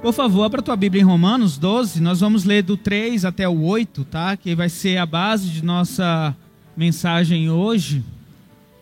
Por 0.00 0.12
favor, 0.12 0.44
abra 0.44 0.62
tua 0.62 0.76
Bíblia 0.76 1.02
em 1.02 1.04
Romanos 1.04 1.58
12, 1.58 2.00
nós 2.00 2.20
vamos 2.20 2.44
ler 2.44 2.62
do 2.62 2.76
3 2.76 3.24
até 3.24 3.48
o 3.48 3.62
8, 3.62 4.04
tá? 4.04 4.36
Que 4.36 4.54
vai 4.54 4.68
ser 4.68 4.96
a 4.96 5.04
base 5.04 5.48
de 5.48 5.64
nossa 5.64 6.36
mensagem 6.76 7.50
hoje. 7.50 8.04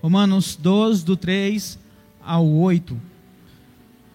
Romanos 0.02 0.56
12, 0.56 1.02
do 1.06 1.16
3 1.16 1.78
ao 2.22 2.46
8. 2.46 3.00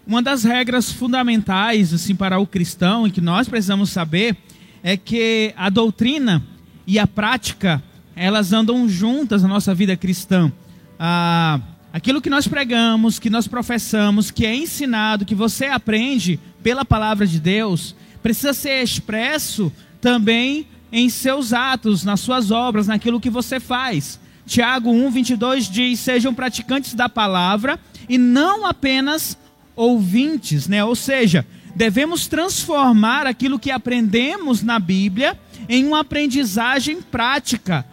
Uma 0.06 0.22
das 0.22 0.44
regras 0.44 0.92
fundamentais 0.92 1.92
assim 1.92 2.16
para 2.16 2.38
o 2.38 2.46
cristão 2.46 3.08
e 3.08 3.12
que 3.12 3.20
nós 3.20 3.50
precisamos 3.50 3.90
saber 3.90 4.38
é 4.84 4.96
que 4.96 5.56
a 5.58 5.72
doutrina 5.72 6.44
e 6.86 7.00
a 7.00 7.08
prática 7.08 7.82
elas 8.16 8.54
andam 8.54 8.88
juntas 8.88 9.42
na 9.42 9.50
nossa 9.50 9.74
vida 9.74 9.98
cristã. 9.98 10.52
Ah, 11.00 11.60
aquilo 11.92 12.22
que 12.22 12.30
nós 12.30 12.48
pregamos, 12.48 13.18
que 13.18 13.30
nós 13.30 13.48
professamos, 13.48 14.30
que 14.30 14.46
é 14.46 14.56
ensinado, 14.56 15.26
que 15.26 15.34
você 15.34 15.66
aprende 15.66 16.40
pela 16.64 16.86
palavra 16.86 17.26
de 17.26 17.40
Deus, 17.40 17.96
precisa 18.22 18.54
ser 18.54 18.82
expresso 18.82 19.72
também 20.00 20.68
em 20.92 21.10
seus 21.10 21.54
atos, 21.54 22.04
nas 22.04 22.20
suas 22.20 22.52
obras, 22.52 22.88
naquilo 22.88 23.20
que 23.20 23.30
você 23.30 23.60
faz. 23.60 24.20
Tiago 24.46 24.92
1, 24.92 25.10
22 25.12 25.70
diz: 25.70 26.00
Sejam 26.00 26.34
praticantes 26.34 26.94
da 26.94 27.08
palavra 27.08 27.80
e 28.10 28.18
não 28.18 28.66
apenas 28.66 29.38
ouvintes, 29.76 30.68
né? 30.68 30.84
Ou 30.84 30.96
seja, 30.96 31.46
devemos 31.76 32.28
transformar 32.28 33.26
aquilo 33.26 33.60
que 33.60 33.72
aprendemos 33.72 34.62
na 34.62 34.80
Bíblia 34.80 35.40
em 35.70 35.86
uma 35.86 36.02
aprendizagem 36.02 37.02
prática, 37.02 37.86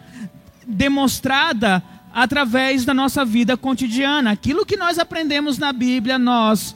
demonstrada 0.67 1.81
através 2.13 2.83
da 2.83 2.93
nossa 2.93 3.23
vida 3.23 3.55
cotidiana. 3.55 4.31
Aquilo 4.31 4.65
que 4.65 4.75
nós 4.75 4.99
aprendemos 4.99 5.57
na 5.57 5.71
Bíblia, 5.71 6.19
nós 6.19 6.75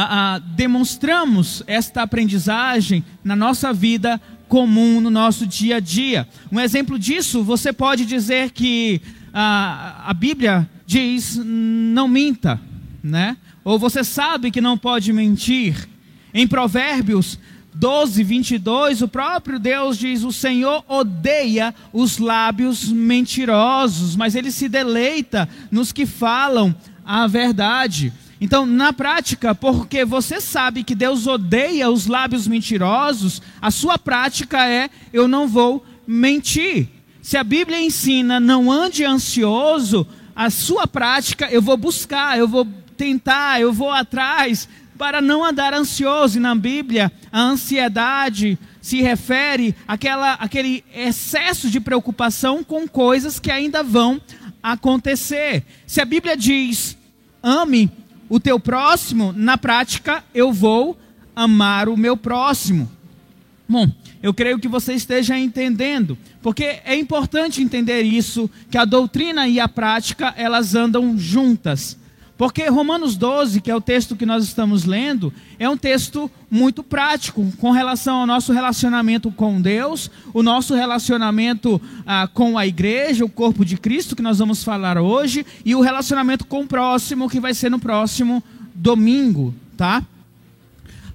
a, 0.00 0.34
a, 0.34 0.38
demonstramos 0.38 1.60
esta 1.66 2.02
aprendizagem 2.02 3.04
na 3.24 3.34
nossa 3.34 3.72
vida 3.72 4.20
comum, 4.46 5.00
no 5.00 5.10
nosso 5.10 5.44
dia 5.44 5.78
a 5.78 5.80
dia. 5.80 6.28
Um 6.52 6.60
exemplo 6.60 6.96
disso, 6.96 7.42
você 7.42 7.72
pode 7.72 8.06
dizer 8.06 8.52
que 8.52 9.02
a, 9.34 10.04
a 10.06 10.14
Bíblia 10.14 10.70
diz: 10.86 11.36
não 11.44 12.06
minta, 12.06 12.60
né? 13.02 13.36
Ou 13.64 13.76
você 13.76 14.04
sabe 14.04 14.52
que 14.52 14.60
não 14.60 14.78
pode 14.78 15.12
mentir. 15.12 15.88
Em 16.32 16.46
Provérbios 16.46 17.36
12, 17.74 18.22
22, 18.22 19.02
o 19.02 19.08
próprio 19.08 19.58
Deus 19.58 19.98
diz: 19.98 20.22
O 20.22 20.30
Senhor 20.30 20.84
odeia 20.86 21.74
os 21.92 22.18
lábios 22.18 22.88
mentirosos, 22.88 24.14
mas 24.14 24.36
ele 24.36 24.52
se 24.52 24.68
deleita 24.68 25.48
nos 25.72 25.90
que 25.90 26.06
falam 26.06 26.72
a 27.04 27.26
verdade. 27.26 28.12
Então, 28.40 28.64
na 28.64 28.92
prática, 28.92 29.54
porque 29.54 30.04
você 30.04 30.40
sabe 30.40 30.84
que 30.84 30.94
Deus 30.94 31.26
odeia 31.26 31.90
os 31.90 32.06
lábios 32.06 32.46
mentirosos, 32.46 33.42
a 33.60 33.70
sua 33.70 33.98
prática 33.98 34.66
é: 34.66 34.88
eu 35.12 35.26
não 35.26 35.48
vou 35.48 35.84
mentir. 36.06 36.88
Se 37.20 37.36
a 37.36 37.44
Bíblia 37.44 37.80
ensina 37.80 38.38
não 38.38 38.70
ande 38.70 39.04
ansioso, 39.04 40.06
a 40.34 40.50
sua 40.50 40.86
prática 40.86 41.48
eu 41.50 41.60
vou 41.60 41.76
buscar, 41.76 42.38
eu 42.38 42.46
vou 42.46 42.66
tentar, 42.96 43.60
eu 43.60 43.72
vou 43.72 43.90
atrás 43.90 44.68
para 44.96 45.20
não 45.20 45.44
andar 45.44 45.74
ansioso. 45.74 46.38
E 46.38 46.40
na 46.40 46.54
Bíblia, 46.54 47.12
a 47.32 47.40
ansiedade 47.40 48.56
se 48.80 49.02
refere 49.02 49.74
àquela, 49.86 50.34
àquele 50.34 50.84
excesso 50.94 51.68
de 51.68 51.80
preocupação 51.80 52.62
com 52.62 52.86
coisas 52.88 53.38
que 53.38 53.50
ainda 53.50 53.82
vão 53.82 54.20
acontecer. 54.62 55.64
Se 55.86 56.00
a 56.00 56.04
Bíblia 56.04 56.36
diz 56.36 56.96
ame 57.42 57.90
o 58.28 58.38
teu 58.38 58.60
próximo, 58.60 59.32
na 59.32 59.56
prática 59.56 60.24
eu 60.34 60.52
vou 60.52 60.98
amar 61.34 61.88
o 61.88 61.96
meu 61.96 62.16
próximo. 62.16 62.90
Bom, 63.68 63.90
eu 64.22 64.34
creio 64.34 64.58
que 64.58 64.66
você 64.66 64.94
esteja 64.94 65.38
entendendo, 65.38 66.16
porque 66.42 66.80
é 66.84 66.96
importante 66.96 67.62
entender 67.62 68.02
isso, 68.02 68.50
que 68.70 68.78
a 68.78 68.84
doutrina 68.84 69.46
e 69.46 69.60
a 69.60 69.68
prática, 69.68 70.34
elas 70.36 70.74
andam 70.74 71.16
juntas. 71.18 71.96
Porque 72.38 72.68
Romanos 72.68 73.16
12, 73.16 73.60
que 73.60 73.68
é 73.68 73.74
o 73.74 73.80
texto 73.80 74.14
que 74.14 74.24
nós 74.24 74.44
estamos 74.44 74.84
lendo, 74.84 75.34
é 75.58 75.68
um 75.68 75.76
texto 75.76 76.30
muito 76.48 76.84
prático 76.84 77.52
com 77.58 77.72
relação 77.72 78.18
ao 78.18 78.26
nosso 78.28 78.52
relacionamento 78.52 79.32
com 79.32 79.60
Deus, 79.60 80.08
o 80.32 80.40
nosso 80.40 80.72
relacionamento 80.76 81.82
ah, 82.06 82.28
com 82.32 82.56
a 82.56 82.64
igreja, 82.64 83.24
o 83.24 83.28
corpo 83.28 83.64
de 83.64 83.76
Cristo, 83.76 84.14
que 84.14 84.22
nós 84.22 84.38
vamos 84.38 84.62
falar 84.62 84.98
hoje, 84.98 85.44
e 85.64 85.74
o 85.74 85.80
relacionamento 85.80 86.46
com 86.46 86.60
o 86.60 86.66
próximo, 86.66 87.28
que 87.28 87.40
vai 87.40 87.52
ser 87.54 87.72
no 87.72 87.80
próximo 87.80 88.40
domingo, 88.72 89.52
tá? 89.76 90.04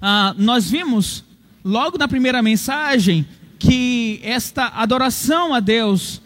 Ah, 0.02 0.34
nós 0.36 0.70
vimos 0.70 1.24
logo 1.64 1.96
na 1.96 2.06
primeira 2.06 2.42
mensagem 2.42 3.26
que 3.58 4.20
esta 4.22 4.66
adoração 4.76 5.54
a 5.54 5.60
Deus 5.60 6.20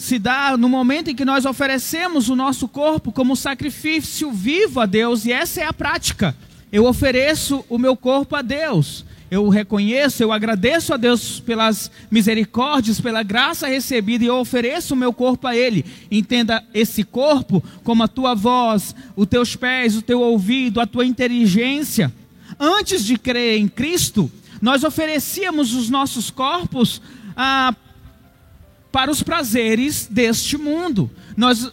se 0.00 0.18
dá 0.18 0.56
no 0.56 0.66
momento 0.66 1.10
em 1.10 1.14
que 1.14 1.26
nós 1.26 1.44
oferecemos 1.44 2.30
o 2.30 2.34
nosso 2.34 2.66
corpo 2.66 3.12
como 3.12 3.36
sacrifício 3.36 4.32
vivo 4.32 4.80
a 4.80 4.86
Deus, 4.86 5.26
e 5.26 5.32
essa 5.32 5.60
é 5.60 5.66
a 5.66 5.74
prática. 5.74 6.34
Eu 6.72 6.86
ofereço 6.86 7.62
o 7.68 7.76
meu 7.76 7.94
corpo 7.94 8.34
a 8.34 8.40
Deus. 8.40 9.04
Eu 9.30 9.46
reconheço, 9.50 10.22
eu 10.22 10.32
agradeço 10.32 10.94
a 10.94 10.96
Deus 10.96 11.38
pelas 11.40 11.90
misericórdias, 12.10 12.98
pela 12.98 13.22
graça 13.22 13.66
recebida 13.66 14.24
e 14.24 14.28
eu 14.28 14.36
ofereço 14.38 14.94
o 14.94 14.96
meu 14.96 15.12
corpo 15.12 15.46
a 15.46 15.54
Ele. 15.54 15.84
Entenda 16.10 16.64
esse 16.72 17.04
corpo 17.04 17.62
como 17.84 18.02
a 18.02 18.08
tua 18.08 18.34
voz, 18.34 18.94
os 19.14 19.28
teus 19.28 19.54
pés, 19.54 19.96
o 19.96 20.02
teu 20.02 20.22
ouvido, 20.22 20.80
a 20.80 20.86
tua 20.86 21.04
inteligência. 21.04 22.10
Antes 22.58 23.04
de 23.04 23.18
crer 23.18 23.58
em 23.58 23.68
Cristo, 23.68 24.32
nós 24.62 24.82
oferecíamos 24.82 25.74
os 25.74 25.90
nossos 25.90 26.30
corpos 26.30 27.02
ah, 27.36 27.74
para 28.90 29.10
os 29.10 29.22
prazeres 29.22 30.06
deste 30.10 30.56
mundo. 30.56 31.10
Nós 31.36 31.72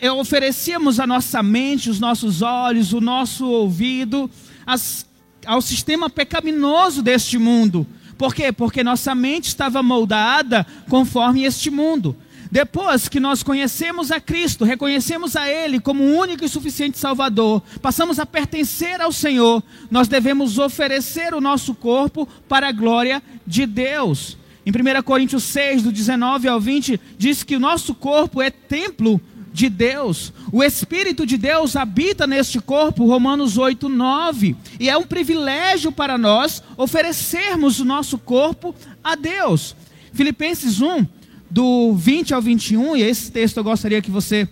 eh, 0.00 0.10
oferecíamos 0.10 1.00
a 1.00 1.06
nossa 1.06 1.42
mente, 1.42 1.90
os 1.90 2.00
nossos 2.00 2.42
olhos, 2.42 2.92
o 2.92 3.00
nosso 3.00 3.46
ouvido 3.46 4.30
as, 4.66 5.06
ao 5.46 5.60
sistema 5.60 6.08
pecaminoso 6.08 7.02
deste 7.02 7.38
mundo. 7.38 7.86
Por 8.16 8.34
quê? 8.34 8.52
Porque 8.52 8.84
nossa 8.84 9.14
mente 9.14 9.48
estava 9.48 9.82
moldada 9.82 10.66
conforme 10.88 11.44
este 11.44 11.70
mundo. 11.70 12.16
Depois 12.50 13.08
que 13.08 13.18
nós 13.18 13.42
conhecemos 13.42 14.10
a 14.10 14.20
Cristo, 14.20 14.64
reconhecemos 14.64 15.36
a 15.36 15.48
Ele 15.48 15.80
como 15.80 16.04
o 16.04 16.18
único 16.18 16.44
e 16.44 16.48
suficiente 16.48 16.98
Salvador, 16.98 17.62
passamos 17.80 18.18
a 18.18 18.26
pertencer 18.26 19.00
ao 19.00 19.10
Senhor, 19.10 19.62
nós 19.90 20.06
devemos 20.06 20.58
oferecer 20.58 21.32
o 21.32 21.40
nosso 21.40 21.74
corpo 21.74 22.28
para 22.46 22.68
a 22.68 22.72
glória 22.72 23.22
de 23.46 23.64
Deus. 23.64 24.36
Em 24.64 24.70
1 24.70 25.02
Coríntios 25.02 25.42
6, 25.44 25.82
do 25.82 25.92
19 25.92 26.48
ao 26.48 26.60
20, 26.60 27.00
diz 27.18 27.42
que 27.42 27.56
o 27.56 27.60
nosso 27.60 27.94
corpo 27.94 28.40
é 28.40 28.50
templo 28.50 29.20
de 29.52 29.68
Deus. 29.68 30.32
O 30.50 30.62
Espírito 30.62 31.26
de 31.26 31.36
Deus 31.36 31.76
habita 31.76 32.26
neste 32.26 32.60
corpo, 32.60 33.06
Romanos 33.06 33.58
8, 33.58 33.88
9. 33.88 34.56
E 34.80 34.88
é 34.88 34.96
um 34.96 35.04
privilégio 35.04 35.92
para 35.92 36.16
nós 36.16 36.62
oferecermos 36.76 37.80
o 37.80 37.84
nosso 37.84 38.16
corpo 38.18 38.74
a 39.02 39.14
Deus. 39.14 39.76
Filipenses 40.12 40.80
1, 40.80 41.06
do 41.50 41.94
20 41.94 42.32
ao 42.32 42.40
21, 42.40 42.96
e 42.96 43.02
esse 43.02 43.30
texto 43.30 43.58
eu 43.58 43.64
gostaria 43.64 44.00
que 44.00 44.10
você 44.10 44.48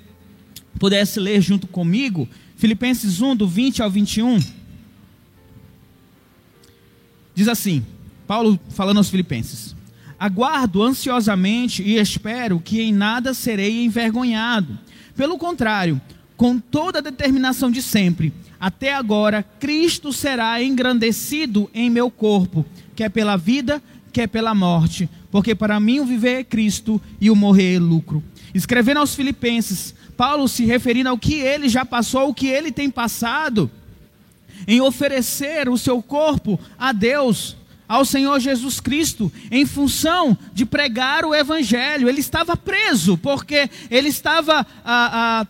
pudesse 0.79 1.19
ler 1.19 1.41
junto 1.41 1.67
comigo. 1.67 2.29
Filipenses 2.57 3.21
1, 3.21 3.37
do 3.37 3.47
20 3.47 3.83
ao 3.83 3.91
21. 3.91 4.39
Diz 7.35 7.49
assim: 7.49 7.85
Paulo 8.27 8.61
falando 8.71 8.99
aos 8.99 9.09
Filipenses. 9.09 9.75
Aguardo 10.21 10.83
ansiosamente 10.83 11.83
e 11.83 11.97
espero 11.97 12.61
que 12.61 12.83
em 12.83 12.93
nada 12.93 13.33
serei 13.33 13.83
envergonhado. 13.83 14.79
Pelo 15.17 15.39
contrário, 15.39 15.99
com 16.37 16.59
toda 16.59 16.99
a 16.99 17.03
determinação 17.03 17.71
de 17.71 17.81
sempre, 17.81 18.31
até 18.61 18.93
agora, 18.93 19.43
Cristo 19.59 20.13
será 20.13 20.63
engrandecido 20.63 21.71
em 21.73 21.89
meu 21.89 22.11
corpo, 22.11 22.67
quer 22.95 23.09
pela 23.09 23.39
vida, 23.39 23.83
quer 24.13 24.27
pela 24.27 24.55
morte, 24.55 25.09
porque 25.31 25.55
para 25.55 25.81
mim 25.81 26.01
o 26.01 26.05
viver 26.05 26.41
é 26.41 26.45
Cristo 26.45 27.01
e 27.19 27.31
o 27.31 27.37
morrer 27.37 27.77
é 27.77 27.79
lucro. 27.79 28.23
Escrevendo 28.55 28.99
aos 28.99 29.15
Filipenses, 29.15 29.95
Paulo 30.19 30.47
se 30.49 30.67
referindo 30.67 31.09
ao 31.09 31.17
que 31.17 31.35
ele 31.35 31.67
já 31.67 31.87
passou, 31.87 32.29
o 32.29 32.35
que 32.35 32.47
ele 32.47 32.71
tem 32.71 32.91
passado, 32.91 33.71
em 34.67 34.83
oferecer 34.83 35.67
o 35.67 35.79
seu 35.79 36.03
corpo 36.03 36.61
a 36.79 36.93
Deus, 36.93 37.57
ao 37.91 38.05
Senhor 38.05 38.39
Jesus 38.39 38.79
Cristo 38.79 39.33
em 39.51 39.67
função 39.67 40.39
de 40.55 40.65
pregar 40.65 41.25
o 41.25 41.35
Evangelho. 41.35 42.09
Ele 42.09 42.21
estava 42.21 42.57
preso, 42.57 43.19
porque 43.19 43.69
ele 43.91 44.09
estava, 44.09 44.65
ah, 44.85 45.41
ah, 45.45 45.47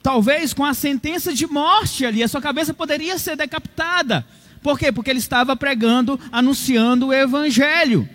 talvez, 0.00 0.54
com 0.54 0.64
a 0.64 0.72
sentença 0.72 1.34
de 1.34 1.48
morte 1.48 2.06
ali, 2.06 2.22
a 2.22 2.28
sua 2.28 2.40
cabeça 2.40 2.72
poderia 2.72 3.18
ser 3.18 3.36
decapitada. 3.36 4.24
Por 4.62 4.78
quê? 4.78 4.92
Porque 4.92 5.10
ele 5.10 5.18
estava 5.18 5.56
pregando, 5.56 6.18
anunciando 6.30 7.08
o 7.08 7.12
Evangelho. 7.12 8.08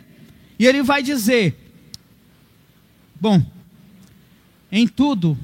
E 0.57 0.65
ele 0.65 0.81
vai 0.81 1.03
dizer: 1.03 1.53
Bom, 3.19 3.43
em 4.71 4.87
tudo, 4.87 5.37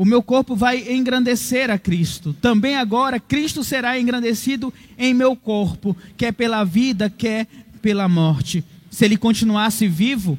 o 0.00 0.04
meu 0.06 0.22
corpo 0.22 0.56
vai 0.56 0.90
engrandecer 0.94 1.70
a 1.70 1.78
Cristo. 1.78 2.34
Também 2.40 2.74
agora 2.74 3.20
Cristo 3.20 3.62
será 3.62 4.00
engrandecido 4.00 4.72
em 4.96 5.12
meu 5.12 5.36
corpo, 5.36 5.94
quer 6.16 6.32
pela 6.32 6.64
vida, 6.64 7.10
quer 7.10 7.46
pela 7.82 8.08
morte. 8.08 8.64
Se 8.90 9.04
ele 9.04 9.18
continuasse 9.18 9.86
vivo, 9.86 10.38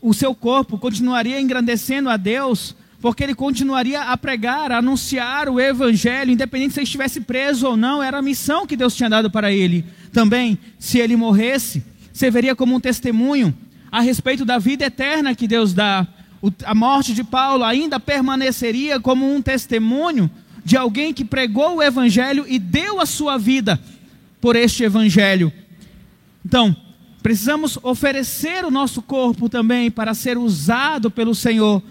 o 0.00 0.14
seu 0.14 0.34
corpo 0.34 0.78
continuaria 0.78 1.38
engrandecendo 1.38 2.08
a 2.08 2.16
Deus, 2.16 2.74
porque 3.02 3.22
ele 3.22 3.34
continuaria 3.34 4.00
a 4.00 4.16
pregar, 4.16 4.72
a 4.72 4.78
anunciar 4.78 5.50
o 5.50 5.60
evangelho, 5.60 6.32
independente 6.32 6.72
se 6.72 6.80
ele 6.80 6.84
estivesse 6.84 7.20
preso 7.20 7.66
ou 7.66 7.76
não, 7.76 8.02
era 8.02 8.16
a 8.16 8.22
missão 8.22 8.66
que 8.66 8.78
Deus 8.78 8.96
tinha 8.96 9.10
dado 9.10 9.30
para 9.30 9.52
ele. 9.52 9.84
Também, 10.10 10.58
se 10.78 10.98
ele 10.98 11.16
morresse, 11.16 11.84
serviria 12.14 12.56
como 12.56 12.74
um 12.74 12.80
testemunho 12.80 13.54
a 13.90 14.00
respeito 14.00 14.42
da 14.42 14.56
vida 14.56 14.86
eterna 14.86 15.34
que 15.34 15.46
Deus 15.46 15.74
dá 15.74 16.08
a 16.64 16.74
morte 16.74 17.14
de 17.14 17.22
Paulo 17.22 17.64
ainda 17.64 18.00
permaneceria 18.00 18.98
como 18.98 19.32
um 19.32 19.40
testemunho 19.40 20.30
de 20.64 20.76
alguém 20.76 21.12
que 21.12 21.24
pregou 21.24 21.76
o 21.76 21.82
evangelho 21.82 22.44
e 22.48 22.58
deu 22.58 23.00
a 23.00 23.06
sua 23.06 23.36
vida 23.36 23.80
por 24.40 24.56
este 24.56 24.82
evangelho. 24.82 25.52
Então, 26.44 26.74
precisamos 27.22 27.78
oferecer 27.82 28.64
o 28.64 28.70
nosso 28.70 29.00
corpo 29.02 29.48
também 29.48 29.90
para 29.90 30.14
ser 30.14 30.36
usado 30.36 31.10
pelo 31.10 31.34
Senhor, 31.34 31.82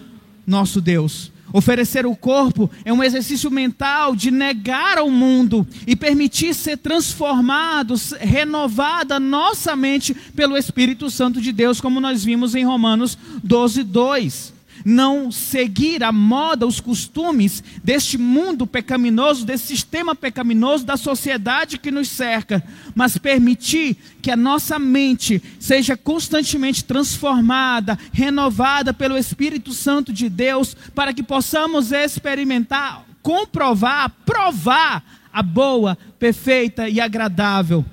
nosso 0.45 0.81
Deus. 0.81 1.31
Oferecer 1.53 2.06
o 2.06 2.15
corpo 2.15 2.69
é 2.86 2.94
um 2.94 3.03
exercício 3.03 3.51
mental 3.51 4.15
de 4.15 4.31
negar 4.31 4.98
ao 4.98 5.09
mundo 5.09 5.68
e 5.86 5.95
permitir 5.95 6.53
ser 6.53 6.77
transformado, 6.77 7.95
renovada 8.19 9.19
nossa 9.19 9.75
mente 9.75 10.13
pelo 10.13 10.57
Espírito 10.57 11.09
Santo 11.09 11.42
de 11.42 11.51
Deus, 11.51 11.81
como 11.81 12.00
nós 12.00 12.24
vimos 12.24 12.56
em 12.56 12.65
Romanos 12.65 13.18
12, 13.44 13.83
2 13.83 14.61
não 14.86 15.31
seguir 15.31 16.04
a 16.04 16.12
moda, 16.12 16.66
os 16.68 16.80
costumes 16.80 17.63
deste 17.83 18.18
mundo 18.18 18.66
pecaminoso, 18.68 19.45
desse 19.45 19.68
sistema 19.68 20.16
pecaminoso, 20.16 20.86
da 20.86 20.98
sociedade 20.98 21.78
que 21.78 21.92
nos 21.92 22.10
cerca, 22.10 22.63
mas 22.95 23.18
permitir 23.18 23.98
que 24.22 24.31
a 24.31 24.38
nossa 24.38 24.78
mente 24.78 25.42
seja 25.60 25.95
constantemente 25.95 26.83
transformada, 26.83 27.98
renovada 28.12 28.94
pelo 28.94 29.18
Espírito 29.18 29.74
Santo 29.74 30.12
de 30.12 30.30
Deus, 30.30 30.75
para 30.95 31.13
que 31.13 31.24
possamos 31.24 31.92
experimentar, 31.92 33.06
comprovar, 33.22 34.10
provar 34.25 35.04
a 35.31 35.42
boa, 35.42 35.98
perfeita 36.19 36.89
e 36.89 37.00
agradável 37.00 37.86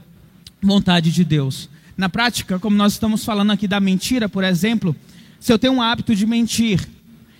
vontade 0.62 1.10
de 1.10 1.24
Deus. 1.24 1.68
Na 1.96 2.08
prática, 2.08 2.58
como 2.58 2.76
nós 2.76 2.92
estamos 2.92 3.24
falando 3.24 3.52
aqui 3.52 3.66
da 3.66 3.80
mentira, 3.80 4.28
por 4.28 4.44
exemplo, 4.44 4.94
se 5.40 5.52
eu 5.52 5.58
tenho 5.58 5.74
um 5.74 5.82
hábito 5.82 6.14
de 6.14 6.26
mentir, 6.26 6.86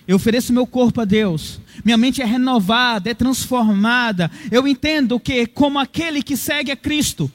eu 0.07 0.15
ofereço 0.15 0.53
meu 0.53 0.65
corpo 0.65 1.01
a 1.01 1.05
Deus, 1.05 1.59
minha 1.83 1.97
mente 1.97 2.21
é 2.21 2.25
renovada, 2.25 3.09
é 3.09 3.13
transformada. 3.13 4.29
Eu 4.51 4.67
entendo 4.67 5.19
que, 5.19 5.45
como 5.45 5.79
aquele 5.79 6.21
que 6.21 6.35
segue 6.35 6.71
a 6.71 6.75
Cristo, 6.75 7.31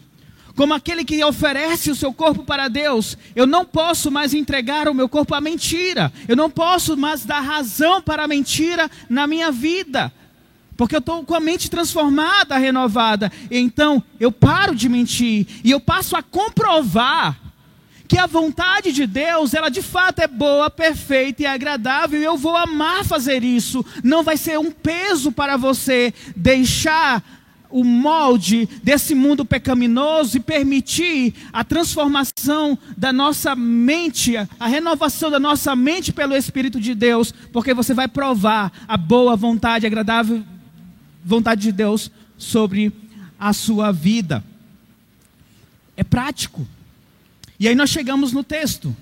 como 0.55 0.75
aquele 0.75 1.05
que 1.05 1.22
oferece 1.25 1.90
o 1.90 1.94
seu 1.96 2.12
corpo 2.12 2.44
para 2.44 2.69
Deus, 2.69 3.19
eu 3.34 3.46
não 3.46 3.64
posso 3.64 4.11
mais 4.11 4.34
entregar 4.34 4.88
o 4.88 4.94
meu 4.94 5.08
corpo 5.08 5.34
à 5.34 5.40
mentira, 5.40 6.12
eu 6.28 6.37
não 6.37 6.49
posso 6.49 6.96
mais 6.96 7.25
dar 7.25 7.40
razão 7.40 8.00
para 8.00 8.25
a 8.25 8.28
mentira 8.28 8.90
na 9.08 9.26
minha 9.26 9.50
vida, 9.50 10.12
porque 10.76 10.94
eu 10.94 11.00
estou 11.00 11.25
com 11.25 11.34
a 11.34 11.40
mente 11.40 11.70
transformada, 11.70 12.56
renovada. 12.56 13.32
Então, 13.50 14.02
eu 14.20 14.31
paro 14.31 14.75
de 14.75 14.88
mentir 14.88 15.46
e 15.62 15.70
eu 15.70 15.81
passo 15.81 16.17
a 16.17 16.22
comprovar 16.22 17.44
que 18.14 18.19
a 18.19 18.26
vontade 18.26 18.93
de 18.93 19.08
Deus, 19.08 19.55
ela 19.55 19.69
de 19.69 19.82
fato 19.82 20.20
é 20.20 20.28
boa, 20.28 20.70
perfeita 20.70 21.43
e 21.43 21.46
agradável, 21.46 22.20
e 22.20 22.22
eu 22.22 22.37
vou 22.37 22.56
amar 22.56 23.05
fazer 23.05 23.43
isso. 23.43 23.84
Não 24.05 24.22
vai 24.22 24.37
ser 24.37 24.56
um 24.56 24.70
peso 24.70 25.32
para 25.32 25.56
você 25.56 26.14
deixar 26.37 27.20
o 27.69 27.82
molde 27.82 28.69
desse 28.84 29.16
mundo 29.16 29.44
pecaminoso 29.44 30.37
e 30.37 30.40
permitir 30.40 31.34
a 31.52 31.64
transformação 31.64 32.78
da 32.96 33.12
nossa 33.12 33.56
mente, 33.56 34.37
a 34.37 34.69
renovação 34.69 35.28
da 35.28 35.40
nossa 35.40 35.75
mente 35.75 36.12
pelo 36.12 36.37
Espírito 36.37 36.81
de 36.81 36.94
Deus, 36.94 37.34
porque 37.52 37.75
você 37.75 37.93
vai 37.93 38.06
provar 38.06 38.70
a 38.87 38.96
boa 38.96 39.34
vontade, 39.34 39.87
a 39.87 39.88
agradável 39.88 40.40
vontade 41.25 41.62
de 41.62 41.72
Deus 41.72 42.12
sobre 42.38 42.93
a 43.40 43.52
sua 43.52 43.90
vida. 43.90 44.44
É 45.96 46.05
prático. 46.05 46.64
E 47.64 47.69
aí 47.69 47.75
nós 47.75 47.88
chegamos 47.88 48.31
no 48.31 48.44
texto 48.44 48.94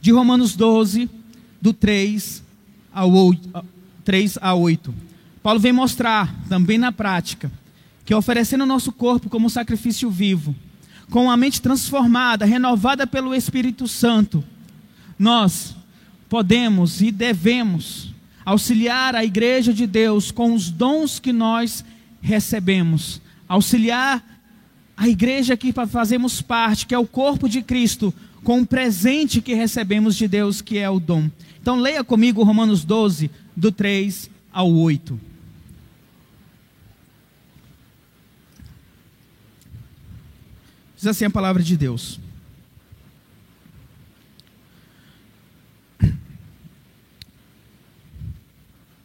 de 0.00 0.12
Romanos 0.12 0.54
12, 0.54 1.10
do 1.60 1.72
3 1.72 2.44
ao 2.92 3.12
8, 3.12 3.64
3 4.04 4.38
a 4.40 4.54
8. 4.54 4.94
Paulo 5.42 5.58
vem 5.58 5.72
mostrar, 5.72 6.32
também 6.48 6.78
na 6.78 6.92
prática, 6.92 7.50
que 8.04 8.14
oferecendo 8.14 8.62
o 8.62 8.68
nosso 8.68 8.92
corpo 8.92 9.28
como 9.28 9.50
sacrifício 9.50 10.08
vivo, 10.10 10.54
com 11.10 11.28
a 11.28 11.36
mente 11.36 11.60
transformada, 11.60 12.44
renovada 12.44 13.04
pelo 13.04 13.34
Espírito 13.34 13.88
Santo, 13.88 14.44
nós 15.18 15.74
podemos 16.28 17.00
e 17.00 17.10
devemos 17.10 18.14
auxiliar 18.44 19.16
a 19.16 19.24
igreja 19.24 19.74
de 19.74 19.88
Deus 19.88 20.30
com 20.30 20.54
os 20.54 20.70
dons 20.70 21.18
que 21.18 21.32
nós 21.32 21.84
recebemos, 22.22 23.20
auxiliar 23.48 24.37
a 24.98 25.08
igreja 25.08 25.56
que 25.56 25.72
fazemos 25.72 26.42
parte, 26.42 26.84
que 26.84 26.92
é 26.92 26.98
o 26.98 27.06
corpo 27.06 27.48
de 27.48 27.62
Cristo, 27.62 28.12
com 28.42 28.60
o 28.60 28.66
presente 28.66 29.40
que 29.40 29.54
recebemos 29.54 30.16
de 30.16 30.26
Deus, 30.26 30.60
que 30.60 30.76
é 30.76 30.90
o 30.90 30.98
dom. 30.98 31.30
Então 31.62 31.78
leia 31.78 32.02
comigo 32.02 32.42
Romanos 32.42 32.84
12, 32.84 33.30
do 33.56 33.70
3 33.70 34.28
ao 34.52 34.74
8. 34.74 35.20
Diz 40.96 41.06
assim 41.06 41.26
a 41.26 41.30
palavra 41.30 41.62
de 41.62 41.76
Deus. 41.76 42.18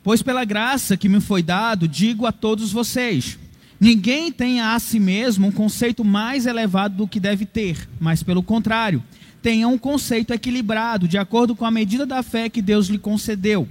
Pois 0.03 0.23
pela 0.23 0.43
graça 0.43 0.97
que 0.97 1.07
me 1.07 1.21
foi 1.21 1.43
dado, 1.43 1.87
digo 1.87 2.25
a 2.25 2.31
todos 2.31 2.71
vocês: 2.71 3.37
Ninguém 3.83 4.31
tem 4.31 4.61
a 4.61 4.79
si 4.79 4.97
mesmo 4.97 5.47
um 5.47 5.51
conceito 5.51 6.05
mais 6.05 6.45
elevado 6.45 6.95
do 6.95 7.05
que 7.05 7.19
deve 7.19 7.45
ter, 7.45 7.89
mas 7.99 8.23
pelo 8.23 8.41
contrário, 8.41 9.03
tenha 9.41 9.67
um 9.67 9.77
conceito 9.77 10.31
equilibrado, 10.31 11.05
de 11.05 11.17
acordo 11.17 11.53
com 11.53 11.65
a 11.65 11.69
medida 11.69 12.05
da 12.05 12.23
fé 12.23 12.47
que 12.47 12.61
Deus 12.61 12.87
lhe 12.87 12.97
concedeu. 12.97 13.67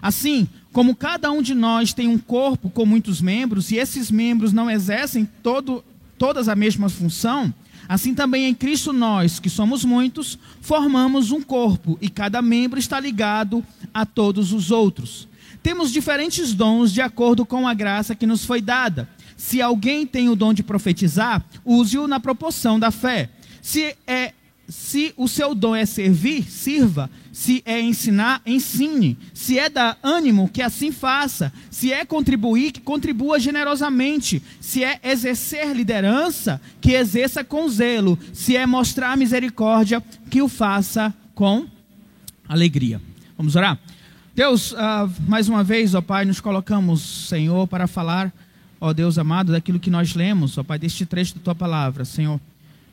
Assim, 0.00 0.48
como 0.72 0.96
cada 0.96 1.30
um 1.30 1.42
de 1.42 1.54
nós 1.54 1.92
tem 1.92 2.08
um 2.08 2.16
corpo 2.16 2.70
com 2.70 2.86
muitos 2.86 3.20
membros, 3.20 3.70
e 3.70 3.76
esses 3.76 4.10
membros 4.10 4.50
não 4.50 4.70
exercem 4.70 5.28
todo, 5.42 5.84
todas 6.16 6.48
a 6.48 6.56
mesma 6.56 6.88
função, 6.88 7.52
assim 7.86 8.14
também 8.14 8.46
em 8.46 8.54
Cristo 8.54 8.94
nós, 8.94 9.38
que 9.38 9.50
somos 9.50 9.84
muitos, 9.84 10.38
formamos 10.62 11.32
um 11.32 11.42
corpo, 11.42 11.98
e 12.00 12.08
cada 12.08 12.40
membro 12.40 12.78
está 12.78 12.98
ligado 12.98 13.62
a 13.92 14.06
todos 14.06 14.54
os 14.54 14.70
outros. 14.70 15.28
Temos 15.62 15.92
diferentes 15.92 16.54
dons 16.54 16.90
de 16.90 17.02
acordo 17.02 17.44
com 17.44 17.68
a 17.68 17.74
graça 17.74 18.14
que 18.14 18.26
nos 18.26 18.42
foi 18.42 18.62
dada. 18.62 19.06
Se 19.40 19.62
alguém 19.62 20.06
tem 20.06 20.28
o 20.28 20.36
dom 20.36 20.52
de 20.52 20.62
profetizar, 20.62 21.42
use-o 21.64 22.06
na 22.06 22.20
proporção 22.20 22.78
da 22.78 22.90
fé. 22.90 23.30
Se, 23.62 23.96
é, 24.06 24.34
se 24.68 25.14
o 25.16 25.26
seu 25.26 25.54
dom 25.54 25.74
é 25.74 25.86
servir, 25.86 26.44
sirva. 26.44 27.10
Se 27.32 27.62
é 27.64 27.80
ensinar, 27.80 28.42
ensine. 28.44 29.16
Se 29.32 29.58
é 29.58 29.70
dar 29.70 29.98
ânimo, 30.02 30.46
que 30.46 30.60
assim 30.60 30.92
faça. 30.92 31.50
Se 31.70 31.90
é 31.90 32.04
contribuir, 32.04 32.70
que 32.70 32.82
contribua 32.82 33.40
generosamente. 33.40 34.42
Se 34.60 34.84
é 34.84 35.00
exercer 35.02 35.74
liderança, 35.74 36.60
que 36.78 36.92
exerça 36.92 37.42
com 37.42 37.66
zelo. 37.66 38.18
Se 38.34 38.58
é 38.58 38.66
mostrar 38.66 39.16
misericórdia, 39.16 40.04
que 40.28 40.42
o 40.42 40.48
faça 40.48 41.14
com 41.34 41.66
alegria. 42.46 43.00
Vamos 43.38 43.56
orar? 43.56 43.78
Deus, 44.34 44.72
uh, 44.72 44.76
mais 45.26 45.48
uma 45.48 45.64
vez, 45.64 45.94
ó 45.94 46.02
Pai, 46.02 46.26
nos 46.26 46.42
colocamos, 46.42 47.26
Senhor, 47.26 47.66
para 47.66 47.86
falar 47.86 48.30
ó 48.80 48.92
Deus 48.92 49.18
amado, 49.18 49.52
daquilo 49.52 49.78
que 49.78 49.90
nós 49.90 50.14
lemos, 50.14 50.56
ó 50.56 50.64
Pai, 50.64 50.78
deste 50.78 51.04
trecho 51.04 51.34
da 51.34 51.40
tua 51.40 51.54
palavra, 51.54 52.04
Senhor. 52.04 52.40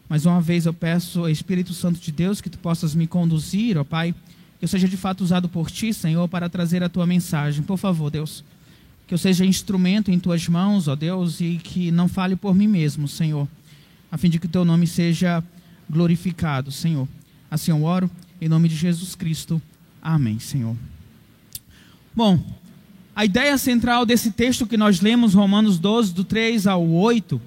Mais 0.09 0.25
uma 0.25 0.41
vez 0.41 0.65
eu 0.65 0.73
peço, 0.73 1.27
Espírito 1.29 1.73
Santo 1.73 1.99
de 1.99 2.11
Deus, 2.11 2.41
que 2.41 2.49
tu 2.49 2.57
possas 2.57 2.93
me 2.93 3.07
conduzir, 3.07 3.77
ó 3.77 3.83
Pai, 3.83 4.13
que 4.59 4.65
eu 4.65 4.67
seja 4.67 4.87
de 4.87 4.97
fato 4.97 5.21
usado 5.21 5.47
por 5.47 5.71
ti, 5.71 5.93
Senhor, 5.93 6.27
para 6.27 6.49
trazer 6.49 6.83
a 6.83 6.89
tua 6.89 7.05
mensagem. 7.05 7.63
Por 7.63 7.77
favor, 7.77 8.09
Deus, 8.09 8.43
que 9.05 9.13
eu 9.13 9.17
seja 9.17 9.45
instrumento 9.45 10.11
em 10.11 10.19
tuas 10.19 10.47
mãos, 10.47 10.87
ó 10.87 10.95
Deus, 10.95 11.39
e 11.39 11.59
que 11.63 11.91
não 11.91 12.07
fale 12.07 12.35
por 12.35 12.53
mim 12.53 12.67
mesmo, 12.67 13.07
Senhor, 13.07 13.47
a 14.11 14.17
fim 14.17 14.29
de 14.29 14.39
que 14.39 14.45
o 14.45 14.49
teu 14.49 14.65
nome 14.65 14.87
seja 14.87 15.43
glorificado, 15.89 16.71
Senhor. 16.71 17.07
Assim 17.49 17.71
eu 17.71 17.83
oro, 17.83 18.09
em 18.41 18.49
nome 18.49 18.67
de 18.67 18.75
Jesus 18.75 19.15
Cristo. 19.15 19.61
Amém, 20.01 20.39
Senhor. 20.39 20.75
Bom, 22.15 22.43
a 23.17 23.25
ideia 23.25 23.57
central 23.57 24.05
desse 24.05 24.31
texto 24.31 24.67
que 24.67 24.77
nós 24.77 25.01
lemos, 25.01 25.33
Romanos 25.33 25.79
12, 25.79 26.13
do 26.13 26.23
3 26.23 26.67
ao 26.67 26.87
8, 26.87 27.41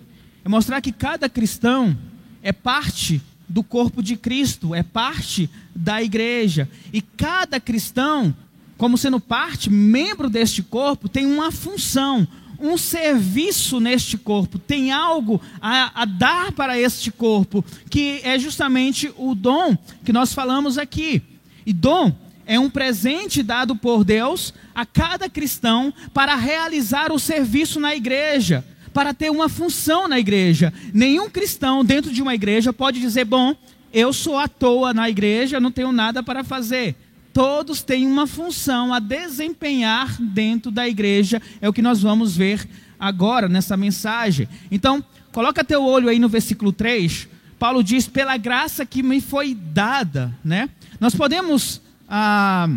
é 0.44 0.48
mostrar 0.48 0.80
que 0.80 0.90
cada 0.90 1.28
cristão 1.28 1.96
é 2.42 2.52
parte 2.52 3.22
do 3.48 3.62
corpo 3.62 4.02
de 4.02 4.16
Cristo, 4.16 4.74
é 4.74 4.82
parte 4.82 5.48
da 5.72 6.02
igreja. 6.02 6.68
E 6.92 7.00
cada 7.00 7.60
cristão 7.60 8.34
como 8.76 8.98
sendo 8.98 9.20
parte, 9.20 9.70
membro 9.70 10.28
deste 10.28 10.60
corpo, 10.60 11.06
tem 11.06 11.26
uma 11.26 11.52
função, 11.52 12.26
um 12.58 12.76
serviço 12.76 13.78
neste 13.78 14.16
corpo, 14.16 14.58
tem 14.58 14.90
algo 14.90 15.38
a, 15.60 16.02
a, 16.02 16.04
dar 16.04 16.50
para 16.50 16.80
este 16.80 17.12
corpo, 17.12 17.62
que 17.88 18.22
é 18.24 18.38
justamente 18.38 19.12
o 19.18 19.36
dom 19.36 19.76
que 20.02 20.14
nós 20.14 20.32
falamos 20.32 20.78
aqui. 20.78 21.22
E 21.66 21.74
dom 21.74 22.10
é 22.50 22.58
um 22.58 22.68
presente 22.68 23.44
dado 23.44 23.76
por 23.76 24.02
Deus 24.02 24.52
a 24.74 24.84
cada 24.84 25.30
cristão 25.30 25.94
para 26.12 26.34
realizar 26.34 27.12
o 27.12 27.18
serviço 27.18 27.78
na 27.78 27.94
igreja, 27.94 28.64
para 28.92 29.14
ter 29.14 29.30
uma 29.30 29.48
função 29.48 30.08
na 30.08 30.18
igreja. 30.18 30.72
Nenhum 30.92 31.30
cristão 31.30 31.84
dentro 31.84 32.12
de 32.12 32.20
uma 32.20 32.34
igreja 32.34 32.72
pode 32.72 32.98
dizer: 32.98 33.24
Bom, 33.24 33.54
eu 33.92 34.12
sou 34.12 34.36
à 34.36 34.48
toa 34.48 34.92
na 34.92 35.08
igreja, 35.08 35.60
não 35.60 35.70
tenho 35.70 35.92
nada 35.92 36.24
para 36.24 36.42
fazer. 36.42 36.96
Todos 37.32 37.82
têm 37.82 38.04
uma 38.04 38.26
função 38.26 38.92
a 38.92 38.98
desempenhar 38.98 40.20
dentro 40.20 40.72
da 40.72 40.88
igreja, 40.88 41.40
é 41.60 41.68
o 41.68 41.72
que 41.72 41.80
nós 41.80 42.02
vamos 42.02 42.36
ver 42.36 42.68
agora 42.98 43.48
nessa 43.48 43.76
mensagem. 43.76 44.48
Então, 44.72 45.04
coloca 45.30 45.62
teu 45.62 45.84
olho 45.84 46.08
aí 46.08 46.18
no 46.18 46.28
versículo 46.28 46.72
3. 46.72 47.28
Paulo 47.60 47.84
diz: 47.84 48.08
"Pela 48.08 48.36
graça 48.36 48.84
que 48.84 49.04
me 49.04 49.20
foi 49.20 49.54
dada", 49.54 50.36
né? 50.44 50.68
Nós 50.98 51.14
podemos 51.14 51.80
ah, 52.10 52.68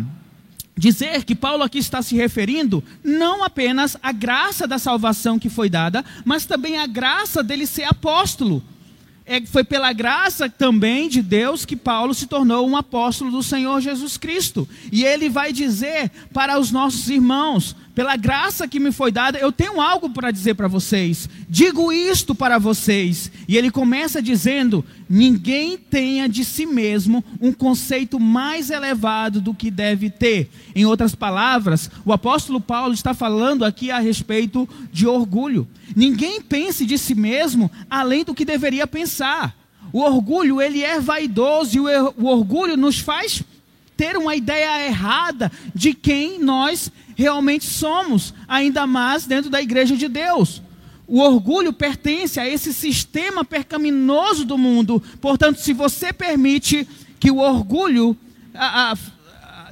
dizer 0.76 1.24
que 1.24 1.34
Paulo 1.34 1.64
aqui 1.64 1.78
está 1.78 2.00
se 2.00 2.14
referindo 2.14 2.82
não 3.02 3.42
apenas 3.42 3.96
à 4.02 4.12
graça 4.12 4.66
da 4.66 4.78
salvação 4.78 5.38
que 5.38 5.50
foi 5.50 5.68
dada, 5.68 6.04
mas 6.24 6.46
também 6.46 6.78
à 6.78 6.86
graça 6.86 7.42
dele 7.42 7.66
ser 7.66 7.84
apóstolo 7.84 8.62
é, 9.26 9.40
foi 9.46 9.64
pela 9.64 9.92
graça 9.92 10.50
também 10.50 11.08
de 11.08 11.22
Deus 11.22 11.64
que 11.64 11.76
Paulo 11.76 12.12
se 12.12 12.26
tornou 12.26 12.68
um 12.68 12.76
apóstolo 12.76 13.30
do 13.30 13.42
Senhor 13.42 13.80
Jesus 13.80 14.18
Cristo. 14.18 14.68
E 14.92 15.02
ele 15.02 15.30
vai 15.30 15.50
dizer 15.50 16.10
para 16.32 16.58
os 16.58 16.70
nossos 16.70 17.08
irmãos: 17.08 17.74
pela 17.94 18.16
graça 18.16 18.66
que 18.66 18.80
me 18.80 18.90
foi 18.90 19.12
dada, 19.12 19.38
eu 19.38 19.52
tenho 19.52 19.80
algo 19.80 20.10
para 20.10 20.32
dizer 20.32 20.54
para 20.54 20.66
vocês. 20.66 21.28
Digo 21.48 21.92
isto 21.92 22.34
para 22.34 22.58
vocês. 22.58 23.30
E 23.46 23.56
ele 23.56 23.70
começa 23.70 24.20
dizendo: 24.20 24.84
ninguém 25.08 25.78
tenha 25.78 26.28
de 26.28 26.44
si 26.44 26.66
mesmo 26.66 27.24
um 27.40 27.52
conceito 27.52 28.18
mais 28.18 28.68
elevado 28.68 29.40
do 29.40 29.54
que 29.54 29.70
deve 29.70 30.10
ter. 30.10 30.50
Em 30.74 30.84
outras 30.84 31.14
palavras, 31.14 31.88
o 32.04 32.12
apóstolo 32.12 32.60
Paulo 32.60 32.92
está 32.92 33.14
falando 33.14 33.64
aqui 33.64 33.92
a 33.92 34.00
respeito 34.00 34.68
de 34.92 35.06
orgulho. 35.06 35.68
Ninguém 35.94 36.40
pense 36.40 36.84
de 36.84 36.98
si 36.98 37.14
mesmo 37.14 37.70
além 37.88 38.24
do 38.24 38.34
que 38.34 38.44
deveria 38.44 38.88
pensar. 38.88 39.54
O 39.92 40.00
orgulho, 40.00 40.60
ele 40.60 40.82
é 40.82 40.98
vaidoso 40.98 41.76
e 41.76 41.80
o 41.80 42.26
orgulho 42.26 42.76
nos 42.76 42.98
faz 42.98 43.44
ter 43.96 44.16
uma 44.16 44.34
ideia 44.34 44.86
errada 44.86 45.50
de 45.74 45.94
quem 45.94 46.38
nós 46.38 46.90
realmente 47.14 47.64
somos, 47.64 48.34
ainda 48.46 48.86
mais 48.86 49.26
dentro 49.26 49.50
da 49.50 49.60
igreja 49.62 49.96
de 49.96 50.08
Deus. 50.08 50.62
O 51.06 51.20
orgulho 51.20 51.72
pertence 51.72 52.40
a 52.40 52.48
esse 52.48 52.72
sistema 52.72 53.44
percaminoso 53.44 54.44
do 54.44 54.56
mundo. 54.56 55.02
Portanto, 55.20 55.60
se 55.60 55.72
você 55.72 56.12
permite 56.12 56.88
que 57.20 57.30
o 57.30 57.38
orgulho 57.38 58.16
a, 58.54 58.92
a, 58.92 58.96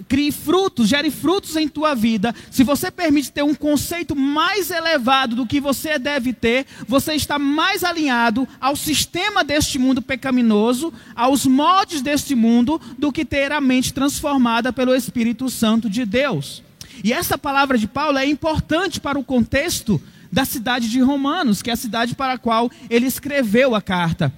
crie 0.08 0.32
frutos, 0.32 0.88
gere 0.88 1.10
frutos 1.10 1.56
em 1.56 1.68
tua 1.68 1.94
vida, 1.94 2.34
se 2.50 2.62
você 2.62 2.90
permite 2.90 3.32
ter 3.32 3.42
um 3.42 3.54
conceito 3.54 4.14
mais 4.14 4.70
elevado 4.70 5.36
do 5.36 5.46
que 5.46 5.60
você 5.60 5.98
deve 5.98 6.32
ter, 6.32 6.66
você 6.86 7.14
está 7.14 7.38
mais 7.38 7.84
alinhado 7.84 8.46
ao 8.60 8.76
sistema 8.76 9.42
deste 9.42 9.78
mundo 9.78 10.02
pecaminoso, 10.02 10.92
aos 11.14 11.46
moldes 11.46 12.02
deste 12.02 12.34
mundo, 12.34 12.80
do 12.98 13.12
que 13.12 13.24
ter 13.24 13.52
a 13.52 13.60
mente 13.60 13.94
transformada 13.94 14.72
pelo 14.72 14.94
Espírito 14.94 15.48
Santo 15.48 15.88
de 15.88 16.04
Deus. 16.04 16.62
E 17.02 17.12
essa 17.12 17.36
palavra 17.36 17.76
de 17.76 17.88
Paulo 17.88 18.18
é 18.18 18.26
importante 18.26 19.00
para 19.00 19.18
o 19.18 19.24
contexto 19.24 20.00
da 20.30 20.44
cidade 20.44 20.88
de 20.88 21.00
Romanos, 21.00 21.60
que 21.60 21.70
é 21.70 21.72
a 21.72 21.76
cidade 21.76 22.14
para 22.14 22.34
a 22.34 22.38
qual 22.38 22.70
ele 22.88 23.06
escreveu 23.06 23.74
a 23.74 23.82
carta. 23.82 24.32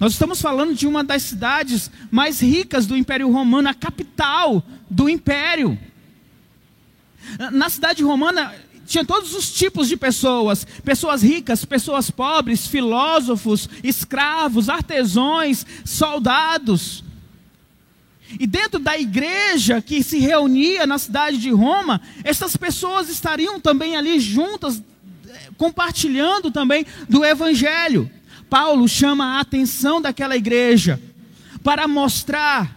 Nós 0.00 0.12
estamos 0.12 0.40
falando 0.40 0.74
de 0.74 0.86
uma 0.86 1.04
das 1.04 1.22
cidades 1.22 1.90
mais 2.10 2.40
ricas 2.40 2.86
do 2.86 2.96
Império 2.96 3.30
Romano, 3.30 3.68
a 3.68 3.74
capital 3.74 4.62
do 4.90 5.08
Império. 5.08 5.78
Na 7.52 7.70
cidade 7.70 8.02
romana 8.02 8.52
tinha 8.86 9.04
todos 9.04 9.34
os 9.34 9.52
tipos 9.52 9.88
de 9.88 9.96
pessoas: 9.96 10.66
pessoas 10.84 11.22
ricas, 11.22 11.64
pessoas 11.64 12.10
pobres, 12.10 12.66
filósofos, 12.66 13.68
escravos, 13.82 14.68
artesãos, 14.68 15.64
soldados. 15.84 17.04
E 18.38 18.46
dentro 18.46 18.78
da 18.78 18.98
igreja 18.98 19.80
que 19.80 20.02
se 20.02 20.18
reunia 20.18 20.86
na 20.86 20.98
cidade 20.98 21.38
de 21.38 21.50
Roma, 21.50 22.00
essas 22.22 22.56
pessoas 22.56 23.08
estariam 23.08 23.60
também 23.60 23.96
ali 23.96 24.18
juntas, 24.18 24.82
eh, 25.28 25.50
compartilhando 25.56 26.50
também 26.50 26.86
do 27.08 27.24
Evangelho. 27.24 28.10
Paulo 28.50 28.88
chama 28.88 29.36
a 29.36 29.40
atenção 29.40 30.00
daquela 30.00 30.36
igreja 30.36 31.00
para 31.62 31.88
mostrar 31.88 32.76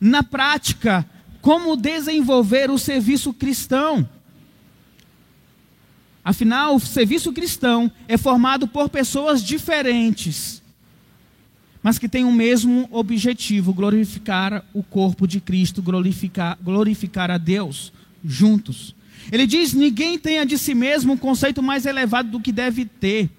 na 0.00 0.22
prática 0.22 1.04
como 1.40 1.76
desenvolver 1.76 2.70
o 2.70 2.78
serviço 2.78 3.32
cristão. 3.32 4.08
Afinal, 6.24 6.74
o 6.74 6.80
serviço 6.80 7.32
cristão 7.32 7.90
é 8.08 8.16
formado 8.16 8.66
por 8.66 8.88
pessoas 8.88 9.42
diferentes, 9.42 10.60
mas 11.86 12.00
que 12.00 12.08
têm 12.08 12.24
o 12.24 12.32
mesmo 12.32 12.88
objetivo: 12.90 13.72
glorificar 13.72 14.64
o 14.74 14.82
corpo 14.82 15.24
de 15.24 15.40
Cristo, 15.40 15.80
glorificar, 15.80 16.58
glorificar 16.60 17.30
a 17.30 17.38
Deus 17.38 17.92
juntos. 18.24 18.92
Ele 19.30 19.46
diz: 19.46 19.72
ninguém 19.72 20.18
tenha 20.18 20.44
de 20.44 20.58
si 20.58 20.74
mesmo 20.74 21.12
um 21.12 21.16
conceito 21.16 21.62
mais 21.62 21.86
elevado 21.86 22.28
do 22.28 22.40
que 22.40 22.50
deve 22.50 22.86
ter. 22.86 23.30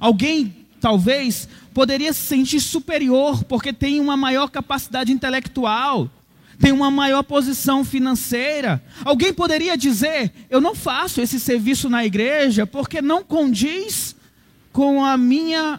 Alguém 0.00 0.54
talvez, 0.80 1.46
poderia 1.74 2.14
se 2.14 2.20
sentir 2.20 2.60
superior 2.60 3.44
porque 3.44 3.74
tem 3.74 4.00
uma 4.00 4.16
maior 4.16 4.48
capacidade 4.48 5.12
intelectual, 5.12 6.08
tem 6.58 6.72
uma 6.72 6.90
maior 6.90 7.22
posição 7.22 7.84
financeira. 7.84 8.82
Alguém 9.04 9.34
poderia 9.34 9.76
dizer: 9.76 10.32
Eu 10.48 10.62
não 10.62 10.74
faço 10.74 11.20
esse 11.20 11.38
serviço 11.38 11.90
na 11.90 12.06
igreja 12.06 12.66
porque 12.66 13.02
não 13.02 13.22
condiz 13.22 14.16
com 14.72 15.04
a 15.04 15.18
minha 15.18 15.78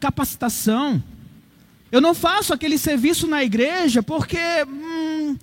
capacitação. 0.00 1.00
Eu 1.92 2.00
não 2.00 2.14
faço 2.14 2.52
aquele 2.52 2.78
serviço 2.78 3.28
na 3.28 3.44
igreja 3.44 4.02
porque 4.02 4.38
hum, 4.66 5.36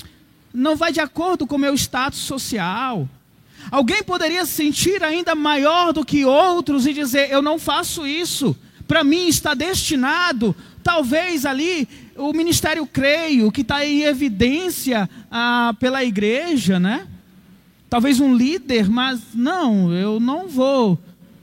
não 0.53 0.75
vai 0.75 0.91
de 0.91 0.99
acordo 0.99 1.47
com 1.47 1.55
o 1.55 1.59
meu 1.59 1.73
status 1.75 2.19
social. 2.19 3.07
Alguém 3.71 4.03
poderia 4.03 4.45
se 4.45 4.53
sentir 4.53 5.03
ainda 5.03 5.35
maior 5.35 5.93
do 5.93 6.03
que 6.03 6.25
outros 6.25 6.85
e 6.85 6.93
dizer: 6.93 7.31
Eu 7.31 7.41
não 7.41 7.57
faço 7.57 8.05
isso 8.05 8.55
para 8.89 9.03
mim 9.03 9.27
está 9.27 9.53
destinado, 9.53 10.55
talvez 10.83 11.45
ali, 11.45 11.87
o 12.15 12.33
ministério 12.33 12.87
creio, 12.87 13.51
que 13.51 13.61
está 13.61 13.85
em 13.85 14.01
evidência 14.01 15.07
ah, 15.29 15.75
pela 15.79 16.03
igreja, 16.03 16.79
né? 16.79 17.05
Talvez 17.87 18.19
um 18.19 18.35
líder, 18.35 18.89
mas 18.89 19.21
não, 19.35 19.93
eu 19.93 20.19
não 20.19 20.47
vou 20.47 20.97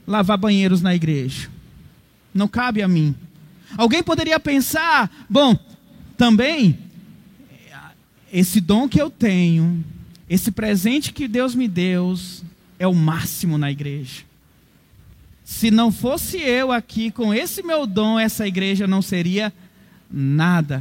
lavar 0.05 0.37
banheiros 0.37 0.81
na 0.81 0.93
igreja. 0.93 1.49
Não 2.33 2.49
cabe 2.49 2.81
a 2.81 2.87
mim. 2.87 3.15
Alguém 3.75 4.03
poderia 4.03 4.39
pensar, 4.39 5.25
bom, 5.29 5.57
também, 6.15 6.77
esse 8.31 8.61
dom 8.61 8.87
que 8.87 9.01
eu 9.01 9.09
tenho, 9.09 9.83
esse 10.29 10.51
presente 10.51 11.11
que 11.11 11.27
Deus 11.27 11.55
me 11.55 11.67
deu, 11.67 12.15
é 12.79 12.87
o 12.87 12.93
máximo 12.93 13.57
na 13.57 13.71
igreja. 13.71 14.23
Se 15.43 15.71
não 15.71 15.91
fosse 15.91 16.37
eu 16.37 16.71
aqui 16.71 17.09
com 17.09 17.33
esse 17.33 17.63
meu 17.63 17.87
dom, 17.87 18.19
essa 18.19 18.47
igreja 18.47 18.85
não 18.85 19.01
seria 19.01 19.53
nada. 20.11 20.79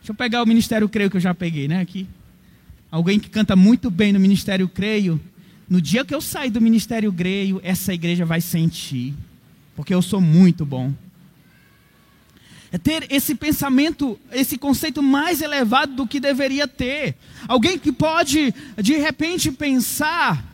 Deixa 0.00 0.12
eu 0.12 0.14
pegar 0.14 0.42
o 0.42 0.46
ministério 0.46 0.88
creio 0.88 1.10
que 1.10 1.16
eu 1.16 1.20
já 1.20 1.34
peguei, 1.34 1.66
né, 1.66 1.80
aqui. 1.80 2.06
Alguém 2.90 3.18
que 3.18 3.28
canta 3.28 3.54
muito 3.54 3.90
bem 3.90 4.12
no 4.12 4.20
ministério 4.20 4.68
creio. 4.68 5.20
No 5.68 5.80
dia 5.80 6.04
que 6.04 6.14
eu 6.14 6.20
sair 6.20 6.50
do 6.50 6.60
ministério 6.60 7.12
creio, 7.12 7.60
essa 7.62 7.92
igreja 7.92 8.24
vai 8.24 8.40
sentir, 8.40 9.14
porque 9.76 9.94
eu 9.94 10.00
sou 10.00 10.20
muito 10.20 10.64
bom. 10.64 10.92
É 12.70 12.76
ter 12.76 13.06
esse 13.10 13.34
pensamento, 13.34 14.18
esse 14.30 14.58
conceito 14.58 15.02
mais 15.02 15.40
elevado 15.40 15.94
do 15.94 16.06
que 16.06 16.20
deveria 16.20 16.68
ter. 16.68 17.16
Alguém 17.46 17.78
que 17.78 17.90
pode, 17.90 18.54
de 18.76 18.96
repente, 18.96 19.50
pensar 19.50 20.44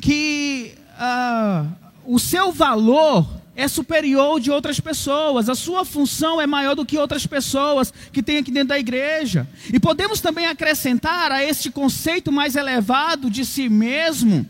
que 0.00 0.74
ah, 0.98 1.66
o 2.04 2.18
seu 2.18 2.52
valor 2.52 3.26
é 3.56 3.68
superior 3.68 4.40
de 4.40 4.50
outras 4.50 4.80
pessoas, 4.80 5.48
a 5.48 5.54
sua 5.54 5.84
função 5.84 6.40
é 6.40 6.46
maior 6.46 6.74
do 6.74 6.84
que 6.84 6.98
outras 6.98 7.26
pessoas 7.26 7.92
que 8.12 8.22
tem 8.22 8.38
aqui 8.38 8.50
dentro 8.50 8.68
da 8.68 8.78
igreja. 8.78 9.48
E 9.72 9.78
podemos 9.78 10.20
também 10.20 10.46
acrescentar 10.46 11.30
a 11.30 11.42
este 11.42 11.70
conceito 11.70 12.32
mais 12.32 12.56
elevado 12.56 13.30
de 13.30 13.44
si 13.44 13.68
mesmo, 13.68 14.46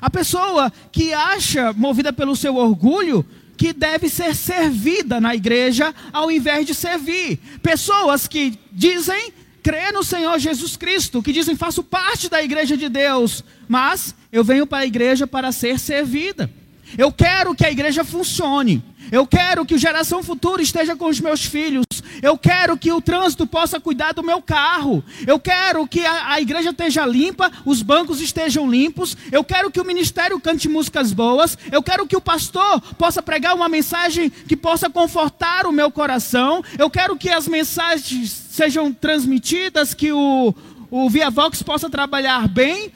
a 0.00 0.08
pessoa 0.08 0.72
que 0.92 1.12
acha, 1.12 1.72
movida 1.72 2.12
pelo 2.12 2.36
seu 2.36 2.54
orgulho, 2.54 3.26
que 3.58 3.72
deve 3.72 4.08
ser 4.08 4.34
servida 4.34 5.20
na 5.20 5.34
igreja 5.34 5.92
ao 6.12 6.30
invés 6.30 6.64
de 6.64 6.74
servir. 6.74 7.38
Pessoas 7.60 8.28
que 8.28 8.58
dizem 8.72 9.32
crê 9.62 9.90
no 9.92 10.04
Senhor 10.04 10.38
Jesus 10.38 10.76
Cristo, 10.76 11.22
que 11.22 11.32
dizem 11.32 11.56
faço 11.56 11.82
parte 11.82 12.30
da 12.30 12.42
igreja 12.42 12.76
de 12.76 12.88
Deus, 12.88 13.44
mas 13.68 14.14
eu 14.32 14.42
venho 14.44 14.66
para 14.66 14.78
a 14.78 14.86
igreja 14.86 15.26
para 15.26 15.52
ser 15.52 15.78
servida. 15.78 16.48
Eu 16.96 17.12
quero 17.12 17.54
que 17.54 17.66
a 17.66 17.70
igreja 17.70 18.04
funcione. 18.04 18.82
Eu 19.10 19.26
quero 19.26 19.64
que 19.64 19.74
o 19.74 19.78
geração 19.78 20.22
futura 20.22 20.60
esteja 20.62 20.94
com 20.94 21.06
os 21.06 21.20
meus 21.20 21.44
filhos. 21.44 21.84
Eu 22.22 22.36
quero 22.36 22.76
que 22.76 22.92
o 22.92 23.00
trânsito 23.00 23.46
possa 23.46 23.80
cuidar 23.80 24.12
do 24.12 24.22
meu 24.22 24.42
carro. 24.42 25.02
Eu 25.26 25.38
quero 25.38 25.86
que 25.86 26.04
a, 26.04 26.32
a, 26.32 26.40
igreja 26.40 26.70
esteja 26.70 27.06
limpa, 27.06 27.50
os 27.64 27.82
bancos 27.82 28.20
estejam 28.20 28.70
limpos. 28.70 29.16
Eu 29.32 29.42
quero 29.42 29.70
que 29.70 29.80
o 29.80 29.84
ministério 29.84 30.38
cante 30.40 30.68
músicas 30.68 31.12
boas. 31.12 31.56
Eu 31.72 31.82
quero 31.82 32.06
que 32.06 32.16
o 32.16 32.20
pastor 32.20 32.80
possa 32.98 33.22
pregar 33.22 33.54
uma 33.54 33.68
mensagem 33.68 34.28
que 34.30 34.56
possa 34.56 34.90
confortar 34.90 35.66
o 35.66 35.72
meu 35.72 35.90
coração. 35.90 36.62
Eu 36.78 36.90
quero 36.90 37.16
que 37.16 37.30
as 37.30 37.48
mensagens 37.48 38.30
sejam 38.30 38.92
transmitidas, 38.92 39.94
que 39.94 40.12
o, 40.12 40.54
o 40.90 41.08
Via 41.08 41.30
Vox 41.30 41.62
possa 41.62 41.88
trabalhar 41.88 42.46
bem. 42.48 42.92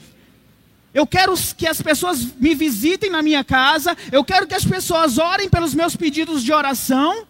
Eu 0.94 1.06
quero 1.06 1.34
que 1.56 1.66
as 1.66 1.80
pessoas 1.80 2.34
me 2.38 2.54
visitem 2.54 3.10
na 3.10 3.22
minha 3.22 3.42
casa. 3.42 3.96
Eu 4.10 4.22
quero 4.22 4.46
que 4.46 4.54
as 4.54 4.64
pessoas 4.64 5.16
orem 5.16 5.48
pelos 5.48 5.74
meus 5.74 5.96
pedidos 5.96 6.42
de 6.42 6.52
oração. 6.52 7.26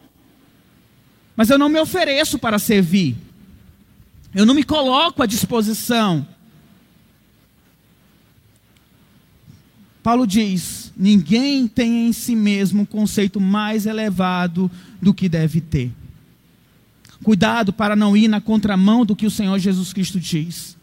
Mas 1.36 1.48
eu 1.48 1.58
não 1.58 1.68
me 1.68 1.80
ofereço 1.80 2.38
para 2.38 2.58
servir. 2.58 3.16
Eu 4.34 4.44
não 4.44 4.54
me 4.54 4.64
coloco 4.64 5.22
à 5.22 5.26
disposição. 5.26 6.26
Paulo 10.02 10.26
diz: 10.26 10.92
ninguém 10.96 11.68
tem 11.68 12.08
em 12.08 12.12
si 12.12 12.34
mesmo 12.34 12.82
um 12.82 12.86
conceito 12.86 13.40
mais 13.40 13.86
elevado 13.86 14.70
do 15.00 15.14
que 15.14 15.28
deve 15.28 15.60
ter. 15.60 15.92
Cuidado 17.22 17.72
para 17.72 17.94
não 17.94 18.16
ir 18.16 18.26
na 18.26 18.40
contramão 18.40 19.06
do 19.06 19.14
que 19.14 19.26
o 19.26 19.30
Senhor 19.30 19.56
Jesus 19.58 19.92
Cristo 19.92 20.18
diz. 20.18 20.76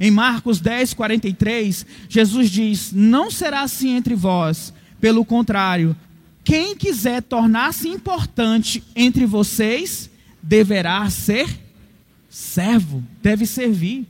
Em 0.00 0.10
Marcos 0.10 0.60
10, 0.60 0.94
43, 0.94 1.86
Jesus 2.08 2.50
diz: 2.50 2.92
Não 2.92 3.30
será 3.30 3.62
assim 3.62 3.96
entre 3.96 4.14
vós, 4.14 4.72
pelo 5.00 5.24
contrário, 5.24 5.96
quem 6.44 6.76
quiser 6.76 7.22
tornar-se 7.22 7.88
importante 7.88 8.84
entre 8.94 9.24
vocês, 9.24 10.10
deverá 10.42 11.08
ser 11.08 11.48
servo, 12.28 13.02
deve 13.22 13.46
servir. 13.46 14.06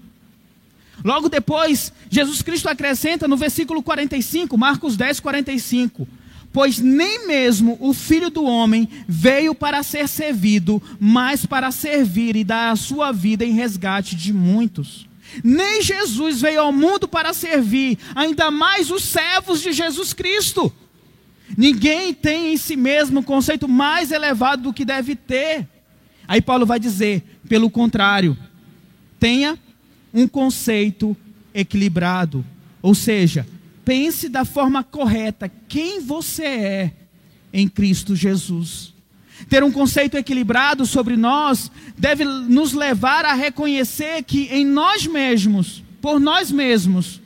Logo 1.05 1.29
depois, 1.29 1.93
Jesus 2.11 2.43
Cristo 2.43 2.69
acrescenta 2.69 3.29
no 3.29 3.37
versículo 3.37 3.83
45, 3.83 4.57
Marcos 4.57 4.97
10, 4.97 5.21
45: 5.21 6.09
Pois 6.53 6.79
nem 6.79 7.27
mesmo 7.27 7.77
o 7.81 7.93
filho 7.93 8.31
do 8.31 8.45
homem 8.45 8.89
veio 9.07 9.55
para 9.55 9.83
ser 9.83 10.09
servido, 10.09 10.83
mas 10.99 11.45
para 11.45 11.71
servir 11.71 12.37
e 12.37 12.45
dar 12.45 12.71
a 12.71 12.77
sua 12.77 13.13
vida 13.13 13.45
em 13.45 13.53
resgate 13.53 14.17
de 14.17 14.33
muitos. 14.33 15.07
Nem 15.43 15.83
Jesus 15.83 16.41
veio 16.41 16.61
ao 16.61 16.73
mundo 16.73 17.09
para 17.09 17.33
servir, 17.33 17.99
ainda 18.15 18.51
mais 18.51 18.91
os 18.91 19.03
servos 19.05 19.61
de 19.61 19.73
Jesus 19.73 20.13
Cristo. 20.13 20.73
Ninguém 21.57 22.15
tem 22.15 22.53
em 22.53 22.57
si 22.57 22.77
mesmo 22.77 23.21
um 23.21 23.23
conceito 23.23 23.69
mais 23.69 24.11
elevado 24.11 24.63
do 24.63 24.73
que 24.73 24.85
deve 24.85 25.15
ter. 25.15 25.69
Aí 26.27 26.41
Paulo 26.41 26.65
vai 26.65 26.79
dizer, 26.81 27.23
pelo 27.49 27.69
contrário, 27.69 28.37
tenha 29.21 29.59
um 30.13 30.27
conceito 30.27 31.17
equilibrado. 31.53 32.45
Ou 32.81 32.95
seja, 32.95 33.47
pense 33.85 34.29
da 34.29 34.45
forma 34.45 34.83
correta 34.83 35.51
quem 35.69 36.01
você 36.01 36.45
é 36.45 36.93
em 37.53 37.69
Cristo 37.69 38.17
Jesus. 38.17 38.94
Ter 39.49 39.63
um 39.65 39.73
conceito 39.73 40.17
equilibrado 40.17 40.87
sobre 40.87 41.17
nós 41.17 41.71
deve 41.99 42.25
nos 42.25 42.73
levar 42.73 43.25
a 43.25 43.35
reconhecer 43.35 44.23
que 44.23 44.49
em 44.51 44.65
nós 44.65 45.07
mesmos, 45.07 45.83
por 46.01 46.21
nós 46.21 46.51
mesmos, 46.51 47.21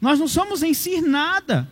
nós 0.00 0.18
não 0.18 0.28
somos 0.28 0.62
em 0.62 0.72
si 0.72 1.00
nada. 1.00 1.68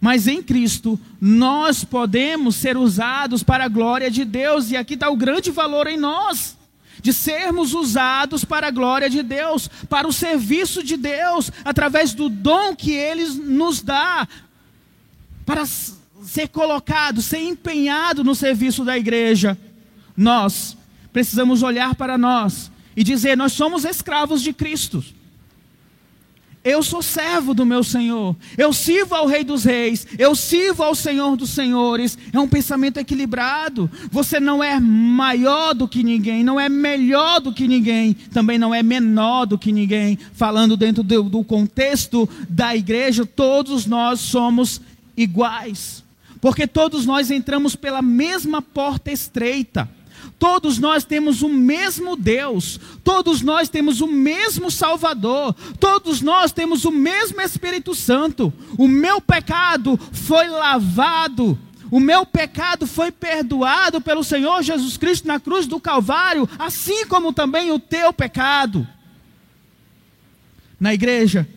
Mas 0.00 0.26
em 0.26 0.42
Cristo, 0.42 1.00
nós 1.20 1.84
podemos 1.84 2.56
ser 2.56 2.76
usados 2.76 3.42
para 3.42 3.64
a 3.64 3.68
glória 3.68 4.10
de 4.10 4.24
Deus, 4.24 4.70
e 4.70 4.76
aqui 4.76 4.94
está 4.94 5.08
o 5.08 5.16
grande 5.16 5.50
valor 5.50 5.86
em 5.86 5.96
nós 5.96 6.56
de 7.00 7.12
sermos 7.12 7.74
usados 7.74 8.44
para 8.44 8.68
a 8.68 8.70
glória 8.70 9.10
de 9.10 9.22
Deus, 9.22 9.68
para 9.88 10.06
o 10.06 10.12
serviço 10.12 10.82
de 10.82 10.96
Deus, 10.96 11.50
através 11.64 12.14
do 12.14 12.28
dom 12.28 12.74
que 12.74 12.92
Ele 12.92 13.26
nos 13.26 13.82
dá, 13.82 14.26
para 15.44 15.64
ser 16.24 16.48
colocado, 16.48 17.20
ser 17.20 17.38
empenhado 17.38 18.24
no 18.24 18.34
serviço 18.34 18.84
da 18.84 18.96
igreja, 18.96 19.56
nós 20.16 20.76
precisamos 21.12 21.62
olhar 21.62 21.94
para 21.94 22.16
nós 22.16 22.70
e 22.96 23.04
dizer: 23.04 23.36
nós 23.36 23.52
somos 23.52 23.84
escravos 23.84 24.42
de 24.42 24.52
Cristo. 24.52 25.04
Eu 26.62 26.82
sou 26.82 27.02
servo 27.02 27.52
do 27.52 27.66
meu 27.66 27.84
Senhor. 27.84 28.34
Eu 28.56 28.72
sirvo 28.72 29.14
ao 29.14 29.26
Rei 29.26 29.44
dos 29.44 29.64
Reis. 29.64 30.06
Eu 30.18 30.34
sirvo 30.34 30.82
ao 30.82 30.94
Senhor 30.94 31.36
dos 31.36 31.50
Senhores. 31.50 32.16
É 32.32 32.40
um 32.40 32.48
pensamento 32.48 32.96
equilibrado. 32.96 33.90
Você 34.10 34.40
não 34.40 34.64
é 34.64 34.80
maior 34.80 35.74
do 35.74 35.86
que 35.86 36.02
ninguém, 36.02 36.42
não 36.42 36.58
é 36.58 36.70
melhor 36.70 37.38
do 37.38 37.52
que 37.52 37.68
ninguém, 37.68 38.14
também 38.14 38.58
não 38.58 38.74
é 38.74 38.82
menor 38.82 39.44
do 39.44 39.58
que 39.58 39.70
ninguém. 39.70 40.18
Falando 40.32 40.74
dentro 40.74 41.02
do, 41.02 41.24
do 41.24 41.44
contexto 41.44 42.26
da 42.48 42.74
igreja, 42.74 43.26
todos 43.26 43.84
nós 43.84 44.20
somos 44.20 44.80
iguais 45.14 46.03
porque 46.44 46.66
todos 46.66 47.06
nós 47.06 47.30
entramos 47.30 47.74
pela 47.74 48.02
mesma 48.02 48.60
porta 48.60 49.10
estreita. 49.10 49.88
Todos 50.38 50.78
nós 50.78 51.02
temos 51.02 51.40
o 51.40 51.48
mesmo 51.48 52.16
Deus, 52.16 52.78
todos 53.02 53.40
nós 53.40 53.70
temos 53.70 54.02
o 54.02 54.06
mesmo 54.06 54.70
Salvador, 54.70 55.54
todos 55.80 56.20
nós 56.20 56.52
temos 56.52 56.84
o 56.84 56.90
mesmo 56.90 57.40
Espírito 57.40 57.94
Santo. 57.94 58.52
O 58.76 58.86
meu 58.86 59.22
pecado 59.22 59.98
foi 60.12 60.48
lavado, 60.48 61.58
o 61.90 61.98
meu 61.98 62.26
pecado 62.26 62.86
foi 62.86 63.10
perdoado 63.10 63.98
pelo 64.02 64.22
Senhor 64.22 64.62
Jesus 64.62 64.98
Cristo 64.98 65.26
na 65.26 65.40
cruz 65.40 65.66
do 65.66 65.80
Calvário, 65.80 66.46
assim 66.58 67.06
como 67.06 67.32
também 67.32 67.70
o 67.70 67.78
teu 67.78 68.12
pecado. 68.12 68.86
Na 70.78 70.92
igreja, 70.92 71.48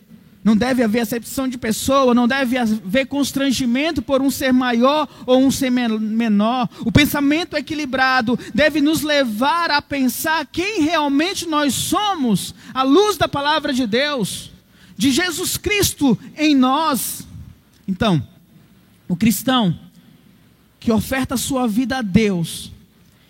não 0.48 0.56
deve 0.56 0.82
haver 0.82 1.00
acepção 1.00 1.46
de 1.46 1.58
pessoa, 1.58 2.14
não 2.14 2.26
deve 2.26 2.56
haver 2.56 3.06
constrangimento 3.06 4.00
por 4.00 4.22
um 4.22 4.30
ser 4.30 4.50
maior 4.50 5.06
ou 5.26 5.44
um 5.44 5.50
ser 5.50 5.68
menor. 5.68 6.66
O 6.80 6.90
pensamento 6.90 7.54
equilibrado 7.54 8.38
deve 8.54 8.80
nos 8.80 9.02
levar 9.02 9.70
a 9.70 9.82
pensar 9.82 10.46
quem 10.46 10.80
realmente 10.80 11.46
nós 11.46 11.74
somos, 11.74 12.54
à 12.72 12.82
luz 12.82 13.18
da 13.18 13.28
palavra 13.28 13.74
de 13.74 13.86
Deus, 13.86 14.50
de 14.96 15.10
Jesus 15.10 15.58
Cristo 15.58 16.18
em 16.34 16.54
nós. 16.54 17.28
Então, 17.86 18.26
o 19.06 19.14
cristão 19.14 19.78
que 20.80 20.90
oferta 20.90 21.36
sua 21.36 21.68
vida 21.68 21.98
a 21.98 22.02
Deus, 22.02 22.72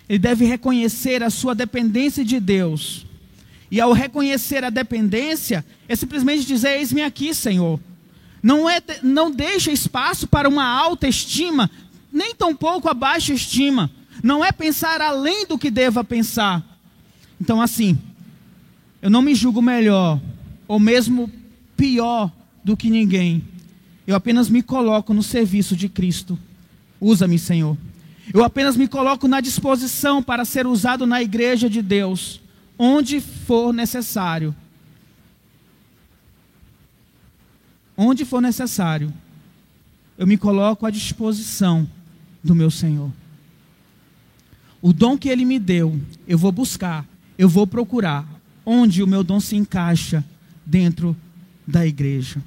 ele 0.08 0.20
deve 0.20 0.44
reconhecer 0.44 1.24
a 1.24 1.30
sua 1.30 1.52
dependência 1.52 2.24
de 2.24 2.38
Deus 2.38 3.07
e 3.70 3.80
ao 3.80 3.92
reconhecer 3.92 4.64
a 4.64 4.70
dependência, 4.70 5.64
é 5.88 5.94
simplesmente 5.94 6.46
dizer: 6.46 6.78
Eis-me 6.78 7.02
aqui, 7.02 7.34
Senhor. 7.34 7.78
Não, 8.42 8.68
é, 8.68 8.80
não 9.02 9.30
deixa 9.30 9.70
espaço 9.70 10.26
para 10.26 10.48
uma 10.48 10.64
alta 10.64 11.08
estima, 11.08 11.70
nem 12.12 12.34
tampouco 12.34 12.88
a 12.88 12.94
baixa 12.94 13.34
estima. 13.34 13.90
Não 14.22 14.44
é 14.44 14.50
pensar 14.50 15.00
além 15.00 15.46
do 15.46 15.58
que 15.58 15.70
deva 15.70 16.02
pensar. 16.02 16.64
Então, 17.40 17.60
assim, 17.60 17.98
eu 19.02 19.10
não 19.10 19.22
me 19.22 19.34
julgo 19.34 19.60
melhor, 19.60 20.20
ou 20.66 20.80
mesmo 20.80 21.30
pior 21.76 22.32
do 22.64 22.76
que 22.76 22.90
ninguém. 22.90 23.44
Eu 24.06 24.16
apenas 24.16 24.48
me 24.48 24.62
coloco 24.62 25.12
no 25.12 25.22
serviço 25.22 25.76
de 25.76 25.88
Cristo. 25.88 26.38
Usa-me, 27.00 27.38
Senhor. 27.38 27.76
Eu 28.32 28.42
apenas 28.42 28.76
me 28.76 28.88
coloco 28.88 29.28
na 29.28 29.40
disposição 29.40 30.22
para 30.22 30.44
ser 30.44 30.66
usado 30.66 31.06
na 31.06 31.22
igreja 31.22 31.68
de 31.68 31.82
Deus 31.82 32.40
onde 32.78 33.20
for 33.20 33.72
necessário. 33.72 34.54
Onde 37.96 38.24
for 38.24 38.40
necessário, 38.40 39.12
eu 40.16 40.26
me 40.26 40.38
coloco 40.38 40.86
à 40.86 40.90
disposição 40.90 41.88
do 42.42 42.54
meu 42.54 42.70
Senhor. 42.70 43.10
O 44.80 44.92
dom 44.92 45.18
que 45.18 45.28
Ele 45.28 45.44
me 45.44 45.58
deu, 45.58 46.00
eu 46.26 46.38
vou 46.38 46.52
buscar, 46.52 47.04
eu 47.36 47.48
vou 47.48 47.66
procurar, 47.66 48.24
onde 48.64 49.02
o 49.02 49.06
meu 49.06 49.24
dom 49.24 49.40
se 49.40 49.56
encaixa 49.56 50.24
dentro 50.64 51.16
da 51.66 51.84
igreja. 51.84 52.40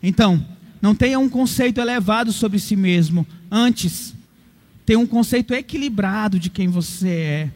Então, 0.00 0.44
não 0.80 0.94
tenha 0.94 1.18
um 1.18 1.28
conceito 1.28 1.80
elevado 1.80 2.32
sobre 2.32 2.60
si 2.60 2.76
mesmo, 2.76 3.26
antes, 3.50 4.14
tenha 4.86 4.98
um 4.98 5.06
conceito 5.06 5.52
equilibrado 5.54 6.38
de 6.38 6.50
quem 6.50 6.68
você 6.68 7.08
é 7.08 7.50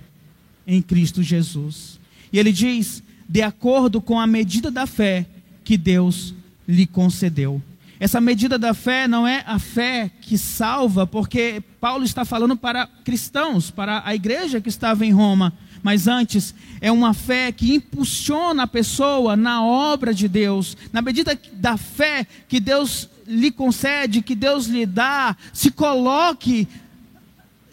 em 0.67 0.83
Cristo 0.83 1.23
Jesus. 1.23 2.01
E 2.33 2.39
ele 2.39 2.53
diz: 2.53 3.03
de 3.29 3.43
acordo 3.43 4.01
com 4.01 4.19
a 4.19 4.27
medida 4.27 4.71
da 4.71 4.87
fé 4.87 5.27
que 5.65 5.77
Deus 5.77 6.35
lhe 6.67 6.87
concedeu. 6.87 7.63
Essa 7.99 8.21
medida 8.21 8.59
da 8.59 8.75
fé 8.75 9.09
não 9.09 9.27
é 9.27 9.43
a 9.47 9.59
fé 9.59 10.11
que 10.21 10.37
salva, 10.37 11.07
porque 11.07 11.63
Paulo 11.81 12.05
está 12.05 12.25
falando 12.27 12.55
para 12.55 12.87
cristãos, 12.87 13.71
para 13.71 14.03
a 14.05 14.15
igreja 14.15 14.61
que 14.61 14.69
estava 14.69 15.07
em 15.07 15.13
Roma, 15.13 15.53
mas 15.83 16.07
antes 16.07 16.55
é 16.81 16.93
uma 16.93 17.15
fé 17.15 17.51
que 17.51 17.75
impulsiona 17.75 18.65
a 18.65 18.67
pessoa 18.67 19.35
na 19.35 19.65
obra 19.65 20.13
de 20.13 20.29
Deus, 20.29 20.77
na 20.93 21.01
medida 21.01 21.39
da 21.55 21.79
fé 21.79 22.27
que 22.47 22.61
Deus 22.61 23.09
lhe 23.27 23.51
concede, 23.51 24.21
que 24.21 24.35
Deus 24.35 24.67
lhe 24.67 24.85
dá, 24.85 25.35
se 25.53 25.71
coloque 25.71 26.69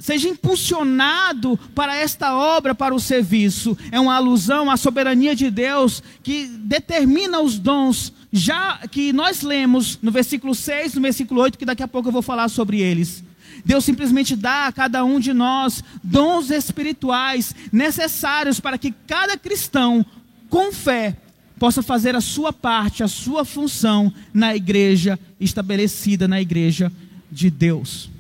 seja 0.04 0.28
impulsionado 0.28 1.58
para 1.74 1.96
esta 1.96 2.36
obra, 2.36 2.76
para 2.76 2.94
o 2.94 3.00
serviço. 3.00 3.78
É 3.90 3.98
uma 3.98 4.16
alusão 4.16 4.70
à 4.70 4.76
soberania 4.76 5.34
de 5.34 5.50
Deus 5.50 6.04
que 6.22 6.46
determina 6.46 7.40
os 7.40 7.58
dons, 7.58 8.12
já 8.30 8.80
que 8.92 9.14
nós 9.14 9.44
lemos 9.44 9.98
no 10.02 10.12
versículo 10.12 10.54
6, 10.54 10.96
no 10.96 11.02
versículo 11.02 11.40
8, 11.40 11.58
que 11.58 11.64
daqui 11.64 11.82
a 11.82 11.88
pouco 11.88 12.10
eu 12.10 12.12
vou 12.12 12.22
falar 12.22 12.50
sobre 12.50 12.82
eles. 12.82 13.24
Deus 13.64 13.86
simplesmente 13.86 14.36
dá 14.36 14.68
a 14.68 14.74
cada 14.74 15.06
um 15.06 15.22
de 15.22 15.32
nós 15.32 15.82
dons 16.04 16.50
espirituais 16.50 17.56
necessários 17.72 18.60
para 18.60 18.78
que 18.78 18.94
cada 19.08 19.38
cristão, 19.38 20.06
com 20.50 20.74
fé, 20.74 21.16
possa 21.58 21.82
fazer 21.82 22.14
a 22.14 22.20
sua 22.20 22.52
parte, 22.52 23.04
a 23.04 23.08
sua 23.08 23.46
função 23.46 24.14
na 24.34 24.54
igreja 24.54 25.18
estabelecida, 25.40 26.28
na 26.28 26.42
igreja 26.42 26.92
de 27.32 27.50
Deus. 27.50 28.12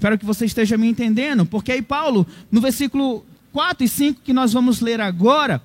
Espero 0.00 0.16
que 0.16 0.24
você 0.24 0.46
esteja 0.46 0.78
me 0.78 0.88
entendendo, 0.88 1.44
porque 1.44 1.70
aí 1.70 1.82
Paulo, 1.82 2.26
no 2.50 2.58
versículo 2.58 3.22
4 3.52 3.84
e 3.84 3.88
5 3.88 4.22
que 4.24 4.32
nós 4.32 4.50
vamos 4.50 4.80
ler 4.80 4.98
agora, 4.98 5.62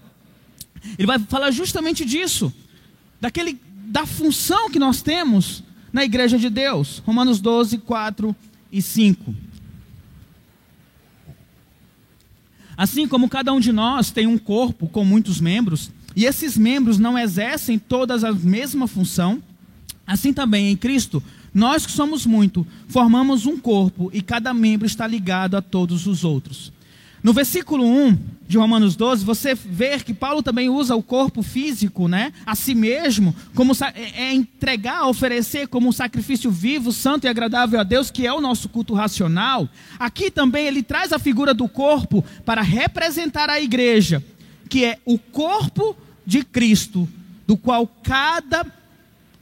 ele 1.00 1.08
vai 1.08 1.18
falar 1.20 1.52
justamente 1.52 2.04
disso, 2.04 2.54
daquele 3.22 3.58
da 3.86 4.06
função 4.06 4.70
que 4.70 4.78
nós 4.78 5.02
temos 5.02 5.64
na 5.94 6.04
igreja 6.04 6.38
de 6.38 6.50
Deus. 6.50 7.02
Romanos 7.06 7.40
12, 7.40 7.78
4 7.78 8.36
e 8.74 8.82
5. 8.82 9.34
Assim 12.76 13.08
como 13.08 13.30
cada 13.30 13.54
um 13.54 13.62
de 13.62 13.72
nós 13.72 14.12
tem 14.12 14.28
um 14.28 14.38
corpo 14.38 14.90
com 14.90 15.06
muitos 15.06 15.40
membros, 15.40 15.92
e 16.14 16.26
esses 16.26 16.58
membros 16.58 17.00
não 17.00 17.18
exercem 17.18 17.80
todas 17.80 18.26
a 18.26 18.34
mesma 18.34 18.86
função, 18.86 19.42
assim 20.06 20.34
também 20.34 20.72
em 20.72 20.76
Cristo 20.76 21.24
nós 21.56 21.86
que 21.86 21.92
somos 21.94 22.26
muito, 22.26 22.68
formamos 22.90 23.46
um 23.46 23.58
corpo 23.58 24.12
e 24.14 24.22
cada 24.22 24.54
membro 24.54 24.86
está 24.86 25.08
ligado 25.08 25.56
a 25.56 25.62
todos 25.62 26.06
os 26.06 26.26
outros. 26.26 26.74
No 27.24 27.32
versículo 27.32 27.86
1 27.86 28.18
de 28.46 28.58
Romanos 28.58 28.98
12, 28.98 29.24
você 29.24 29.56
vê 29.56 29.98
que 30.00 30.14
Paulo 30.14 30.44
também 30.44 30.70
usa 30.70 30.98
o 30.98 31.02
corpo 31.02 31.42
físico, 31.42 32.10
né, 32.10 32.34
a 32.46 32.56
si 32.56 32.76
mesmo, 32.76 33.34
como 33.56 33.72
é, 33.72 34.26
é 34.26 34.34
entregar, 34.34 35.08
oferecer 35.08 35.70
como 35.70 35.88
um 35.88 35.94
sacrifício 35.94 36.52
vivo, 36.52 36.92
santo 36.92 37.24
e 37.24 37.30
agradável 37.30 37.80
a 37.80 37.84
Deus, 37.84 38.12
que 38.12 38.28
é 38.28 38.34
o 38.34 38.42
nosso 38.42 38.68
culto 38.68 38.94
racional. 38.94 39.70
Aqui 39.98 40.30
também 40.30 40.68
ele 40.68 40.84
traz 40.84 41.14
a 41.14 41.20
figura 41.20 41.54
do 41.54 41.70
corpo 41.70 42.24
para 42.44 42.62
representar 42.62 43.50
a 43.50 43.62
igreja, 43.62 44.22
que 44.68 44.84
é 44.84 45.00
o 45.06 45.18
corpo 45.18 45.96
de 46.26 46.44
Cristo, 46.44 47.08
do 47.48 47.56
qual 47.56 47.88
cada 48.04 48.68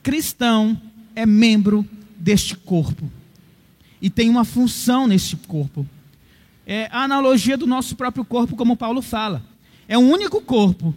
cristão 0.03 0.79
é 1.15 1.25
membro 1.25 1.85
deste 2.23 2.55
corpo. 2.55 3.11
E 4.01 4.09
tem 4.09 4.29
uma 4.29 4.45
função 4.45 5.05
neste 5.07 5.35
corpo. 5.35 5.85
É 6.65 6.87
a 6.89 7.03
analogia 7.03 7.57
do 7.57 7.67
nosso 7.67 7.95
próprio 7.95 8.23
corpo, 8.23 8.55
como 8.55 8.77
Paulo 8.77 9.01
fala. 9.01 9.43
É 9.87 9.97
um 9.97 10.09
único 10.09 10.41
corpo, 10.41 10.95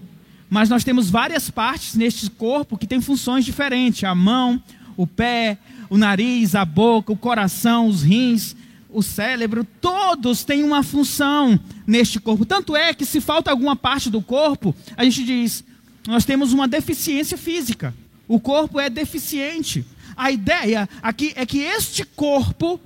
mas 0.48 0.68
nós 0.68 0.84
temos 0.84 1.10
várias 1.10 1.50
partes 1.50 1.96
neste 1.96 2.30
corpo 2.30 2.78
que 2.78 2.86
têm 2.86 3.00
funções 3.00 3.44
diferentes: 3.44 4.04
a 4.04 4.14
mão, 4.14 4.62
o 4.96 5.04
pé, 5.06 5.58
o 5.90 5.98
nariz, 5.98 6.54
a 6.54 6.64
boca, 6.64 7.12
o 7.12 7.16
coração, 7.16 7.88
os 7.88 8.02
rins, 8.02 8.54
o 8.88 9.02
cérebro, 9.02 9.66
todos 9.80 10.44
têm 10.44 10.62
uma 10.62 10.84
função 10.84 11.58
neste 11.84 12.20
corpo. 12.20 12.46
Tanto 12.46 12.76
é 12.76 12.94
que 12.94 13.04
se 13.04 13.20
falta 13.20 13.50
alguma 13.50 13.74
parte 13.74 14.08
do 14.08 14.22
corpo, 14.22 14.72
a 14.96 15.02
gente 15.02 15.24
diz, 15.24 15.64
nós 16.06 16.24
temos 16.24 16.52
uma 16.52 16.68
deficiência 16.68 17.36
física. 17.36 17.92
O 18.28 18.38
corpo 18.38 18.78
é 18.78 18.88
deficiente. 18.88 19.84
A 20.16 20.30
ideia 20.30 20.88
aqui 21.02 21.32
é 21.36 21.44
que 21.44 21.58
este 21.58 22.04
corpo, 22.04 22.80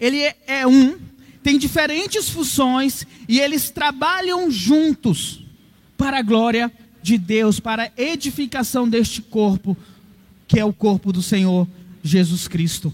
ele 0.00 0.20
é, 0.20 0.36
é 0.46 0.66
um, 0.66 0.98
tem 1.42 1.58
diferentes 1.58 2.28
funções 2.28 3.06
e 3.28 3.38
eles 3.38 3.70
trabalham 3.70 4.50
juntos 4.50 5.44
para 5.96 6.18
a 6.18 6.22
glória 6.22 6.72
de 7.02 7.16
Deus, 7.16 7.60
para 7.60 7.84
a 7.84 8.02
edificação 8.02 8.88
deste 8.88 9.22
corpo, 9.22 9.76
que 10.48 10.58
é 10.58 10.64
o 10.64 10.72
corpo 10.72 11.12
do 11.12 11.22
Senhor 11.22 11.68
Jesus 12.02 12.48
Cristo. 12.48 12.92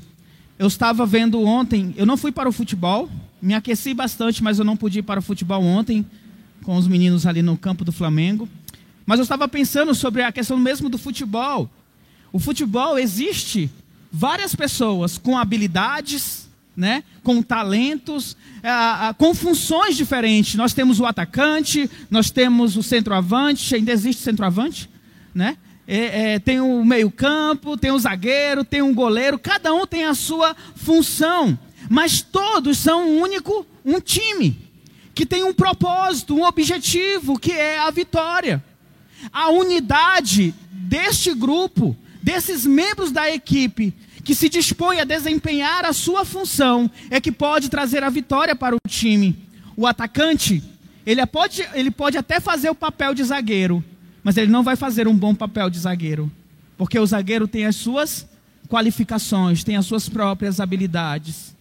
Eu 0.59 0.67
estava 0.67 1.07
vendo 1.07 1.43
ontem, 1.43 1.95
eu 1.97 2.05
não 2.05 2.17
fui 2.17 2.31
para 2.31 2.49
o 2.49 2.53
futebol, 2.53 3.09
me 3.41 3.55
aqueci 3.55 3.95
bastante, 3.95 4.43
mas 4.43 4.59
eu 4.59 4.65
não 4.65 4.77
pude 4.77 4.99
ir 4.99 5.03
para 5.03 5.21
o 5.21 5.23
futebol 5.23 5.63
ontem, 5.63 6.05
com 6.63 6.77
os 6.77 6.87
meninos 6.87 7.27
ali 7.27 7.43
no 7.43 7.57
campo 7.57 7.85
do 7.85 7.91
Flamengo. 7.91 8.49
Mas 9.05 9.19
eu 9.19 9.25
estava 9.25 9.49
pensando 9.49 9.95
sobre 9.95 10.23
a 10.23 10.31
questão 10.31 10.57
mesmo 10.57 10.89
do 10.89 10.99
futebol. 10.99 11.69
O 12.33 12.39
futebol 12.39 12.99
existe 12.99 13.71
várias 14.11 14.55
pessoas 14.55 15.19
com 15.19 15.37
habilidades, 15.37 16.49
né, 16.75 17.05
com 17.23 17.43
talentos, 17.43 18.37
com 19.19 19.35
funções 19.35 19.97
diferentes. 19.97 20.55
Nós 20.55 20.73
temos 20.73 20.99
o 20.99 21.05
atacante, 21.05 21.91
nós 22.11 22.31
temos 22.31 22.77
o 22.77 22.83
centroavante, 22.83 23.75
ainda 23.75 23.93
existe 23.93 24.23
centroavante, 24.23 24.89
né? 25.35 25.57
É, 25.87 26.35
é, 26.35 26.39
tem 26.39 26.61
o 26.61 26.85
meio-campo, 26.85 27.77
tem 27.77 27.91
o 27.91 27.99
zagueiro, 27.99 28.65
tem 28.65 28.81
um 28.81 28.95
goleiro, 28.95 29.39
cada 29.39 29.75
um 29.75 29.85
tem 29.85 30.05
a 30.05 30.15
sua 30.15 30.57
função, 30.77 31.59
mas 31.91 32.23
todos 32.23 32.79
são 32.79 33.07
um 33.07 33.21
único, 33.21 33.67
um 33.85 34.01
time, 34.01 34.57
que 35.13 35.27
tem 35.27 35.43
um 35.43 35.53
propósito, 35.53 36.37
um 36.37 36.45
objetivo, 36.45 37.39
que 37.39 37.53
é 37.53 37.79
a 37.81 37.91
vitória. 37.91 38.65
A 39.33 39.51
unidade 39.51 40.55
deste 40.71 41.35
grupo 41.35 41.97
desses 42.23 42.65
membros 42.65 43.11
da 43.11 43.31
equipe 43.31 43.93
que 44.25 44.35
se 44.35 44.49
dispõe 44.49 45.01
a 45.01 45.05
desempenhar 45.05 45.85
a 45.85 45.93
sua 45.93 46.25
função 46.25 46.91
é 47.11 47.21
que 47.21 47.33
pode 47.33 47.69
trazer 47.69 48.05
a 48.05 48.11
vitória 48.11 48.55
para 48.55 48.77
o 48.77 48.79
time. 48.89 49.37
O 49.77 49.87
atacante, 49.87 50.63
ele 51.05 51.25
pode, 51.27 51.67
ele 51.75 51.91
pode 51.91 52.17
até 52.17 52.39
fazer 52.39 52.71
o 52.71 52.75
papel 52.75 53.15
de 53.15 53.25
zagueiro, 53.25 53.85
mas 54.23 54.37
ele 54.37 54.51
não 54.51 54.63
vai 54.63 54.77
fazer 54.77 55.09
um 55.09 55.17
bom 55.17 55.35
papel 55.35 55.69
de 55.69 55.79
zagueiro, 55.79 56.31
porque 56.79 56.99
o 56.99 57.07
zagueiro 57.07 57.49
tem 57.49 57.67
as 57.67 57.77
suas 57.77 58.27
qualificações, 58.69 59.65
tem 59.65 59.77
as 59.77 59.87
suas 59.87 60.09
próprias 60.09 60.61
habilidades. 60.61 61.55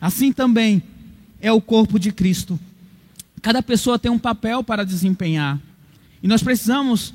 Assim 0.00 0.32
também 0.32 0.82
é 1.40 1.52
o 1.52 1.60
corpo 1.60 1.98
de 1.98 2.10
Cristo. 2.10 2.58
Cada 3.40 3.62
pessoa 3.62 3.98
tem 3.98 4.10
um 4.10 4.18
papel 4.18 4.64
para 4.64 4.84
desempenhar. 4.84 5.60
E 6.22 6.26
nós 6.26 6.42
precisamos 6.42 7.14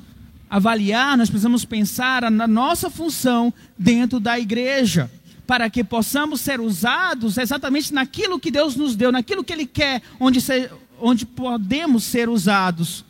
avaliar, 0.50 1.16
nós 1.16 1.30
precisamos 1.30 1.64
pensar 1.64 2.28
na 2.28 2.48
nossa 2.48 2.90
função 2.90 3.54
dentro 3.78 4.18
da 4.18 4.36
igreja, 4.36 5.08
para 5.46 5.70
que 5.70 5.84
possamos 5.84 6.40
ser 6.40 6.60
usados 6.60 7.38
exatamente 7.38 7.94
naquilo 7.94 8.40
que 8.40 8.50
Deus 8.50 8.74
nos 8.74 8.96
deu, 8.96 9.12
naquilo 9.12 9.44
que 9.44 9.52
Ele 9.52 9.66
quer, 9.66 10.02
onde, 10.18 10.40
ser, 10.40 10.72
onde 11.00 11.24
podemos 11.24 12.02
ser 12.02 12.28
usados. 12.28 13.04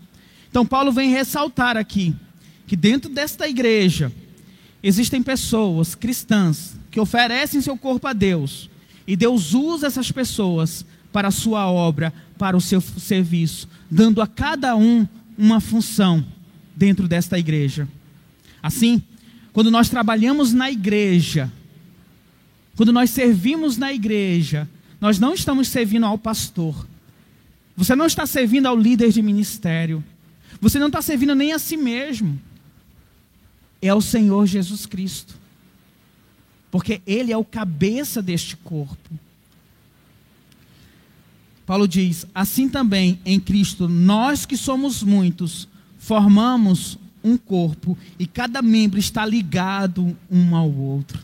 Então, 0.50 0.66
Paulo 0.66 0.92
vem 0.92 1.10
ressaltar 1.10 1.78
aqui 1.78 2.14
que 2.66 2.76
dentro 2.76 3.10
desta 3.10 3.48
igreja 3.48 4.12
existem 4.82 5.22
pessoas 5.22 5.94
cristãs 5.94 6.76
que 6.90 7.00
oferecem 7.00 7.60
seu 7.60 7.76
corpo 7.76 8.06
a 8.06 8.12
Deus, 8.12 8.68
e 9.06 9.16
Deus 9.16 9.54
usa 9.54 9.86
essas 9.86 10.12
pessoas 10.12 10.84
para 11.10 11.28
a 11.28 11.32
sua 11.32 11.66
obra, 11.70 12.12
para 12.38 12.56
o 12.56 12.60
seu 12.60 12.80
serviço, 12.80 13.68
dando 13.90 14.20
a 14.20 14.26
cada 14.26 14.76
um 14.76 15.06
uma 15.36 15.60
função 15.60 16.24
dentro 16.80 17.06
desta 17.06 17.38
igreja. 17.38 17.86
Assim, 18.62 19.02
quando 19.52 19.70
nós 19.70 19.90
trabalhamos 19.90 20.54
na 20.54 20.70
igreja, 20.70 21.52
quando 22.74 22.90
nós 22.90 23.10
servimos 23.10 23.76
na 23.76 23.92
igreja, 23.92 24.66
nós 24.98 25.18
não 25.18 25.34
estamos 25.34 25.68
servindo 25.68 26.06
ao 26.06 26.16
pastor. 26.16 26.88
Você 27.76 27.94
não 27.94 28.06
está 28.06 28.24
servindo 28.24 28.64
ao 28.64 28.78
líder 28.78 29.12
de 29.12 29.20
ministério. 29.20 30.02
Você 30.58 30.78
não 30.78 30.86
está 30.86 31.02
servindo 31.02 31.34
nem 31.34 31.52
a 31.52 31.58
si 31.58 31.76
mesmo. 31.76 32.40
É 33.82 33.90
ao 33.90 34.00
Senhor 34.00 34.46
Jesus 34.46 34.86
Cristo. 34.86 35.34
Porque 36.70 37.02
Ele 37.06 37.30
é 37.30 37.36
o 37.36 37.44
cabeça 37.44 38.22
deste 38.22 38.56
corpo. 38.56 39.10
Paulo 41.66 41.86
diz: 41.86 42.24
assim 42.34 42.70
também 42.70 43.20
em 43.22 43.38
Cristo, 43.38 43.86
nós 43.86 44.46
que 44.46 44.56
somos 44.56 45.02
muitos, 45.02 45.68
formamos 46.00 46.98
um 47.22 47.36
corpo 47.36 47.96
e 48.18 48.26
cada 48.26 48.62
membro 48.62 48.98
está 48.98 49.24
ligado 49.24 50.16
um 50.30 50.56
ao 50.56 50.72
outro. 50.72 51.22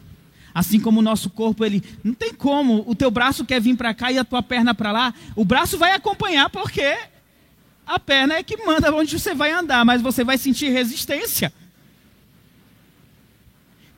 Assim 0.55 0.79
como 0.79 1.01
o 1.01 1.03
nosso 1.03 1.31
corpo, 1.31 1.65
ele 1.65 1.83
não 2.05 2.13
tem 2.15 2.33
como, 2.33 2.85
o 2.87 2.95
teu 2.95 3.11
braço 3.11 3.45
quer 3.45 3.61
vir 3.61 3.75
para 3.75 3.95
cá 3.95 4.13
e 4.13 4.19
a 4.19 4.25
tua 4.25 4.43
perna 4.43 4.75
para 4.75 4.93
lá, 4.93 5.15
o 5.35 5.45
braço 5.45 5.79
vai 5.79 5.93
acompanhar 5.93 6.51
porque 6.51 6.97
a 7.87 7.99
perna 7.99 8.35
é 8.35 8.43
que 8.43 8.65
manda 8.65 8.95
onde 8.95 9.19
você 9.19 9.35
vai 9.35 9.51
andar, 9.51 9.85
mas 9.85 10.03
você 10.03 10.23
vai 10.23 10.37
sentir 10.37 10.69
resistência. 10.71 11.53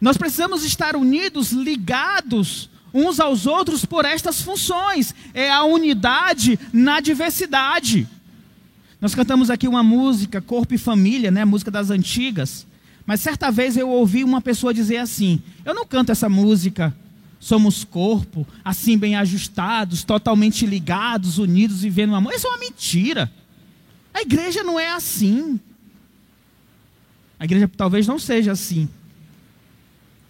Nós 0.01 0.17
precisamos 0.17 0.65
estar 0.65 0.95
unidos, 0.95 1.51
ligados 1.51 2.71
uns 2.95 3.19
aos 3.19 3.47
outros 3.47 3.85
por 3.85 4.05
estas 4.05 4.41
funções. 4.41 5.13
É 5.35 5.51
a 5.51 5.65
unidade 5.65 6.59
na 6.73 7.01
diversidade. 7.01 8.07
Nós 9.01 9.15
cantamos 9.15 9.49
aqui 9.49 9.69
uma 9.69 9.83
música, 9.83 10.41
Corpo 10.41 10.75
e 10.75 10.79
Família, 10.79 11.31
né? 11.31 11.45
Música 11.45 11.71
das 11.71 11.91
antigas. 11.91 12.67
Mas 13.07 13.21
certa 13.21 13.51
vez 13.51 13.77
eu 13.77 13.89
ouvi 13.89 14.25
uma 14.25 14.41
pessoa 14.41 14.75
dizer 14.75 14.99
assim: 14.99 15.41
Eu 15.65 15.75
não 15.75 15.87
canto 15.87 16.13
essa 16.13 16.29
música. 16.29 16.95
Somos 17.41 17.85
corpo, 17.85 18.45
assim 18.65 18.99
bem 18.99 19.15
ajustados, 19.15 20.03
totalmente 20.03 20.67
ligados, 20.67 21.39
unidos, 21.39 21.83
vivendo 21.83 22.15
amor. 22.15 22.33
Isso 22.33 22.49
é 22.49 22.51
uma 22.51 22.59
mentira. 22.59 23.31
A 24.13 24.23
igreja 24.23 24.65
não 24.65 24.79
é 24.79 24.91
assim. 24.91 25.61
A 27.39 27.45
igreja 27.45 27.71
talvez 27.77 28.09
não 28.09 28.19
seja 28.19 28.51
assim. 28.51 28.89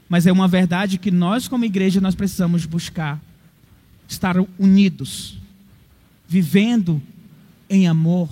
Mas 0.06 0.26
é 0.26 0.32
uma 0.32 0.46
verdade 0.46 0.98
que 0.98 1.10
nós, 1.10 1.48
como 1.48 1.64
igreja, 1.64 1.98
nós 1.98 2.14
precisamos 2.14 2.66
buscar. 2.66 3.18
Estar 4.06 4.36
unidos. 4.58 5.38
Vivendo 6.28 7.00
em 7.70 7.88
amor 7.88 8.28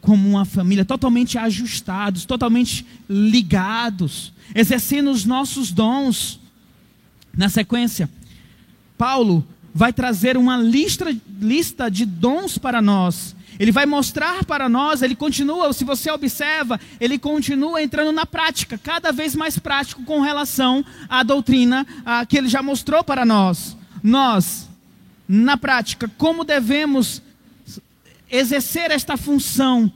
como 0.00 0.28
uma 0.28 0.44
família, 0.44 0.84
totalmente 0.84 1.36
ajustados, 1.36 2.24
totalmente 2.24 2.86
ligados, 3.08 4.32
exercendo 4.54 5.10
os 5.10 5.24
nossos 5.24 5.70
dons. 5.72 6.40
Na 7.36 7.48
sequência, 7.48 8.08
Paulo 8.96 9.46
vai 9.74 9.92
trazer 9.92 10.36
uma 10.36 10.56
lista, 10.56 11.14
lista 11.40 11.90
de 11.90 12.04
dons 12.04 12.58
para 12.58 12.82
nós. 12.82 13.36
Ele 13.58 13.72
vai 13.72 13.86
mostrar 13.86 14.44
para 14.44 14.68
nós, 14.68 15.02
ele 15.02 15.16
continua, 15.16 15.72
se 15.72 15.84
você 15.84 16.10
observa, 16.10 16.80
ele 17.00 17.18
continua 17.18 17.82
entrando 17.82 18.12
na 18.12 18.24
prática, 18.24 18.78
cada 18.78 19.10
vez 19.10 19.34
mais 19.34 19.58
prático 19.58 20.04
com 20.04 20.20
relação 20.20 20.84
à 21.08 21.24
doutrina 21.24 21.86
que 22.28 22.38
ele 22.38 22.48
já 22.48 22.62
mostrou 22.62 23.02
para 23.02 23.24
nós. 23.24 23.76
Nós, 24.00 24.68
na 25.28 25.56
prática, 25.56 26.08
como 26.16 26.44
devemos 26.44 27.20
exercer 28.30 28.90
esta 28.90 29.16
função 29.16 29.90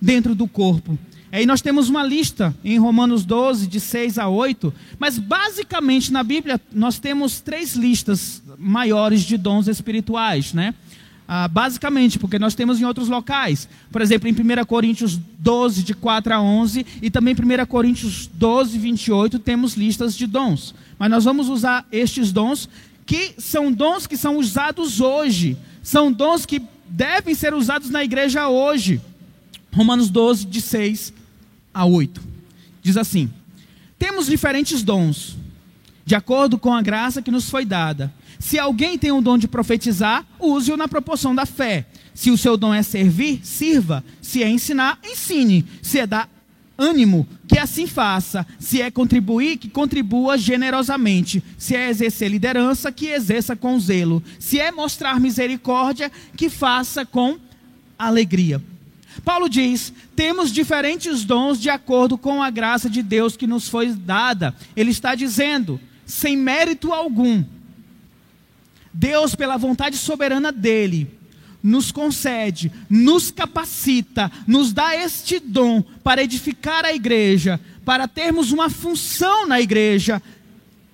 dentro 0.00 0.34
do 0.34 0.46
corpo. 0.46 0.98
Aí 1.32 1.46
nós 1.46 1.60
temos 1.60 1.88
uma 1.88 2.02
lista 2.02 2.54
em 2.64 2.78
Romanos 2.78 3.24
12, 3.24 3.68
de 3.68 3.78
6 3.78 4.18
a 4.18 4.28
8, 4.28 4.74
mas 4.98 5.16
basicamente 5.16 6.12
na 6.12 6.24
Bíblia 6.24 6.60
nós 6.72 6.98
temos 6.98 7.40
três 7.40 7.74
listas 7.74 8.42
maiores 8.58 9.22
de 9.22 9.36
dons 9.36 9.68
espirituais, 9.68 10.52
né? 10.52 10.74
Ah, 11.32 11.46
basicamente, 11.46 12.18
porque 12.18 12.40
nós 12.40 12.56
temos 12.56 12.80
em 12.80 12.84
outros 12.84 13.08
locais. 13.08 13.68
Por 13.92 14.02
exemplo, 14.02 14.28
em 14.28 14.32
1 14.32 14.64
Coríntios 14.64 15.16
12, 15.38 15.84
de 15.84 15.94
4 15.94 16.34
a 16.34 16.42
11, 16.42 16.84
e 17.00 17.08
também 17.08 17.36
em 17.38 17.62
1 17.62 17.66
Coríntios 17.66 18.26
12, 18.26 18.76
28, 18.76 19.38
temos 19.38 19.74
listas 19.74 20.16
de 20.16 20.26
dons. 20.26 20.74
Mas 20.98 21.08
nós 21.08 21.24
vamos 21.24 21.48
usar 21.48 21.86
estes 21.92 22.32
dons, 22.32 22.68
que 23.06 23.34
são 23.38 23.70
dons 23.70 24.08
que 24.08 24.16
são 24.16 24.38
usados 24.38 25.00
hoje. 25.00 25.56
São 25.84 26.10
dons 26.10 26.44
que 26.44 26.60
devem 26.90 27.34
ser 27.34 27.54
usados 27.54 27.88
na 27.88 28.04
igreja 28.04 28.48
hoje. 28.48 29.00
Romanos 29.72 30.10
12, 30.10 30.46
de 30.46 30.60
6 30.60 31.12
a 31.72 31.84
8. 31.84 32.20
Diz 32.82 32.96
assim: 32.96 33.30
Temos 33.98 34.26
diferentes 34.26 34.82
dons, 34.82 35.36
de 36.04 36.14
acordo 36.14 36.58
com 36.58 36.74
a 36.74 36.82
graça 36.82 37.22
que 37.22 37.30
nos 37.30 37.48
foi 37.48 37.64
dada. 37.64 38.12
Se 38.38 38.58
alguém 38.58 38.98
tem 38.98 39.12
o 39.12 39.20
dom 39.20 39.36
de 39.38 39.46
profetizar, 39.46 40.26
use-o 40.38 40.76
na 40.76 40.88
proporção 40.88 41.34
da 41.34 41.44
fé. 41.44 41.86
Se 42.14 42.30
o 42.30 42.38
seu 42.38 42.56
dom 42.56 42.74
é 42.74 42.82
servir, 42.82 43.40
sirva. 43.44 44.02
Se 44.20 44.42
é 44.42 44.48
ensinar, 44.48 44.98
ensine. 45.04 45.64
Se 45.82 45.98
é 45.98 46.06
dar 46.06 46.28
ânimo, 46.80 47.28
que 47.46 47.58
assim 47.58 47.86
faça. 47.86 48.46
Se 48.58 48.80
é 48.80 48.90
contribuir, 48.90 49.58
que 49.58 49.68
contribua 49.68 50.38
generosamente. 50.38 51.42
Se 51.58 51.76
é 51.76 51.90
exercer 51.90 52.30
liderança, 52.30 52.90
que 52.90 53.06
exerça 53.06 53.54
com 53.54 53.78
zelo. 53.78 54.22
Se 54.38 54.58
é 54.58 54.72
mostrar 54.72 55.20
misericórdia, 55.20 56.10
que 56.36 56.48
faça 56.48 57.04
com 57.04 57.38
alegria. 57.98 58.62
Paulo 59.24 59.48
diz: 59.48 59.92
temos 60.16 60.50
diferentes 60.50 61.24
dons 61.24 61.60
de 61.60 61.68
acordo 61.68 62.16
com 62.16 62.42
a 62.42 62.50
graça 62.50 62.88
de 62.88 63.02
Deus 63.02 63.36
que 63.36 63.46
nos 63.46 63.68
foi 63.68 63.92
dada. 63.92 64.54
Ele 64.74 64.90
está 64.90 65.14
dizendo, 65.14 65.78
sem 66.06 66.36
mérito 66.36 66.92
algum, 66.92 67.44
Deus, 68.92 69.34
pela 69.34 69.56
vontade 69.56 69.96
soberana 69.96 70.50
dele, 70.50 71.08
nos 71.62 71.92
concede, 71.92 72.72
nos 72.88 73.30
capacita, 73.30 74.30
nos 74.46 74.72
dá 74.72 74.96
este 74.96 75.38
dom 75.38 75.82
para 76.02 76.22
edificar 76.22 76.84
a 76.84 76.92
igreja, 76.92 77.60
para 77.84 78.08
termos 78.08 78.52
uma 78.52 78.70
função 78.70 79.46
na 79.46 79.60
igreja. 79.60 80.22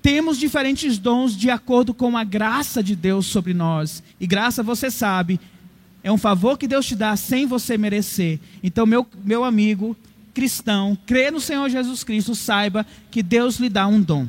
Temos 0.03 0.39
diferentes 0.39 0.99
dons 0.99 1.37
de 1.37 1.51
acordo 1.51 1.93
com 1.93 2.17
a 2.17 2.25
graça 2.25 2.83
de 2.83 2.95
Deus 2.95 3.27
sobre 3.27 3.53
nós. 3.53 4.03
E 4.21 4.27
graça, 4.27 4.63
você 4.63 4.91
sabe, 4.91 5.41
é 6.03 6.13
um 6.13 6.19
favor 6.19 6.57
que 6.57 6.69
Deus 6.69 6.87
te 6.87 6.95
dá 6.95 7.17
sem 7.17 7.47
você 7.47 7.77
merecer. 7.77 8.39
Então, 8.63 8.87
meu, 8.87 9.07
meu 9.25 9.45
amigo 9.45 9.97
cristão, 10.33 10.97
crê 11.07 11.31
no 11.31 11.41
Senhor 11.41 11.69
Jesus 11.71 12.05
Cristo, 12.05 12.35
saiba 12.35 12.87
que 13.11 13.23
Deus 13.23 13.57
lhe 13.57 13.71
dá 13.71 13.87
um 13.87 14.03
dom. 14.03 14.29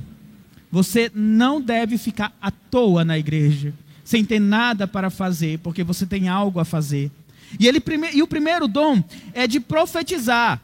Você 0.71 1.11
não 1.13 1.61
deve 1.61 1.97
ficar 1.97 2.33
à 2.41 2.49
toa 2.49 3.03
na 3.03 3.17
igreja, 3.17 3.73
sem 4.07 4.23
ter 4.23 4.39
nada 4.39 4.87
para 4.87 5.09
fazer, 5.09 5.59
porque 5.59 5.83
você 5.83 6.05
tem 6.05 6.29
algo 6.29 6.61
a 6.61 6.65
fazer. 6.65 7.11
E, 7.59 7.67
ele, 7.67 7.83
e 8.13 8.23
o 8.23 8.27
primeiro 8.27 8.65
dom 8.65 9.03
é 9.33 9.45
de 9.45 9.59
profetizar. 9.59 10.61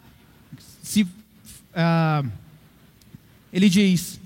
Se, 0.82 1.04
uh, 1.04 2.32
ele 3.52 3.68
diz: 3.68 4.18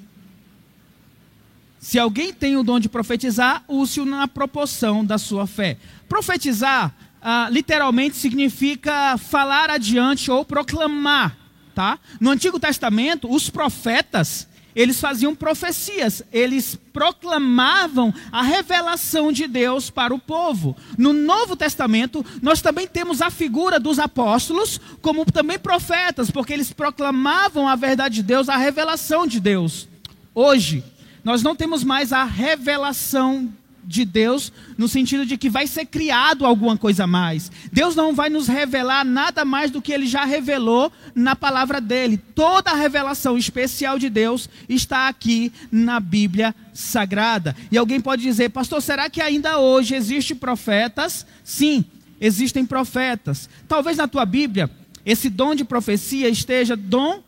se 1.80 1.98
alguém 1.98 2.32
tem 2.32 2.58
o 2.58 2.64
dom 2.64 2.80
de 2.80 2.88
profetizar, 2.88 3.64
use-o 3.68 4.06
na 4.06 4.28
proporção 4.28 5.04
da 5.04 5.18
sua 5.18 5.48
fé. 5.48 5.78
Profetizar 6.08 6.94
ah, 7.20 7.50
literalmente 7.50 8.18
significa 8.18 9.18
falar 9.18 9.72
adiante 9.72 10.30
ou 10.30 10.46
proclamar, 10.46 11.36
tá? 11.74 11.98
No 12.20 12.30
Antigo 12.30 12.60
Testamento, 12.60 13.34
os 13.34 13.50
profetas, 13.50 14.48
eles 14.78 15.02
faziam 15.02 15.34
profecias, 15.34 16.22
eles 16.32 16.78
proclamavam 16.94 18.14
a 18.32 18.44
revelação 18.44 19.32
de 19.32 19.48
Deus 19.48 19.90
para 19.90 20.14
o 20.14 20.20
povo. 20.20 20.78
No 20.96 21.14
Novo 21.14 21.56
Testamento, 21.56 22.24
nós 22.44 22.62
também 22.62 22.88
temos 22.88 23.20
a 23.20 23.32
figura 23.32 23.80
dos 23.80 23.98
apóstolos 23.98 24.80
como 25.02 25.26
também 25.26 25.58
profetas, 25.58 26.30
porque 26.30 26.54
eles 26.54 26.72
proclamavam 26.72 27.68
a 27.68 27.76
verdade 27.76 28.16
de 28.16 28.24
Deus, 28.24 28.50
a 28.50 28.56
revelação 28.56 29.26
de 29.26 29.40
Deus. 29.40 29.88
Hoje, 30.36 30.84
nós 31.24 31.42
não 31.42 31.56
temos 31.56 31.84
mais 31.84 32.14
a 32.14 32.24
revelação 32.24 33.52
de 33.88 34.04
Deus 34.04 34.52
no 34.78 34.88
sentido 34.88 35.26
de 35.26 35.38
que 35.38 35.50
vai 35.50 35.66
ser 35.66 35.86
criado 35.86 36.46
alguma 36.46 36.78
coisa 36.78 37.06
a 37.06 37.08
mais. 37.08 37.50
Deus 37.72 37.96
não 37.96 38.14
vai 38.14 38.30
nos 38.30 38.48
revelar 38.48 39.06
nada 39.06 39.46
mais 39.46 39.72
do 39.72 39.82
que 39.82 39.94
ele 39.94 40.06
já 40.06 40.26
revelou 40.26 40.92
na 41.16 41.36
palavra 41.36 41.80
dele. 41.80 42.18
Toda 42.18 42.72
a 42.72 42.76
revelação 42.76 43.38
especial 43.38 43.98
de 43.98 44.10
Deus 44.10 44.50
está 44.68 45.08
aqui 45.08 45.54
na 45.72 46.02
Bíblia 46.02 46.54
Sagrada. 46.74 47.56
E 47.72 47.78
alguém 47.78 48.02
pode 48.02 48.22
dizer, 48.22 48.50
pastor, 48.50 48.82
será 48.82 49.10
que 49.10 49.22
ainda 49.22 49.58
hoje 49.58 49.96
existem 49.96 50.36
profetas? 50.36 51.26
Sim, 51.44 51.86
existem 52.20 52.66
profetas. 52.66 53.50
Talvez 53.70 53.96
na 53.96 54.08
tua 54.08 54.26
Bíblia 54.26 54.70
esse 55.06 55.30
dom 55.30 55.56
de 55.56 55.64
profecia 55.64 56.28
esteja 56.28 56.76
dom 56.76 57.24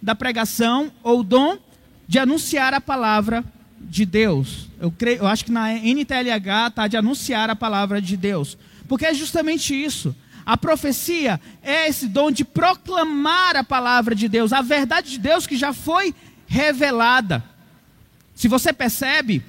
da 0.00 0.14
pregação 0.14 0.92
ou 1.02 1.24
dom 1.24 1.58
de 2.06 2.20
anunciar 2.20 2.72
a 2.72 2.80
palavra 2.80 3.44
de 3.80 4.04
Deus. 4.04 4.68
Eu, 4.80 4.90
creio, 4.90 5.18
eu 5.18 5.26
acho 5.26 5.44
que 5.44 5.52
na 5.52 5.72
NTLH 5.72 6.68
está 6.68 6.86
de 6.86 6.96
anunciar 6.96 7.50
a 7.50 7.56
palavra 7.56 8.00
de 8.00 8.16
Deus. 8.16 8.56
Porque 8.86 9.06
é 9.06 9.14
justamente 9.14 9.74
isso. 9.74 10.14
A 10.44 10.56
profecia 10.56 11.40
é 11.62 11.88
esse 11.88 12.08
dom 12.08 12.30
de 12.30 12.44
proclamar 12.44 13.56
a 13.56 13.62
palavra 13.62 14.14
de 14.14 14.28
Deus, 14.28 14.52
a 14.52 14.62
verdade 14.62 15.10
de 15.10 15.18
Deus 15.18 15.46
que 15.46 15.56
já 15.56 15.72
foi 15.72 16.14
revelada. 16.46 17.44
Se 18.34 18.48
você 18.48 18.72
percebe, 18.72 19.42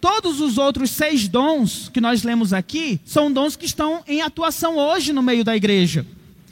todos 0.00 0.40
os 0.40 0.58
outros 0.58 0.90
seis 0.90 1.28
dons 1.28 1.88
que 1.88 2.00
nós 2.00 2.24
lemos 2.24 2.52
aqui 2.52 3.00
são 3.04 3.30
dons 3.30 3.54
que 3.54 3.66
estão 3.66 4.02
em 4.06 4.20
atuação 4.20 4.76
hoje 4.76 5.12
no 5.12 5.22
meio 5.22 5.44
da 5.44 5.54
igreja. 5.54 6.04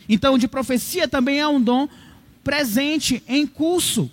Então, 0.09 0.39
de 0.39 0.47
profecia 0.47 1.09
também 1.09 1.41
é 1.41 1.49
um 1.49 1.61
dom 1.61 1.89
presente, 2.45 3.23
em 3.27 3.47
curso. 3.47 4.11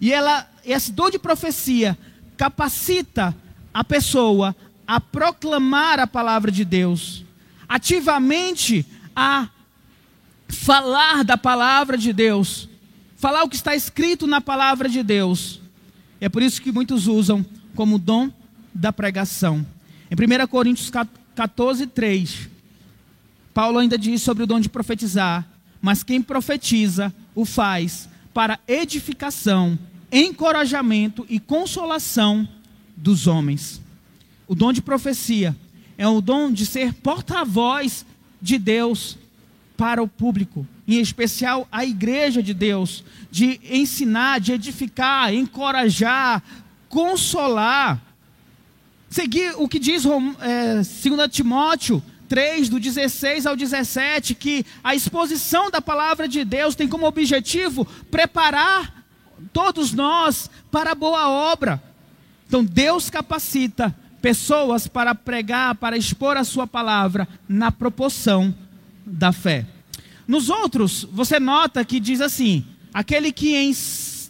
E 0.00 0.12
ela, 0.12 0.48
esse 0.64 0.92
dom 0.92 1.10
de 1.10 1.18
profecia 1.18 1.98
capacita 2.36 3.34
a 3.72 3.82
pessoa 3.84 4.54
a 4.86 5.00
proclamar 5.00 5.98
a 5.98 6.06
palavra 6.06 6.50
de 6.50 6.64
Deus, 6.64 7.24
ativamente 7.68 8.86
a 9.14 9.48
falar 10.48 11.24
da 11.24 11.36
palavra 11.36 11.98
de 11.98 12.12
Deus, 12.12 12.68
falar 13.16 13.42
o 13.42 13.48
que 13.48 13.56
está 13.56 13.74
escrito 13.74 14.26
na 14.26 14.40
palavra 14.40 14.88
de 14.88 15.02
Deus. 15.02 15.60
É 16.20 16.28
por 16.28 16.42
isso 16.42 16.62
que 16.62 16.70
muitos 16.70 17.06
usam 17.06 17.44
como 17.74 17.98
dom 17.98 18.30
da 18.72 18.92
pregação. 18.92 19.66
Em 20.10 20.14
1 20.14 20.46
Coríntios 20.46 20.90
14, 21.34 21.86
3, 21.88 22.48
Paulo 23.52 23.78
ainda 23.78 23.98
diz 23.98 24.22
sobre 24.22 24.44
o 24.44 24.46
dom 24.46 24.60
de 24.60 24.68
profetizar, 24.68 25.46
mas 25.80 26.02
quem 26.02 26.22
profetiza 26.22 27.12
o 27.34 27.44
faz 27.44 28.08
para 28.32 28.60
edificação 28.68 29.78
encorajamento 30.16 31.26
e 31.28 31.38
consolação 31.38 32.48
dos 32.96 33.26
homens. 33.26 33.82
O 34.48 34.54
dom 34.54 34.72
de 34.72 34.80
profecia 34.80 35.54
é 35.98 36.08
o 36.08 36.22
dom 36.22 36.50
de 36.50 36.64
ser 36.64 36.94
porta-voz 36.94 38.06
de 38.40 38.58
Deus 38.58 39.18
para 39.76 40.02
o 40.02 40.08
público, 40.08 40.66
em 40.88 40.98
especial 41.00 41.68
a 41.70 41.84
igreja 41.84 42.42
de 42.42 42.54
Deus, 42.54 43.04
de 43.30 43.60
ensinar, 43.70 44.40
de 44.40 44.52
edificar, 44.52 45.34
encorajar, 45.34 46.42
consolar. 46.88 48.02
Seguir 49.10 49.52
o 49.58 49.68
que 49.68 49.78
diz 49.78 50.04
é, 50.40 50.76
2 50.76 51.30
Timóteo 51.30 52.02
3, 52.26 52.70
do 52.70 52.80
16 52.80 53.44
ao 53.44 53.54
17, 53.54 54.34
que 54.34 54.64
a 54.82 54.94
exposição 54.94 55.70
da 55.70 55.82
palavra 55.82 56.26
de 56.26 56.42
Deus 56.42 56.74
tem 56.74 56.88
como 56.88 57.06
objetivo 57.06 57.84
preparar 58.10 58.95
todos 59.52 59.92
nós 59.92 60.50
para 60.70 60.92
a 60.92 60.94
boa 60.94 61.28
obra. 61.28 61.82
Então 62.46 62.64
Deus 62.64 63.10
capacita 63.10 63.94
pessoas 64.20 64.88
para 64.88 65.14
pregar, 65.14 65.74
para 65.76 65.96
expor 65.96 66.36
a 66.36 66.44
sua 66.44 66.66
palavra 66.66 67.28
na 67.48 67.70
proporção 67.70 68.54
da 69.04 69.32
fé. 69.32 69.66
Nos 70.26 70.48
outros, 70.48 71.06
você 71.12 71.38
nota 71.38 71.84
que 71.84 72.00
diz 72.00 72.20
assim: 72.20 72.64
aquele 72.92 73.30
que 73.32 73.72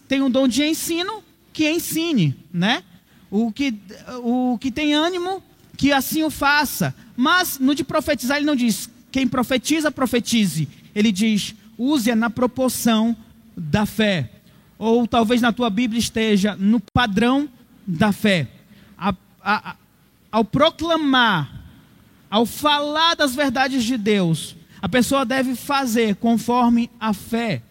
tem 0.09 0.23
um 0.23 0.31
dom 0.31 0.47
de 0.47 0.63
ensino, 0.65 1.23
que 1.53 1.71
ensine, 1.71 2.37
né? 2.53 2.83
O 3.31 3.51
que, 3.51 3.75
o 4.23 4.59
que 4.61 4.71
tem 4.71 4.95
ânimo, 4.95 5.43
que 5.77 5.93
assim 5.93 6.23
o 6.23 6.31
faça. 6.31 6.95
Mas 7.17 7.59
no 7.59 7.75
de 7.75 7.83
profetizar, 7.83 8.37
ele 8.37 8.47
não 8.47 8.57
diz 8.57 8.91
quem 9.11 9.27
profetiza, 9.27 9.91
profetize. 9.91 10.69
Ele 10.95 11.11
diz 11.11 11.55
use-a 11.79 12.15
na 12.15 12.31
proporção 12.31 13.17
da 13.57 13.87
fé. 13.87 14.31
Ou 14.79 15.07
talvez 15.07 15.41
na 15.41 15.53
tua 15.53 15.71
Bíblia 15.71 15.99
esteja 15.99 16.55
no 16.57 16.81
padrão 16.81 17.49
da 17.87 18.13
fé. 18.13 18.49
A, 18.99 19.15
a, 19.43 19.71
a, 19.71 19.77
ao 20.31 20.45
proclamar, 20.45 21.51
ao 22.31 22.45
falar 22.45 23.15
das 23.15 23.35
verdades 23.35 23.85
de 23.85 23.97
Deus, 23.97 24.57
a 24.83 24.89
pessoa 24.89 25.25
deve 25.25 25.55
fazer 25.55 26.17
conforme 26.17 26.91
a 27.01 27.13
fé. 27.15 27.63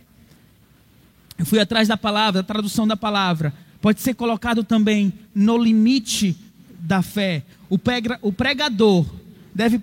Eu 1.38 1.46
fui 1.46 1.60
atrás 1.60 1.88
da 1.88 1.98
palavra, 1.98 2.42
da 2.42 2.44
tradução 2.44 2.88
da 2.88 2.98
palavra. 2.98 3.54
Pode 3.82 4.02
ser 4.02 4.16
colocado 4.16 4.64
também 4.64 5.14
no 5.34 5.58
limite 5.58 6.36
da 6.80 7.02
fé. 7.02 7.44
O, 7.70 7.78
o 8.22 8.32
pregador 8.32 9.06
deve 9.54 9.80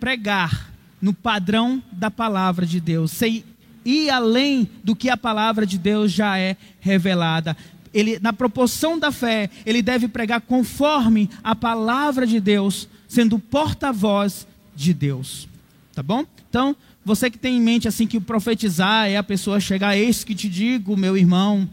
pregar 0.00 0.72
no 1.00 1.12
padrão 1.12 1.82
da 1.90 2.10
palavra 2.10 2.64
de 2.64 2.80
Deus, 2.80 3.10
sem 3.10 3.44
ir 3.84 4.10
além 4.10 4.68
do 4.82 4.94
que 4.94 5.10
a 5.10 5.16
palavra 5.16 5.66
de 5.66 5.78
Deus 5.78 6.12
já 6.12 6.38
é 6.38 6.56
revelada. 6.80 7.56
Ele, 7.92 8.18
na 8.20 8.32
proporção 8.32 8.98
da 8.98 9.12
fé, 9.12 9.50
ele 9.66 9.82
deve 9.82 10.08
pregar 10.08 10.40
conforme 10.40 11.28
a 11.44 11.54
palavra 11.54 12.26
de 12.26 12.40
Deus, 12.40 12.88
sendo 13.06 13.38
porta-voz 13.38 14.46
de 14.74 14.94
Deus. 14.94 15.48
Tá 15.94 16.02
bom? 16.02 16.24
Então, 16.48 16.74
você 17.04 17.30
que 17.30 17.38
tem 17.38 17.56
em 17.56 17.60
mente 17.60 17.86
assim 17.86 18.06
que 18.06 18.18
profetizar 18.18 19.08
é 19.08 19.16
a 19.16 19.22
pessoa 19.22 19.60
chegar, 19.60 19.96
eis 19.96 20.24
que 20.24 20.34
te 20.34 20.48
digo, 20.48 20.96
meu 20.96 21.16
irmão, 21.16 21.68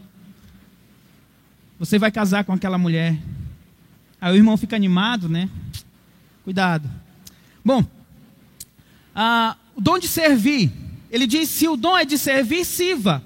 você 1.78 1.98
vai 1.98 2.10
casar 2.10 2.44
com 2.44 2.52
aquela 2.52 2.76
mulher. 2.76 3.16
Aí 4.20 4.32
o 4.34 4.36
irmão 4.36 4.56
fica 4.58 4.76
animado, 4.76 5.28
né? 5.28 5.48
Cuidado. 6.44 6.90
Bom, 7.64 7.84
ah, 9.14 9.56
o 9.74 9.80
dom 9.80 9.98
de 9.98 10.06
servir. 10.06 10.70
Ele 11.10 11.26
diz: 11.26 11.48
se 11.48 11.68
o 11.68 11.76
dom 11.76 11.96
é 11.96 12.04
de 12.04 12.16
servir, 12.16 12.64
sirva. 12.64 13.22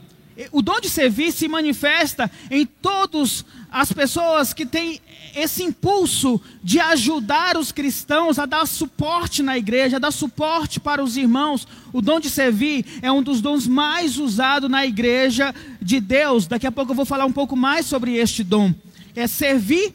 O 0.51 0.61
dom 0.63 0.81
de 0.81 0.89
servir 0.89 1.31
se 1.31 1.47
manifesta 1.47 2.29
em 2.51 2.67
todas 2.67 3.45
as 3.71 3.93
pessoas 3.93 4.53
que 4.53 4.67
têm 4.67 5.01
esse 5.35 5.63
impulso 5.63 6.41
de 6.63 6.81
ajudar 6.81 7.57
os 7.57 7.71
cristãos 7.71 8.39
a 8.39 8.47
dar 8.47 8.67
suporte 8.67 9.43
na 9.43 9.57
igreja, 9.57 9.97
a 9.97 10.01
dar 10.01 10.11
suporte 10.11 10.81
para 10.81 11.03
os 11.03 11.17
irmãos. 11.17 11.69
O 11.93 12.03
dom 12.03 12.19
de 12.19 12.29
servir 12.29 12.85
é 13.01 13.13
um 13.13 13.23
dos 13.23 13.41
dons 13.41 13.67
mais 13.67 14.19
usados 14.19 14.69
na 14.69 14.85
igreja 14.85 15.55
de 15.81 16.01
Deus. 16.01 16.49
Daqui 16.49 16.67
a 16.67 16.73
pouco 16.73 16.93
eu 16.93 16.97
vou 16.97 17.05
falar 17.05 17.27
um 17.27 17.33
pouco 17.33 17.57
mais 17.57 17.87
sobre 17.87 18.17
este 18.17 18.43
dom. 18.43 18.75
É 19.15 19.29
servir 19.29 19.95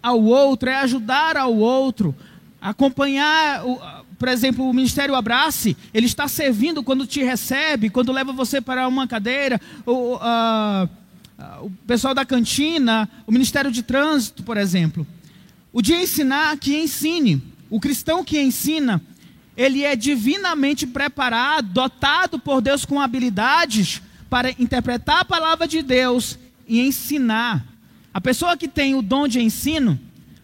ao 0.00 0.22
outro, 0.22 0.68
é 0.68 0.76
ajudar 0.76 1.36
ao 1.36 1.56
outro, 1.56 2.14
acompanhar, 2.60 3.62
por 4.22 4.28
exemplo, 4.28 4.70
o 4.70 4.72
Ministério 4.72 5.16
Abrace, 5.16 5.76
ele 5.92 6.06
está 6.06 6.28
servindo 6.28 6.80
quando 6.80 7.08
te 7.08 7.24
recebe, 7.24 7.90
quando 7.90 8.12
leva 8.12 8.32
você 8.32 8.60
para 8.60 8.86
uma 8.86 9.04
cadeira, 9.04 9.60
o, 9.84 10.14
uh, 10.14 10.88
o 11.62 11.70
pessoal 11.88 12.14
da 12.14 12.24
cantina, 12.24 13.10
o 13.26 13.32
Ministério 13.32 13.72
de 13.72 13.82
Trânsito, 13.82 14.44
por 14.44 14.56
exemplo. 14.56 15.04
O 15.72 15.82
de 15.82 15.94
ensinar, 15.94 16.56
que 16.56 16.80
ensine. 16.80 17.42
O 17.68 17.80
cristão 17.80 18.22
que 18.22 18.40
ensina, 18.40 19.02
ele 19.56 19.82
é 19.82 19.96
divinamente 19.96 20.86
preparado, 20.86 21.72
dotado 21.72 22.38
por 22.38 22.60
Deus 22.60 22.84
com 22.84 23.00
habilidades 23.00 24.00
para 24.30 24.52
interpretar 24.52 25.22
a 25.22 25.24
palavra 25.24 25.66
de 25.66 25.82
Deus 25.82 26.38
e 26.68 26.80
ensinar. 26.80 27.66
A 28.14 28.20
pessoa 28.20 28.56
que 28.56 28.68
tem 28.68 28.94
o 28.94 29.02
dom 29.02 29.26
de 29.26 29.40
ensino, 29.40 29.98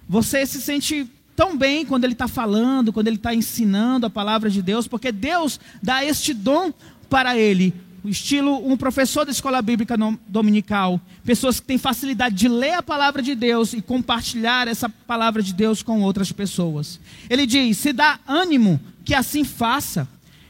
você 0.09 0.45
se 0.47 0.61
sente 0.61 1.09
tão 1.39 1.57
bem 1.57 1.87
quando 1.87 2.03
ele 2.03 2.15
está 2.15 2.27
falando, 2.27 2.93
quando 2.93 3.07
ele 3.07 3.15
está 3.15 3.33
ensinando 3.33 4.05
a 4.05 4.11
palavra 4.11 4.51
de 4.51 4.61
Deus, 4.61 4.89
porque 4.89 5.13
Deus 5.13 5.61
dá 5.81 6.05
este 6.05 6.35
dom 6.35 6.73
para 7.09 7.39
ele. 7.39 7.73
Estilo 8.05 8.69
um 8.69 8.77
professor 8.77 9.25
da 9.25 9.31
escola 9.31 9.63
bíblica 9.63 9.97
dominical, 10.27 11.01
pessoas 11.25 11.61
que 11.61 11.67
têm 11.67 11.79
facilidade 11.79 12.35
de 12.35 12.49
ler 12.49 12.73
a 12.73 12.83
palavra 12.83 13.23
de 13.23 13.37
Deus 13.37 13.73
e 13.73 13.81
compartilhar 13.81 14.67
essa 14.67 14.89
palavra 14.89 15.41
de 15.41 15.55
Deus 15.55 15.81
com 15.81 16.03
outras 16.03 16.33
pessoas. 16.33 16.99
Ele 17.31 17.47
diz: 17.47 17.79
se 17.79 17.93
dá 17.93 18.19
ânimo, 18.27 18.81
que 19.05 19.15
assim 19.15 19.45
faça. 19.45 20.09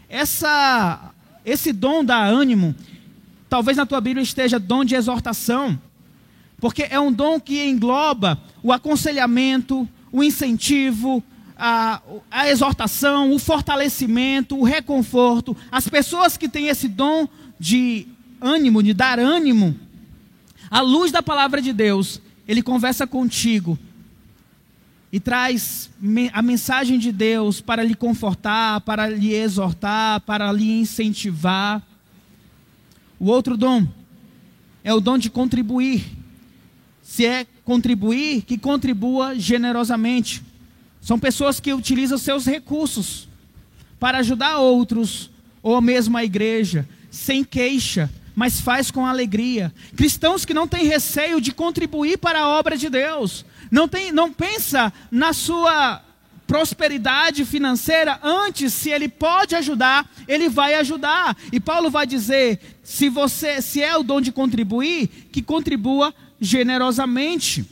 Essa, 0.08 1.12
esse 1.44 1.70
dom 1.70 2.02
dá 2.02 2.24
ânimo. 2.24 2.74
Talvez 3.46 3.76
na 3.76 3.84
tua 3.84 4.00
Bíblia 4.00 4.22
esteja 4.22 4.58
dom 4.58 4.86
de 4.86 4.94
exortação 4.94 5.78
porque 6.60 6.86
é 6.90 6.98
um 6.98 7.12
dom 7.12 7.38
que 7.38 7.64
engloba 7.68 8.38
o 8.62 8.72
aconselhamento, 8.72 9.88
o 10.10 10.22
incentivo, 10.22 11.22
a, 11.56 12.00
a, 12.30 12.48
exortação, 12.48 13.32
o 13.32 13.38
fortalecimento, 13.38 14.56
o 14.56 14.64
reconforto. 14.64 15.56
As 15.70 15.88
pessoas 15.88 16.36
que 16.36 16.48
têm 16.48 16.68
esse 16.68 16.88
dom 16.88 17.28
de 17.58 18.06
ânimo, 18.40 18.82
de 18.82 18.94
dar 18.94 19.18
ânimo, 19.18 19.78
à 20.70 20.80
luz 20.80 21.10
da 21.10 21.22
palavra 21.22 21.60
de 21.60 21.72
Deus, 21.72 22.20
ele 22.46 22.62
conversa 22.62 23.06
contigo 23.06 23.78
e 25.10 25.18
traz 25.18 25.90
a 26.32 26.42
mensagem 26.42 26.98
de 26.98 27.10
Deus 27.10 27.60
para 27.60 27.82
lhe 27.82 27.94
confortar, 27.94 28.80
para 28.82 29.08
lhe 29.08 29.32
exortar, 29.32 30.20
para 30.20 30.52
lhe 30.52 30.80
incentivar. 30.80 31.82
O 33.18 33.26
outro 33.26 33.56
dom 33.56 33.86
é 34.84 34.92
o 34.92 35.00
dom 35.00 35.18
de 35.18 35.30
contribuir 35.30 36.04
se 37.02 37.24
é 37.24 37.46
contribuir, 37.68 38.44
que 38.46 38.56
contribua 38.56 39.38
generosamente. 39.38 40.42
São 41.02 41.18
pessoas 41.18 41.60
que 41.60 41.74
utilizam 41.74 42.16
seus 42.16 42.46
recursos 42.46 43.28
para 44.00 44.20
ajudar 44.20 44.56
outros, 44.56 45.30
ou 45.62 45.78
mesmo 45.78 46.16
a 46.16 46.24
igreja, 46.24 46.88
sem 47.10 47.44
queixa, 47.44 48.10
mas 48.34 48.58
faz 48.58 48.90
com 48.90 49.04
alegria. 49.04 49.70
Cristãos 49.94 50.46
que 50.46 50.54
não 50.54 50.66
têm 50.66 50.86
receio 50.86 51.42
de 51.42 51.52
contribuir 51.52 52.16
para 52.16 52.40
a 52.40 52.48
obra 52.48 52.74
de 52.74 52.88
Deus. 52.88 53.44
Não, 53.70 53.86
tem, 53.86 54.12
não 54.12 54.32
pensa 54.32 54.90
na 55.10 55.34
sua 55.34 56.00
prosperidade 56.46 57.44
financeira, 57.44 58.18
antes, 58.22 58.72
se 58.72 58.88
ele 58.88 59.10
pode 59.10 59.54
ajudar, 59.54 60.10
ele 60.26 60.48
vai 60.48 60.72
ajudar. 60.72 61.36
E 61.52 61.60
Paulo 61.60 61.90
vai 61.90 62.06
dizer: 62.06 62.78
se 62.82 63.10
você, 63.10 63.60
se 63.60 63.82
é 63.82 63.94
o 63.94 64.02
dom 64.02 64.22
de 64.22 64.32
contribuir, 64.32 65.28
que 65.30 65.42
contribua 65.42 66.14
generosamente. 66.40 67.64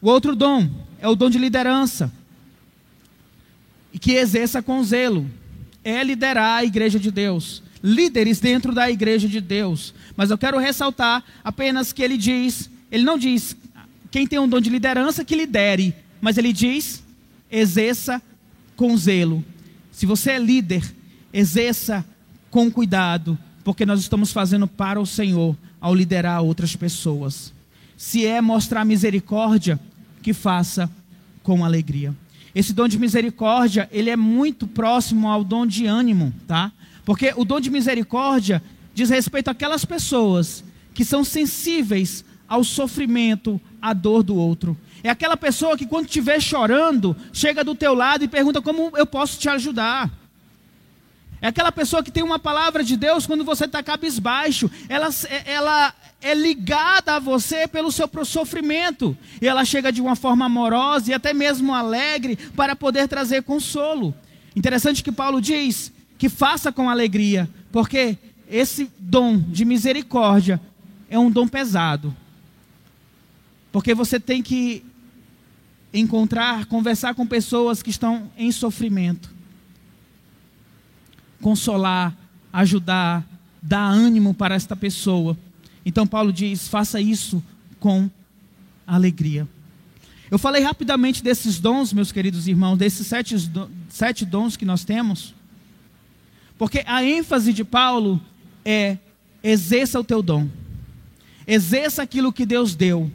O 0.00 0.08
outro 0.08 0.36
dom 0.36 0.68
é 1.00 1.08
o 1.08 1.14
dom 1.14 1.30
de 1.30 1.38
liderança. 1.38 2.12
E 3.92 3.98
que 3.98 4.12
exerça 4.12 4.62
com 4.62 4.82
zelo. 4.82 5.28
É 5.82 6.02
liderar 6.02 6.58
a 6.58 6.64
igreja 6.64 6.98
de 6.98 7.10
Deus. 7.10 7.62
Líderes 7.82 8.40
dentro 8.40 8.74
da 8.74 8.90
igreja 8.90 9.28
de 9.28 9.40
Deus. 9.40 9.94
Mas 10.16 10.30
eu 10.30 10.38
quero 10.38 10.58
ressaltar 10.58 11.24
apenas 11.44 11.92
que 11.92 12.02
ele 12.02 12.16
diz, 12.16 12.70
ele 12.90 13.04
não 13.04 13.16
diz 13.16 13.56
quem 14.10 14.26
tem 14.26 14.38
um 14.38 14.48
dom 14.48 14.60
de 14.60 14.70
liderança 14.70 15.24
que 15.24 15.36
lidere, 15.36 15.94
mas 16.20 16.38
ele 16.38 16.52
diz 16.52 17.02
exerça 17.50 18.20
com 18.74 18.96
zelo. 18.96 19.44
Se 19.92 20.06
você 20.06 20.32
é 20.32 20.38
líder, 20.38 20.82
exerça 21.32 22.04
com 22.50 22.70
cuidado, 22.70 23.38
porque 23.64 23.84
nós 23.84 24.00
estamos 24.00 24.32
fazendo 24.32 24.66
para 24.66 25.00
o 25.00 25.06
Senhor 25.06 25.56
ao 25.86 25.94
liderar 25.94 26.42
outras 26.42 26.74
pessoas. 26.74 27.52
Se 27.96 28.26
é 28.26 28.40
mostrar 28.40 28.84
misericórdia, 28.84 29.78
que 30.20 30.32
faça 30.32 30.90
com 31.44 31.64
alegria. 31.64 32.12
Esse 32.52 32.72
dom 32.72 32.88
de 32.88 32.98
misericórdia, 32.98 33.88
ele 33.92 34.10
é 34.10 34.16
muito 34.16 34.66
próximo 34.66 35.28
ao 35.28 35.44
dom 35.44 35.64
de 35.64 35.86
ânimo, 35.86 36.34
tá? 36.44 36.72
Porque 37.04 37.32
o 37.36 37.44
dom 37.44 37.60
de 37.60 37.70
misericórdia 37.70 38.60
diz 38.94 39.10
respeito 39.10 39.48
àquelas 39.48 39.84
pessoas 39.84 40.64
que 40.92 41.04
são 41.04 41.22
sensíveis 41.22 42.24
ao 42.48 42.64
sofrimento, 42.64 43.60
à 43.80 43.92
dor 43.92 44.24
do 44.24 44.34
outro. 44.34 44.76
É 45.04 45.08
aquela 45.08 45.36
pessoa 45.36 45.78
que 45.78 45.86
quando 45.86 46.06
estiver 46.06 46.42
chorando, 46.42 47.14
chega 47.32 47.62
do 47.62 47.76
teu 47.76 47.94
lado 47.94 48.24
e 48.24 48.28
pergunta 48.28 48.60
como 48.60 48.90
eu 48.96 49.06
posso 49.06 49.38
te 49.38 49.48
ajudar. 49.48 50.10
É 51.40 51.48
aquela 51.48 51.70
pessoa 51.70 52.02
que 52.02 52.10
tem 52.10 52.22
uma 52.22 52.38
palavra 52.38 52.82
de 52.82 52.96
Deus 52.96 53.26
quando 53.26 53.44
você 53.44 53.66
está 53.66 53.82
cabisbaixo. 53.82 54.70
Ela, 54.88 55.08
ela 55.44 55.94
é 56.20 56.34
ligada 56.34 57.16
a 57.16 57.18
você 57.18 57.68
pelo 57.68 57.92
seu 57.92 58.08
sofrimento. 58.24 59.16
E 59.40 59.46
ela 59.46 59.64
chega 59.64 59.92
de 59.92 60.00
uma 60.00 60.16
forma 60.16 60.46
amorosa 60.46 61.10
e 61.10 61.14
até 61.14 61.34
mesmo 61.34 61.74
alegre 61.74 62.36
para 62.56 62.74
poder 62.74 63.06
trazer 63.06 63.42
consolo. 63.42 64.14
Interessante 64.54 65.02
que 65.02 65.12
Paulo 65.12 65.40
diz 65.40 65.92
que 66.18 66.30
faça 66.30 66.72
com 66.72 66.88
alegria, 66.88 67.48
porque 67.70 68.16
esse 68.48 68.90
dom 68.98 69.36
de 69.36 69.66
misericórdia 69.66 70.58
é 71.10 71.18
um 71.18 71.30
dom 71.30 71.46
pesado. 71.46 72.16
Porque 73.70 73.94
você 73.94 74.18
tem 74.18 74.42
que 74.42 74.82
encontrar, 75.92 76.64
conversar 76.64 77.14
com 77.14 77.26
pessoas 77.26 77.82
que 77.82 77.90
estão 77.90 78.30
em 78.38 78.50
sofrimento 78.50 79.35
consolar, 81.40 82.16
ajudar, 82.52 83.24
dar 83.62 83.88
ânimo 83.88 84.32
para 84.32 84.54
esta 84.54 84.76
pessoa. 84.76 85.36
Então 85.84 86.06
Paulo 86.06 86.32
diz: 86.32 86.68
faça 86.68 87.00
isso 87.00 87.42
com 87.78 88.10
alegria. 88.86 89.46
Eu 90.30 90.38
falei 90.38 90.62
rapidamente 90.62 91.22
desses 91.22 91.60
dons, 91.60 91.92
meus 91.92 92.10
queridos 92.10 92.48
irmãos, 92.48 92.76
desses 92.76 93.06
sete, 93.06 93.36
sete 93.88 94.24
dons 94.24 94.56
que 94.56 94.64
nós 94.64 94.84
temos, 94.84 95.34
porque 96.58 96.82
a 96.86 97.04
ênfase 97.04 97.52
de 97.52 97.64
Paulo 97.64 98.20
é: 98.64 98.98
exerça 99.42 100.00
o 100.00 100.04
teu 100.04 100.22
dom, 100.22 100.48
exerça 101.46 102.02
aquilo 102.02 102.32
que 102.32 102.44
Deus 102.44 102.74
deu, 102.74 103.10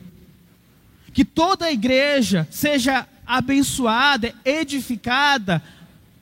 que 1.14 1.26
toda 1.26 1.66
a 1.66 1.72
igreja 1.72 2.48
seja 2.50 3.06
abençoada, 3.26 4.34
edificada 4.46 5.62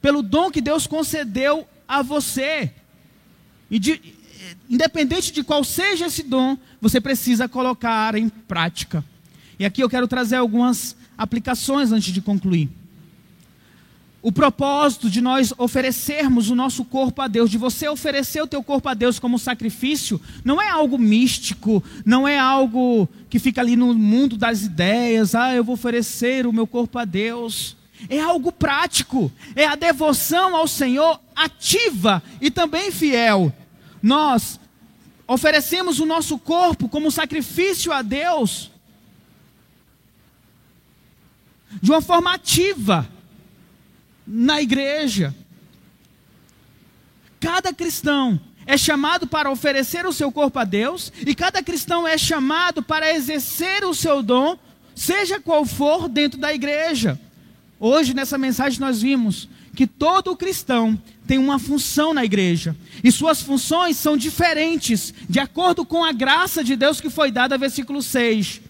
pelo 0.02 0.22
dom 0.22 0.50
que 0.50 0.62
Deus 0.62 0.88
concedeu 0.88 1.68
a 1.90 2.04
você. 2.04 2.72
E 3.72 3.80
de, 3.80 4.00
independente 4.70 5.34
de 5.34 5.44
qual 5.44 5.64
seja 5.64 6.06
esse 6.06 6.22
dom, 6.22 6.56
você 6.80 7.02
precisa 7.02 7.50
colocar 7.50 8.14
em 8.16 8.30
prática. 8.30 9.04
E 9.58 9.66
aqui 9.66 9.82
eu 9.82 9.90
quero 9.90 10.08
trazer 10.08 10.36
algumas 10.36 10.96
aplicações 11.18 11.92
antes 11.92 12.14
de 12.14 12.22
concluir. 12.22 12.70
O 14.22 14.32
propósito 14.32 15.10
de 15.10 15.22
nós 15.22 15.54
oferecermos 15.58 16.50
o 16.50 16.56
nosso 16.56 16.84
corpo 16.84 17.22
a 17.22 17.28
Deus, 17.28 17.50
de 17.50 17.58
você 17.58 17.88
oferecer 17.88 18.42
o 18.42 18.48
teu 18.48 18.62
corpo 18.62 18.90
a 18.90 18.94
Deus 18.94 19.18
como 19.18 19.40
sacrifício, 19.40 20.22
não 20.44 20.62
é 20.62 20.70
algo 20.70 20.98
místico, 20.98 21.82
não 22.06 22.28
é 22.28 22.38
algo 22.38 23.08
que 23.30 23.40
fica 23.40 23.62
ali 23.62 23.78
no 23.78 23.94
mundo 23.94 24.36
das 24.36 24.64
ideias, 24.64 25.36
ah, 25.36 25.56
eu 25.56 25.64
vou 25.64 25.74
oferecer 25.74 26.46
o 26.46 26.54
meu 26.54 26.68
corpo 26.68 27.00
a 27.00 27.06
Deus. 27.06 27.79
É 28.08 28.20
algo 28.20 28.52
prático, 28.52 29.32
é 29.56 29.66
a 29.66 29.76
devoção 29.76 30.56
ao 30.56 30.68
Senhor 30.68 31.20
ativa 31.36 32.24
e 32.40 32.50
também 32.50 32.92
fiel. 32.92 33.52
Nós 34.02 34.60
oferecemos 35.28 36.00
o 36.00 36.06
nosso 36.06 36.38
corpo 36.38 36.88
como 36.88 37.12
sacrifício 37.12 37.92
a 37.92 38.02
Deus 38.02 38.72
de 41.82 41.92
uma 41.92 42.02
forma 42.02 42.34
ativa 42.34 43.08
na 44.26 44.62
igreja. 44.62 45.36
Cada 47.40 47.74
cristão 47.74 48.40
é 48.66 48.78
chamado 48.78 49.28
para 49.28 49.50
oferecer 49.50 50.06
o 50.06 50.14
seu 50.14 50.32
corpo 50.32 50.60
a 50.60 50.64
Deus, 50.64 51.12
e 51.26 51.34
cada 51.34 51.64
cristão 51.64 52.08
é 52.08 52.18
chamado 52.18 52.84
para 52.84 53.12
exercer 53.14 53.84
o 53.84 53.96
seu 53.96 54.22
dom, 54.22 54.58
seja 54.94 55.40
qual 55.40 55.66
for, 55.66 56.08
dentro 56.08 56.40
da 56.40 56.54
igreja. 56.54 57.20
Hoje, 57.80 58.14
nessa 58.14 58.38
mensagem, 58.38 58.80
nós 58.80 59.02
vimos 59.02 59.48
que 59.74 59.88
todo 59.88 60.36
cristão 60.36 61.02
tem 61.26 61.38
uma 61.38 61.58
função 61.58 62.14
na 62.14 62.26
igreja. 62.26 62.76
E 63.04 63.12
suas 63.12 63.42
funções 63.42 63.96
são 63.96 64.18
diferentes, 64.18 65.14
de 65.30 65.40
acordo 65.40 65.86
com 65.86 66.04
a 66.04 66.12
graça 66.12 66.64
de 66.64 66.76
Deus 66.76 67.00
que 67.00 67.10
foi 67.10 67.32
dada, 67.32 67.58
versículo 67.58 68.02
6. 68.02 68.62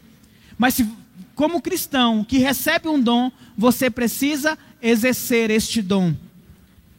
Mas, 0.57 0.76
se, 0.76 0.88
como 1.34 1.62
cristão 1.62 2.24
que 2.24 2.38
recebe 2.38 2.88
um 2.88 3.01
dom, 3.01 3.32
você 3.57 3.89
precisa 3.89 4.57
exercer 4.82 5.49
este 5.49 5.82
dom. 5.82 6.14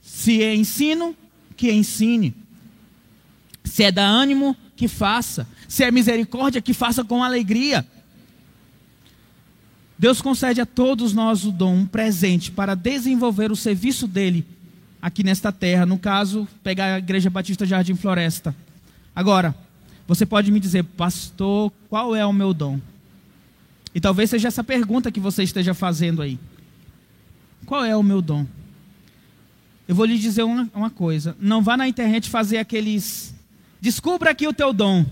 Se 0.03 0.43
é 0.43 0.55
ensino, 0.55 1.15
que 1.57 1.71
ensine. 1.71 2.35
Se 3.63 3.85
é 3.85 3.93
dar 3.93 4.09
ânimo, 4.09 4.57
que 4.75 4.89
faça. 4.89 5.47
Se 5.69 5.85
é 5.85 5.91
misericórdia, 5.91 6.61
que 6.61 6.75
faça 6.75 7.05
com 7.05 7.23
alegria. 7.23 7.87
Deus 10.01 10.23
concede 10.23 10.63
a 10.63 10.65
todos 10.65 11.13
nós 11.13 11.45
o 11.45 11.53
dom, 11.53 11.75
um 11.75 11.87
presente, 11.87 12.51
para 12.51 12.75
desenvolver 12.75 13.53
o 13.53 13.57
serviço 13.57 14.09
dele 14.09 14.47
aqui 15.03 15.23
nesta 15.23 15.53
terra. 15.53 15.85
No 15.85 15.99
caso, 15.99 16.49
pegar 16.63 16.95
a 16.95 16.99
Igreja 16.99 17.29
Batista 17.29 17.67
Jardim 17.67 17.95
Floresta. 17.95 18.57
Agora, 19.15 19.55
você 20.09 20.25
pode 20.25 20.51
me 20.51 20.59
dizer, 20.59 20.85
pastor, 20.85 21.71
qual 21.91 22.17
é 22.17 22.25
o 22.25 22.33
meu 22.33 22.55
dom? 22.55 22.81
E 23.95 24.01
talvez 24.01 24.31
seja 24.31 24.49
essa 24.49 24.65
pergunta 24.65 25.13
que 25.13 25.21
você 25.21 25.43
esteja 25.43 25.75
fazendo 25.75 26.23
aí. 26.23 26.39
Qual 27.67 27.85
é 27.85 27.95
o 27.95 28.03
meu 28.03 28.23
dom? 28.23 28.47
Eu 29.87 29.95
vou 29.95 30.07
lhe 30.07 30.19
dizer 30.19 30.45
uma, 30.45 30.67
uma 30.75 30.89
coisa: 30.89 31.37
não 31.39 31.61
vá 31.61 31.77
na 31.77 31.87
internet 31.87 32.31
fazer 32.31 32.57
aqueles. 32.57 33.35
Descubra 33.83 34.31
aqui 34.31 34.49
o 34.49 34.55
teu 34.55 34.73
dom. 34.73 35.05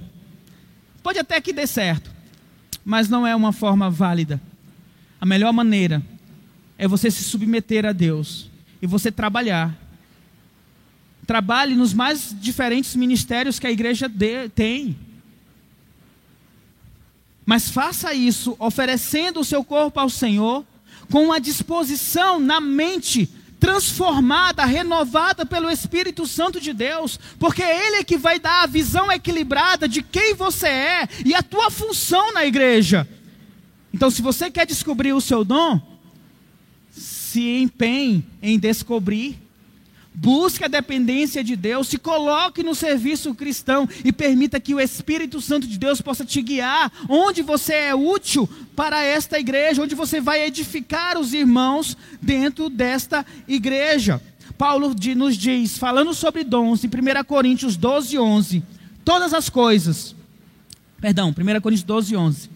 Pode 1.03 1.19
até 1.19 1.39
que 1.43 1.53
dê 1.53 1.67
certo, 1.67 2.11
mas 2.83 3.11
não 3.11 3.27
é 3.27 3.37
uma 3.37 3.53
forma 3.53 3.91
válida 3.91 4.41
a 5.21 5.27
melhor 5.27 5.53
maneira 5.53 6.03
é 6.77 6.87
você 6.87 7.11
se 7.11 7.25
submeter 7.25 7.85
a 7.85 7.93
Deus 7.93 8.49
e 8.81 8.87
você 8.87 9.11
trabalhar. 9.11 9.77
Trabalhe 11.27 11.75
nos 11.75 11.93
mais 11.93 12.35
diferentes 12.41 12.95
ministérios 12.95 13.59
que 13.59 13.67
a 13.67 13.71
igreja 13.71 14.11
tem. 14.55 14.97
Mas 17.45 17.69
faça 17.69 18.15
isso 18.15 18.57
oferecendo 18.59 19.41
o 19.41 19.45
seu 19.45 19.65
corpo 19.65 19.99
ao 19.99 20.09
Senhor, 20.09 20.65
com 21.11 21.25
uma 21.25 21.41
disposição 21.41 22.39
na 22.39 22.61
mente 22.61 23.29
transformada, 23.59 24.65
renovada 24.65 25.45
pelo 25.45 25.69
Espírito 25.69 26.27
Santo 26.27 26.61
de 26.61 26.73
Deus, 26.73 27.19
porque 27.39 27.63
Ele 27.63 27.97
é 27.97 28.05
que 28.05 28.17
vai 28.17 28.39
dar 28.39 28.63
a 28.63 28.67
visão 28.67 29.11
equilibrada 29.11 29.89
de 29.89 30.01
quem 30.01 30.35
você 30.35 30.69
é 30.69 31.09
e 31.25 31.35
a 31.35 31.43
tua 31.43 31.71
função 31.71 32.33
na 32.33 32.47
igreja. 32.47 33.09
Então, 33.93 34.11
se 34.11 34.23
você 34.23 34.51
quer 34.51 34.67
descobrir 34.67 35.13
o 35.13 35.21
seu 35.21 35.45
dom, 35.45 35.81
se 36.91 37.59
empenhe 37.63 38.25
em 38.43 38.59
descobrir. 38.59 39.39
Busque 40.21 40.65
a 40.65 40.69
dependência 40.69 41.45
de 41.45 41.55
Deus, 41.55 41.87
se 41.87 41.97
coloque 41.97 42.65
no 42.65 42.75
serviço 42.75 43.35
cristão 43.35 43.89
e 44.05 44.11
permita 44.11 44.59
que 44.59 44.75
o 44.75 44.81
Espírito 44.81 45.41
Santo 45.41 45.65
de 45.65 45.79
Deus 45.79 46.01
possa 46.01 46.25
te 46.25 46.43
guiar 46.43 46.91
onde 47.09 47.41
você 47.41 47.73
é 47.75 47.95
útil 47.95 48.49
para 48.75 49.01
esta 49.01 49.39
igreja, 49.39 49.81
onde 49.81 49.95
você 49.95 50.21
vai 50.21 50.45
edificar 50.45 51.17
os 51.17 51.33
irmãos 51.33 51.97
dentro 52.21 52.69
desta 52.69 53.25
igreja. 53.47 54.21
Paulo 54.57 54.93
nos 55.15 55.37
diz, 55.37 55.79
falando 55.79 56.13
sobre 56.13 56.43
dons, 56.43 56.83
em 56.83 56.89
1 56.89 57.25
Coríntios 57.25 57.77
12, 57.77 58.19
11, 58.19 58.63
todas 59.05 59.33
as 59.33 59.49
coisas, 59.49 60.17
perdão, 61.01 61.29
1 61.29 61.61
Coríntios 61.61 61.85
12, 61.85 62.17
11, 62.17 62.51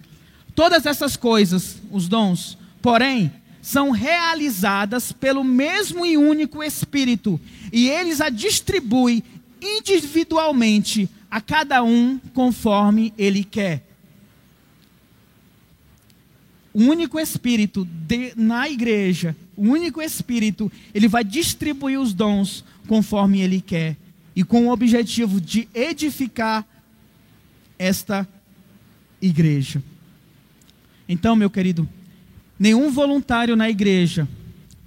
Todas 0.54 0.86
essas 0.86 1.16
coisas, 1.16 1.78
os 1.90 2.08
dons, 2.08 2.58
porém, 2.80 3.32
são 3.62 3.90
realizadas 3.90 5.12
pelo 5.12 5.44
mesmo 5.44 6.04
e 6.04 6.16
único 6.16 6.62
Espírito, 6.62 7.40
e 7.72 7.88
eles 7.88 8.20
a 8.20 8.28
distribui 8.28 9.22
individualmente 9.60 11.08
a 11.30 11.40
cada 11.40 11.82
um 11.82 12.18
conforme 12.34 13.14
ele 13.16 13.44
quer. 13.44 13.86
O 16.74 16.82
único 16.82 17.20
Espírito 17.20 17.84
de, 17.84 18.32
na 18.36 18.68
igreja, 18.68 19.36
o 19.56 19.62
único 19.62 20.02
Espírito, 20.02 20.70
ele 20.92 21.06
vai 21.06 21.22
distribuir 21.22 22.00
os 22.00 22.12
dons 22.12 22.64
conforme 22.88 23.40
ele 23.40 23.60
quer, 23.60 23.96
e 24.34 24.42
com 24.42 24.66
o 24.66 24.72
objetivo 24.72 25.40
de 25.40 25.68
edificar 25.72 26.66
esta 27.78 28.28
igreja. 29.20 29.82
Então, 31.12 31.36
meu 31.36 31.50
querido, 31.50 31.86
nenhum 32.58 32.90
voluntário 32.90 33.54
na 33.54 33.68
igreja 33.68 34.26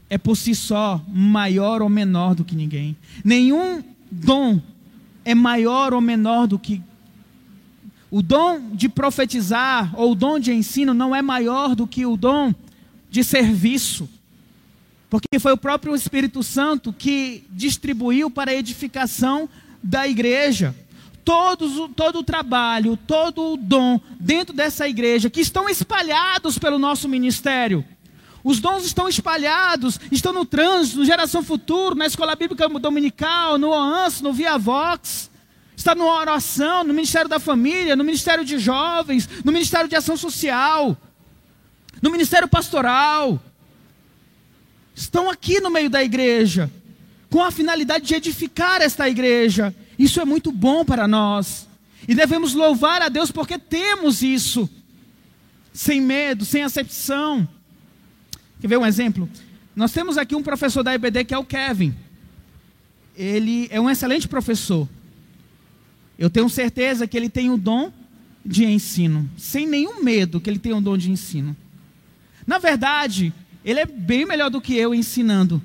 é 0.09 0.17
por 0.17 0.35
si 0.35 0.55
só 0.55 0.99
maior 1.07 1.83
ou 1.83 1.89
menor 1.89 2.33
do 2.33 2.43
que 2.43 2.55
ninguém. 2.55 2.97
Nenhum 3.23 3.83
dom 4.11 4.59
é 5.23 5.35
maior 5.35 5.93
ou 5.93 6.01
menor 6.01 6.47
do 6.47 6.57
que. 6.57 6.81
O 8.09 8.23
dom 8.23 8.71
de 8.73 8.89
profetizar 8.89 9.93
ou 9.95 10.13
o 10.13 10.15
dom 10.15 10.39
de 10.39 10.51
ensino 10.51 10.95
não 10.95 11.15
é 11.15 11.21
maior 11.21 11.75
do 11.75 11.85
que 11.85 12.07
o 12.07 12.17
dom 12.17 12.53
de 13.09 13.23
serviço. 13.23 14.09
Porque 15.07 15.37
foi 15.39 15.51
o 15.51 15.57
próprio 15.57 15.95
Espírito 15.95 16.41
Santo 16.41 16.91
que 16.91 17.43
distribuiu 17.51 18.31
para 18.31 18.49
a 18.49 18.55
edificação 18.55 19.47
da 19.83 20.07
igreja. 20.07 20.75
Todos, 21.25 21.89
todo 21.95 22.19
o 22.19 22.23
trabalho, 22.23 22.95
todo 22.95 23.53
o 23.53 23.57
dom 23.57 23.99
dentro 24.19 24.55
dessa 24.55 24.87
igreja, 24.87 25.29
que 25.29 25.41
estão 25.41 25.67
espalhados 25.67 26.59
pelo 26.59 26.77
nosso 26.77 27.09
ministério. 27.09 27.83
Os 28.43 28.59
dons 28.59 28.85
estão 28.85 29.09
espalhados, 29.09 29.99
estão 30.11 30.31
no 30.31 30.45
trânsito, 30.45 30.99
no 30.99 31.05
Geração 31.05 31.43
Futuro, 31.43 31.95
na 31.95 32.05
Escola 32.05 32.35
Bíblica 32.35 32.69
Dominical, 32.69 33.57
no 33.57 33.69
OANS, 33.69 34.21
no 34.21 34.31
Via 34.31 34.55
Vox. 34.55 35.31
Está 35.75 35.95
no 35.95 36.05
oração, 36.05 36.83
no 36.83 36.93
Ministério 36.93 37.27
da 37.27 37.39
Família, 37.39 37.95
no 37.95 38.03
Ministério 38.03 38.45
de 38.45 38.59
Jovens, 38.59 39.27
no 39.43 39.51
Ministério 39.51 39.89
de 39.89 39.95
Ação 39.95 40.15
Social, 40.15 40.95
no 42.01 42.11
Ministério 42.11 42.47
Pastoral. 42.47 43.41
Estão 44.95 45.27
aqui 45.29 45.59
no 45.59 45.71
meio 45.71 45.89
da 45.89 46.03
igreja, 46.03 46.71
com 47.31 47.43
a 47.43 47.49
finalidade 47.49 48.05
de 48.05 48.13
edificar 48.13 48.81
esta 48.81 49.09
igreja. 49.09 49.75
Isso 49.97 50.19
é 50.19 50.25
muito 50.25 50.51
bom 50.51 50.83
para 50.83 51.07
nós. 51.07 51.67
E 52.07 52.13
devemos 52.13 52.53
louvar 52.53 53.01
a 53.01 53.09
Deus 53.09 53.31
porque 53.31 53.57
temos 53.57 54.21
isso. 54.21 54.69
Sem 55.73 56.01
medo, 56.01 56.45
sem 56.45 56.63
acepção. 56.63 57.47
Quer 58.59 58.67
ver 58.67 58.77
um 58.77 58.85
exemplo? 58.85 59.29
Nós 59.75 59.91
temos 59.91 60.17
aqui 60.17 60.35
um 60.35 60.43
professor 60.43 60.83
da 60.83 60.93
EBD 60.93 61.25
que 61.25 61.33
é 61.33 61.37
o 61.37 61.45
Kevin. 61.45 61.93
Ele 63.15 63.67
é 63.71 63.79
um 63.79 63.89
excelente 63.89 64.27
professor. 64.27 64.87
Eu 66.17 66.29
tenho 66.29 66.49
certeza 66.49 67.07
que 67.07 67.17
ele 67.17 67.29
tem 67.29 67.49
o 67.49 67.57
dom 67.57 67.91
de 68.45 68.63
ensino, 68.63 69.29
sem 69.37 69.65
nenhum 69.65 70.03
medo 70.03 70.39
que 70.39 70.49
ele 70.49 70.59
tem 70.59 70.71
o 70.71 70.79
dom 70.79 70.97
de 70.97 71.11
ensino. 71.11 71.55
Na 72.45 72.57
verdade, 72.57 73.33
ele 73.63 73.79
é 73.79 73.85
bem 73.85 74.25
melhor 74.25 74.49
do 74.49 74.61
que 74.61 74.75
eu 74.75 74.93
ensinando. 74.93 75.61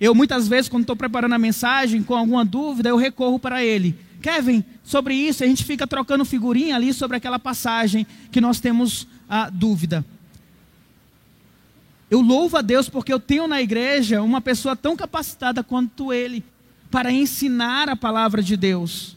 Eu 0.00 0.14
muitas 0.14 0.46
vezes, 0.46 0.68
quando 0.68 0.82
estou 0.82 0.96
preparando 0.96 1.34
a 1.34 1.38
mensagem, 1.38 2.02
com 2.02 2.14
alguma 2.14 2.44
dúvida, 2.44 2.88
eu 2.88 2.96
recorro 2.96 3.38
para 3.38 3.64
ele. 3.64 3.98
Kevin, 4.20 4.64
sobre 4.84 5.14
isso, 5.14 5.42
a 5.42 5.46
gente 5.46 5.64
fica 5.64 5.86
trocando 5.86 6.24
figurinha 6.24 6.76
ali 6.76 6.92
sobre 6.92 7.16
aquela 7.16 7.38
passagem 7.38 8.06
que 8.30 8.40
nós 8.40 8.60
temos 8.60 9.06
a 9.28 9.48
dúvida. 9.48 10.04
Eu 12.10 12.20
louvo 12.20 12.56
a 12.56 12.62
Deus 12.62 12.88
porque 12.88 13.12
eu 13.12 13.18
tenho 13.18 13.48
na 13.48 13.60
igreja 13.60 14.22
uma 14.22 14.40
pessoa 14.40 14.76
tão 14.76 14.96
capacitada 14.96 15.64
quanto 15.64 16.12
ele 16.12 16.44
para 16.90 17.10
ensinar 17.10 17.88
a 17.88 17.96
palavra 17.96 18.42
de 18.42 18.56
Deus. 18.56 19.16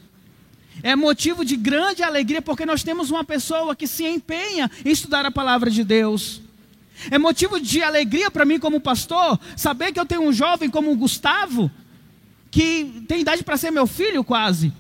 É 0.82 0.96
motivo 0.96 1.44
de 1.44 1.56
grande 1.56 2.02
alegria 2.02 2.42
porque 2.42 2.66
nós 2.66 2.84
temos 2.84 3.12
uma 3.12 3.24
pessoa 3.24 3.76
que 3.76 3.86
se 3.86 4.06
empenha 4.06 4.72
em 4.84 4.90
estudar 4.90 5.26
a 5.26 5.32
palavra 5.32 5.70
de 5.70 5.84
Deus. 5.84 6.42
É 7.10 7.18
motivo 7.18 7.60
de 7.60 7.82
alegria 7.82 8.30
para 8.30 8.46
mim, 8.46 8.60
como 8.60 8.80
pastor, 8.80 9.40
saber 9.56 9.92
que 9.92 10.00
eu 10.00 10.06
tenho 10.06 10.22
um 10.22 10.34
jovem 10.34 10.70
como 10.70 10.92
o 10.92 10.96
Gustavo, 10.96 11.72
que 12.52 13.04
tem 13.08 13.22
idade 13.22 13.44
para 13.44 13.58
ser 13.58 13.72
meu 13.72 13.88
filho 13.88 14.24
quase, 14.24 14.74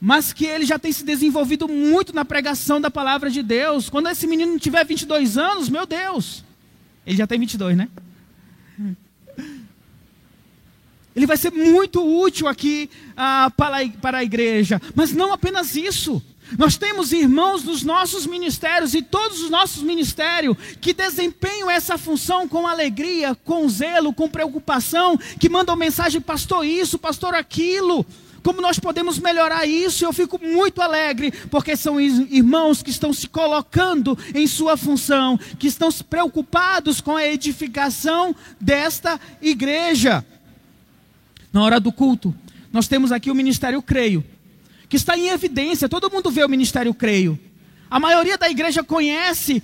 mas 0.00 0.32
que 0.32 0.46
ele 0.46 0.64
já 0.64 0.78
tem 0.78 0.92
se 0.92 1.04
desenvolvido 1.04 1.68
muito 1.68 2.14
na 2.14 2.24
pregação 2.24 2.80
da 2.80 2.90
palavra 2.90 3.30
de 3.30 3.42
Deus. 3.42 3.90
Quando 3.90 4.08
esse 4.08 4.26
menino 4.26 4.58
tiver 4.58 4.84
22 4.84 5.36
anos, 5.36 5.68
meu 5.68 5.84
Deus, 5.84 6.44
ele 7.06 7.16
já 7.16 7.26
tem 7.26 7.38
22, 7.38 7.76
né? 7.76 7.88
Ele 11.14 11.26
vai 11.26 11.36
ser 11.36 11.50
muito 11.50 12.02
útil 12.02 12.46
aqui 12.46 12.88
ah, 13.16 13.52
para, 13.56 13.82
a, 13.82 13.88
para 13.88 14.18
a 14.18 14.24
igreja. 14.24 14.80
Mas 14.94 15.12
não 15.12 15.32
apenas 15.32 15.74
isso. 15.74 16.22
Nós 16.58 16.76
temos 16.76 17.12
irmãos 17.12 17.62
nos 17.62 17.82
nossos 17.82 18.26
ministérios 18.26 18.94
e 18.94 19.02
todos 19.02 19.42
os 19.42 19.50
nossos 19.50 19.82
ministérios 19.82 20.56
que 20.80 20.92
desempenham 20.92 21.70
essa 21.70 21.96
função 21.96 22.48
com 22.48 22.66
alegria, 22.66 23.34
com 23.34 23.68
zelo, 23.68 24.12
com 24.12 24.28
preocupação, 24.28 25.16
que 25.38 25.48
mandam 25.48 25.76
mensagem, 25.76 26.20
pastor, 26.20 26.64
isso, 26.64 26.98
pastor, 26.98 27.34
aquilo. 27.34 28.04
Como 28.42 28.60
nós 28.60 28.78
podemos 28.78 29.18
melhorar 29.18 29.66
isso? 29.66 30.04
Eu 30.04 30.12
fico 30.12 30.40
muito 30.42 30.80
alegre, 30.80 31.30
porque 31.50 31.76
são 31.76 32.00
irmãos 32.00 32.82
que 32.82 32.90
estão 32.90 33.12
se 33.12 33.28
colocando 33.28 34.18
em 34.34 34.46
sua 34.46 34.76
função, 34.76 35.38
que 35.58 35.66
estão 35.66 35.90
preocupados 36.08 37.00
com 37.00 37.16
a 37.16 37.26
edificação 37.26 38.34
desta 38.58 39.20
igreja. 39.42 40.24
Na 41.52 41.62
hora 41.62 41.78
do 41.78 41.92
culto, 41.92 42.34
nós 42.72 42.88
temos 42.88 43.12
aqui 43.12 43.30
o 43.30 43.34
ministério 43.34 43.82
Creio 43.82 44.24
que 44.90 44.96
está 44.96 45.16
em 45.16 45.28
evidência. 45.28 45.88
Todo 45.88 46.10
mundo 46.10 46.30
vê 46.30 46.44
o 46.44 46.48
ministério 46.48 46.92
Creio. 46.92 47.38
A 47.88 48.00
maioria 48.00 48.36
da 48.36 48.50
igreja 48.50 48.82
conhece 48.82 49.62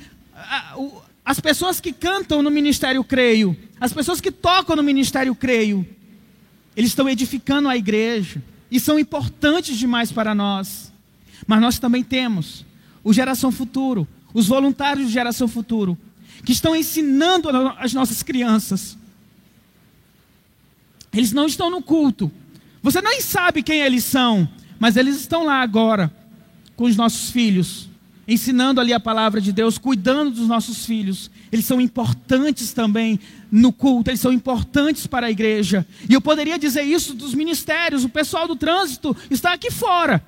as 1.24 1.40
pessoas 1.40 1.80
que 1.80 1.92
cantam 1.92 2.42
no 2.42 2.50
ministério 2.50 3.02
Creio, 3.02 3.56
as 3.80 3.92
pessoas 3.92 4.20
que 4.20 4.30
tocam 4.30 4.76
no 4.76 4.84
ministério 4.84 5.34
Creio. 5.34 5.86
Eles 6.76 6.90
estão 6.90 7.08
edificando 7.08 7.68
a 7.68 7.76
igreja 7.76 8.40
e 8.70 8.78
são 8.78 8.98
importantes 8.98 9.76
demais 9.76 10.12
para 10.12 10.32
nós. 10.32 10.92
Mas 11.44 11.60
nós 11.60 11.78
também 11.80 12.04
temos 12.04 12.64
o 13.02 13.12
Geração 13.12 13.50
Futuro, 13.50 14.06
os 14.32 14.46
voluntários 14.46 15.08
de 15.08 15.12
Geração 15.12 15.48
Futuro, 15.48 15.98
que 16.44 16.52
estão 16.52 16.76
ensinando 16.76 17.48
as 17.78 17.92
nossas 17.92 18.22
crianças. 18.22 18.96
Eles 21.12 21.32
não 21.32 21.46
estão 21.46 21.68
no 21.68 21.82
culto. 21.82 22.30
Você 22.80 23.02
nem 23.02 23.20
sabe 23.20 23.62
quem 23.62 23.80
eles 23.80 24.04
são, 24.04 24.48
mas 24.78 24.96
eles 24.96 25.16
estão 25.16 25.44
lá 25.44 25.60
agora 25.62 26.12
com 26.76 26.84
os 26.84 26.96
nossos 26.96 27.30
filhos, 27.30 27.88
ensinando 28.28 28.80
ali 28.80 28.92
a 28.92 29.00
palavra 29.00 29.40
de 29.40 29.52
Deus, 29.52 29.78
cuidando 29.78 30.30
dos 30.30 30.48
nossos 30.48 30.84
filhos. 30.84 31.30
Eles 31.50 31.64
são 31.64 31.80
importantes 31.80 32.72
também 32.72 33.18
no 33.50 33.72
culto, 33.72 34.10
eles 34.10 34.20
são 34.20 34.32
importantes 34.32 35.06
para 35.06 35.28
a 35.28 35.30
igreja. 35.30 35.86
E 36.08 36.12
eu 36.12 36.20
poderia 36.20 36.58
dizer 36.58 36.82
isso 36.82 37.14
dos 37.14 37.34
ministérios, 37.34 38.04
o 38.04 38.08
pessoal 38.08 38.46
do 38.46 38.56
trânsito 38.56 39.16
está 39.30 39.52
aqui 39.52 39.70
fora, 39.70 40.22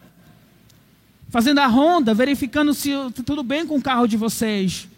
fazendo 1.29 1.59
a 1.59 1.67
ronda, 1.67 2.15
verificando 2.15 2.73
se 2.73 2.91
está 2.91 3.23
tudo 3.23 3.43
bem 3.43 3.67
com 3.67 3.77
o 3.77 3.83
carro 3.83 4.07
de 4.07 4.17
vocês. 4.17 4.89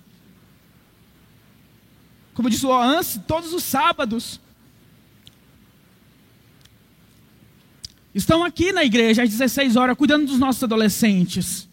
Como 2.34 2.48
disse 2.48 2.64
o 2.64 2.70
Oance, 2.70 3.18
todos 3.20 3.52
os 3.52 3.64
sábados 3.64 4.40
estão 8.14 8.44
aqui 8.44 8.72
na 8.72 8.84
igreja 8.84 9.22
às 9.22 9.30
16 9.30 9.76
horas 9.76 9.96
cuidando 9.96 10.26
dos 10.26 10.38
nossos 10.38 10.62
adolescentes. 10.62 11.68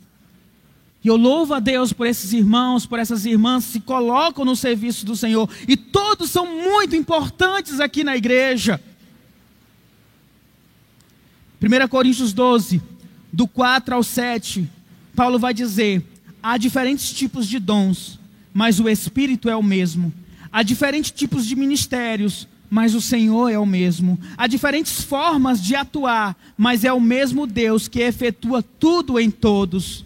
E 1.03 1.07
eu 1.07 1.15
louvo 1.15 1.53
a 1.53 1.59
Deus 1.59 1.93
por 1.93 2.05
esses 2.05 2.33
irmãos, 2.33 2.85
por 2.85 2.99
essas 2.99 3.25
irmãs 3.25 3.65
que 3.65 3.71
se 3.73 3.79
colocam 3.79 4.43
no 4.43 4.55
serviço 4.55 5.05
do 5.05 5.15
Senhor. 5.15 5.49
E 5.67 5.77
todos 5.77 6.29
são 6.29 6.45
muito 6.45 6.95
importantes 6.95 7.79
aqui 7.79 8.03
na 8.03 8.17
igreja. 8.17 8.81
1 11.61 11.87
Coríntios 11.87 12.33
12, 12.33 12.81
do 13.31 13.47
4 13.47 13.95
ao 13.95 14.03
7, 14.03 14.69
Paulo 15.15 15.39
vai 15.39 15.53
dizer: 15.53 16.03
há 16.41 16.57
diferentes 16.57 17.11
tipos 17.11 17.47
de 17.47 17.57
dons, 17.57 18.19
mas 18.53 18.79
o 18.79 18.89
Espírito 18.89 19.49
é 19.49 19.55
o 19.55 19.63
mesmo. 19.63 20.13
Há 20.51 20.61
diferentes 20.63 21.11
tipos 21.11 21.45
de 21.45 21.55
ministérios, 21.55 22.47
mas 22.69 22.93
o 22.93 23.01
Senhor 23.01 23.49
é 23.49 23.57
o 23.57 23.65
mesmo. 23.65 24.19
Há 24.37 24.47
diferentes 24.47 25.01
formas 25.01 25.61
de 25.61 25.75
atuar, 25.75 26.35
mas 26.57 26.83
é 26.83 26.91
o 26.91 26.99
mesmo 26.99 27.47
Deus 27.47 27.87
que 27.87 28.01
efetua 28.01 28.61
tudo 28.61 29.19
em 29.19 29.31
todos. 29.31 30.05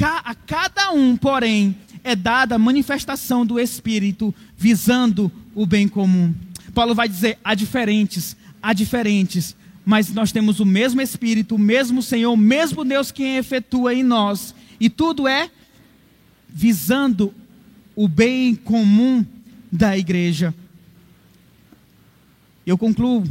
A 0.00 0.34
cada 0.34 0.92
um, 0.92 1.16
porém, 1.16 1.74
é 2.04 2.14
dada 2.14 2.54
a 2.54 2.58
manifestação 2.58 3.44
do 3.44 3.58
Espírito, 3.58 4.34
visando 4.56 5.30
o 5.54 5.66
bem 5.66 5.88
comum. 5.88 6.34
Paulo 6.74 6.94
vai 6.94 7.08
dizer: 7.08 7.38
há 7.42 7.54
diferentes, 7.54 8.36
há 8.62 8.72
diferentes, 8.72 9.56
mas 9.84 10.12
nós 10.12 10.30
temos 10.30 10.60
o 10.60 10.66
mesmo 10.66 11.00
Espírito, 11.00 11.56
o 11.56 11.58
mesmo 11.58 12.02
Senhor, 12.02 12.32
o 12.32 12.36
mesmo 12.36 12.84
Deus 12.84 13.10
que 13.10 13.24
efetua 13.24 13.94
em 13.94 14.02
nós, 14.02 14.54
e 14.78 14.88
tudo 14.88 15.26
é 15.26 15.50
visando 16.48 17.34
o 17.96 18.06
bem 18.06 18.54
comum 18.54 19.24
da 19.72 19.98
igreja. 19.98 20.54
E 22.68 22.70
eu 22.70 22.76
concluo. 22.76 23.24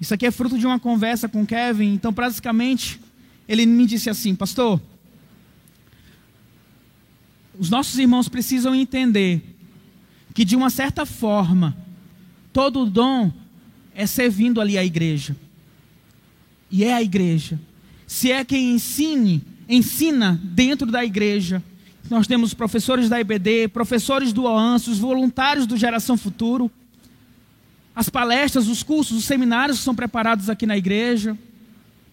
Isso 0.00 0.14
aqui 0.14 0.24
é 0.24 0.30
fruto 0.30 0.56
de 0.56 0.64
uma 0.64 0.78
conversa 0.78 1.28
com 1.28 1.44
Kevin. 1.44 1.92
Então, 1.92 2.12
basicamente, 2.12 3.00
ele 3.48 3.66
me 3.66 3.84
disse 3.84 4.08
assim: 4.08 4.32
Pastor, 4.32 4.80
os 7.58 7.68
nossos 7.68 7.98
irmãos 7.98 8.28
precisam 8.28 8.76
entender 8.76 9.42
que, 10.32 10.44
de 10.44 10.54
uma 10.54 10.70
certa 10.70 11.04
forma, 11.04 11.76
todo 12.52 12.86
dom 12.86 13.32
é 13.92 14.06
servindo 14.06 14.60
ali 14.60 14.78
à 14.78 14.84
igreja. 14.84 15.36
E 16.70 16.84
é 16.84 16.94
a 16.94 17.02
igreja. 17.02 17.58
Se 18.06 18.30
é 18.30 18.44
quem 18.44 18.70
ensine, 18.70 19.42
ensina 19.68 20.40
dentro 20.44 20.86
da 20.86 21.04
igreja. 21.04 21.60
Nós 22.08 22.28
temos 22.28 22.54
professores 22.54 23.08
da 23.08 23.20
IBD, 23.20 23.66
professores 23.66 24.32
do 24.32 24.44
OANS, 24.44 24.86
os 24.86 25.00
voluntários 25.00 25.66
do 25.66 25.76
Geração 25.76 26.16
Futuro 26.16 26.70
as 27.98 28.08
palestras, 28.08 28.68
os 28.68 28.84
cursos, 28.84 29.18
os 29.18 29.24
seminários 29.24 29.78
que 29.78 29.84
são 29.84 29.92
preparados 29.92 30.48
aqui 30.48 30.64
na 30.64 30.76
igreja, 30.76 31.36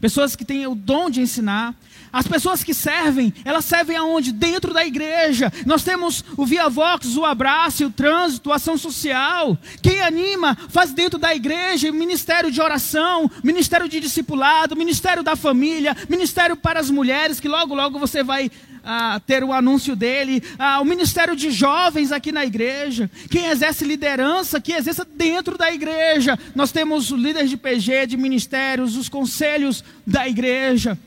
pessoas 0.01 0.35
que 0.35 0.43
têm 0.43 0.65
o 0.65 0.73
dom 0.73 1.11
de 1.11 1.21
ensinar. 1.21 1.75
As 2.15 2.25
pessoas 2.25 2.63
que 2.63 2.73
servem, 2.73 3.33
elas 3.43 3.65
servem 3.65 3.97
aonde? 3.97 4.31
Dentro 4.31 4.73
da 4.73 4.85
igreja. 4.85 5.51
Nós 5.65 5.83
temos 5.83 6.23
o 6.37 6.45
Via 6.45 6.69
Vox, 6.69 7.17
o 7.17 7.25
abraço, 7.25 7.87
o 7.87 7.91
trânsito, 7.91 8.53
a 8.53 8.55
ação 8.55 8.77
social. 8.77 9.57
Quem 9.83 9.99
anima, 9.99 10.57
faz 10.69 10.93
dentro 10.93 11.19
da 11.19 11.35
igreja, 11.35 11.91
ministério 11.91 12.49
de 12.49 12.61
oração, 12.61 13.29
ministério 13.43 13.89
de 13.89 13.99
discipulado, 13.99 14.77
ministério 14.77 15.23
da 15.23 15.35
família, 15.35 15.93
ministério 16.07 16.55
para 16.55 16.79
as 16.79 16.89
mulheres, 16.89 17.41
que 17.41 17.49
logo, 17.49 17.75
logo 17.75 17.99
você 17.99 18.23
vai 18.23 18.49
ah, 18.81 19.19
ter 19.27 19.43
o 19.43 19.51
anúncio 19.51 19.93
dele, 19.93 20.41
ah, 20.57 20.79
o 20.79 20.85
ministério 20.85 21.35
de 21.35 21.51
jovens 21.51 22.13
aqui 22.13 22.31
na 22.31 22.45
igreja, 22.45 23.11
quem 23.29 23.47
exerce 23.47 23.83
liderança, 23.83 24.61
que 24.61 24.71
exerça 24.71 25.03
dentro 25.03 25.57
da 25.57 25.69
igreja. 25.69 26.39
Nós 26.55 26.71
temos 26.71 27.11
o 27.11 27.17
líder 27.17 27.45
de 27.45 27.57
PG, 27.57 28.07
de 28.07 28.15
ministérios, 28.15 28.95
os 28.95 29.09
conselhos 29.09 29.83
da 30.07 30.25
igreja. 30.29 30.97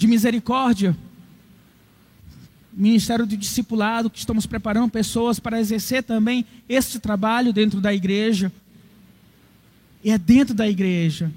De 0.00 0.06
misericórdia, 0.06 0.96
ministério 2.72 3.26
de 3.26 3.36
discipulado, 3.36 4.08
que 4.08 4.18
estamos 4.18 4.46
preparando 4.46 4.90
pessoas 4.90 5.38
para 5.38 5.60
exercer 5.60 6.02
também 6.02 6.46
este 6.66 6.98
trabalho 6.98 7.52
dentro 7.52 7.82
da 7.82 7.92
igreja. 7.92 8.50
E 10.02 10.10
é 10.10 10.16
dentro 10.16 10.54
da 10.54 10.66
igreja 10.66 11.30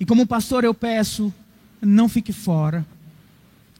e 0.00 0.06
como 0.06 0.26
pastor 0.26 0.64
eu 0.64 0.72
peço, 0.72 1.32
não 1.82 2.08
fique 2.08 2.32
fora. 2.32 2.86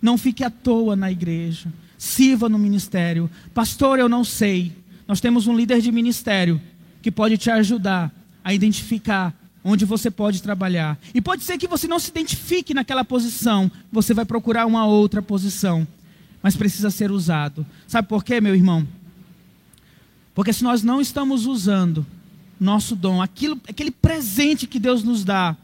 Não 0.02 0.18
fique 0.18 0.44
à 0.44 0.50
toa 0.50 0.94
na 0.94 1.10
igreja. 1.10 1.72
Sirva 1.96 2.46
no 2.46 2.58
ministério. 2.58 3.30
Pastor, 3.54 3.98
eu 3.98 4.08
não 4.08 4.22
sei. 4.22 4.72
Nós 5.08 5.18
temos 5.18 5.46
um 5.46 5.56
líder 5.56 5.80
de 5.80 5.90
ministério 5.90 6.60
que 7.00 7.10
pode 7.10 7.38
te 7.38 7.50
ajudar 7.50 8.12
a 8.44 8.52
identificar 8.52 9.34
onde 9.62 9.84
você 9.84 10.10
pode 10.10 10.42
trabalhar. 10.42 10.98
E 11.14 11.20
pode 11.20 11.44
ser 11.44 11.58
que 11.58 11.68
você 11.68 11.86
não 11.86 11.98
se 11.98 12.10
identifique 12.10 12.74
naquela 12.74 13.04
posição, 13.04 13.70
você 13.92 14.14
vai 14.14 14.24
procurar 14.24 14.66
uma 14.66 14.86
outra 14.86 15.20
posição, 15.20 15.86
mas 16.42 16.56
precisa 16.56 16.90
ser 16.90 17.10
usado. 17.10 17.66
Sabe 17.86 18.08
por 18.08 18.24
quê, 18.24 18.40
meu 18.40 18.54
irmão? 18.54 18.86
Porque 20.34 20.52
se 20.52 20.64
nós 20.64 20.82
não 20.82 21.00
estamos 21.00 21.46
usando 21.46 22.06
nosso 22.58 22.94
dom, 22.94 23.20
aquilo, 23.20 23.60
aquele 23.68 23.90
presente 23.90 24.66
que 24.66 24.78
Deus 24.78 25.02
nos 25.02 25.24
dá, 25.24 25.56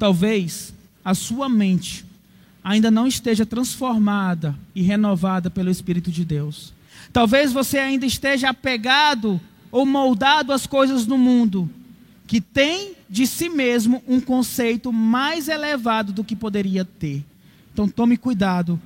Talvez 0.00 0.72
a 1.04 1.14
sua 1.14 1.46
mente 1.46 2.06
ainda 2.64 2.90
não 2.90 3.06
esteja 3.06 3.44
transformada 3.44 4.56
e 4.74 4.80
renovada 4.80 5.50
pelo 5.50 5.70
Espírito 5.70 6.10
de 6.10 6.24
Deus. 6.24 6.72
Talvez 7.12 7.52
você 7.52 7.76
ainda 7.76 8.06
esteja 8.06 8.48
apegado 8.48 9.38
ou 9.70 9.84
moldado 9.84 10.54
às 10.54 10.66
coisas 10.66 11.04
do 11.04 11.18
mundo, 11.18 11.68
que 12.30 12.40
tem 12.40 12.94
de 13.08 13.26
si 13.26 13.48
mesmo 13.48 14.04
um 14.06 14.20
conceito 14.20 14.92
mais 14.92 15.48
elevado 15.48 16.12
do 16.12 16.22
que 16.22 16.36
poderia 16.36 16.84
ter. 16.84 17.24
Então 17.72 17.88
tome 17.88 18.16
cuidado 18.16 18.80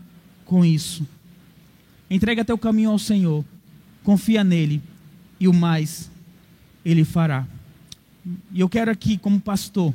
com 0.46 0.64
isso. 0.64 1.06
Entrega 2.08 2.42
teu 2.42 2.56
caminho 2.56 2.88
ao 2.88 2.98
Senhor, 2.98 3.44
confia 4.02 4.42
nele 4.42 4.82
e 5.38 5.46
o 5.46 5.52
mais 5.52 6.10
ele 6.82 7.04
fará. 7.04 7.46
E 8.50 8.60
eu 8.60 8.66
quero 8.66 8.90
aqui, 8.90 9.18
como 9.18 9.38
pastor, 9.38 9.94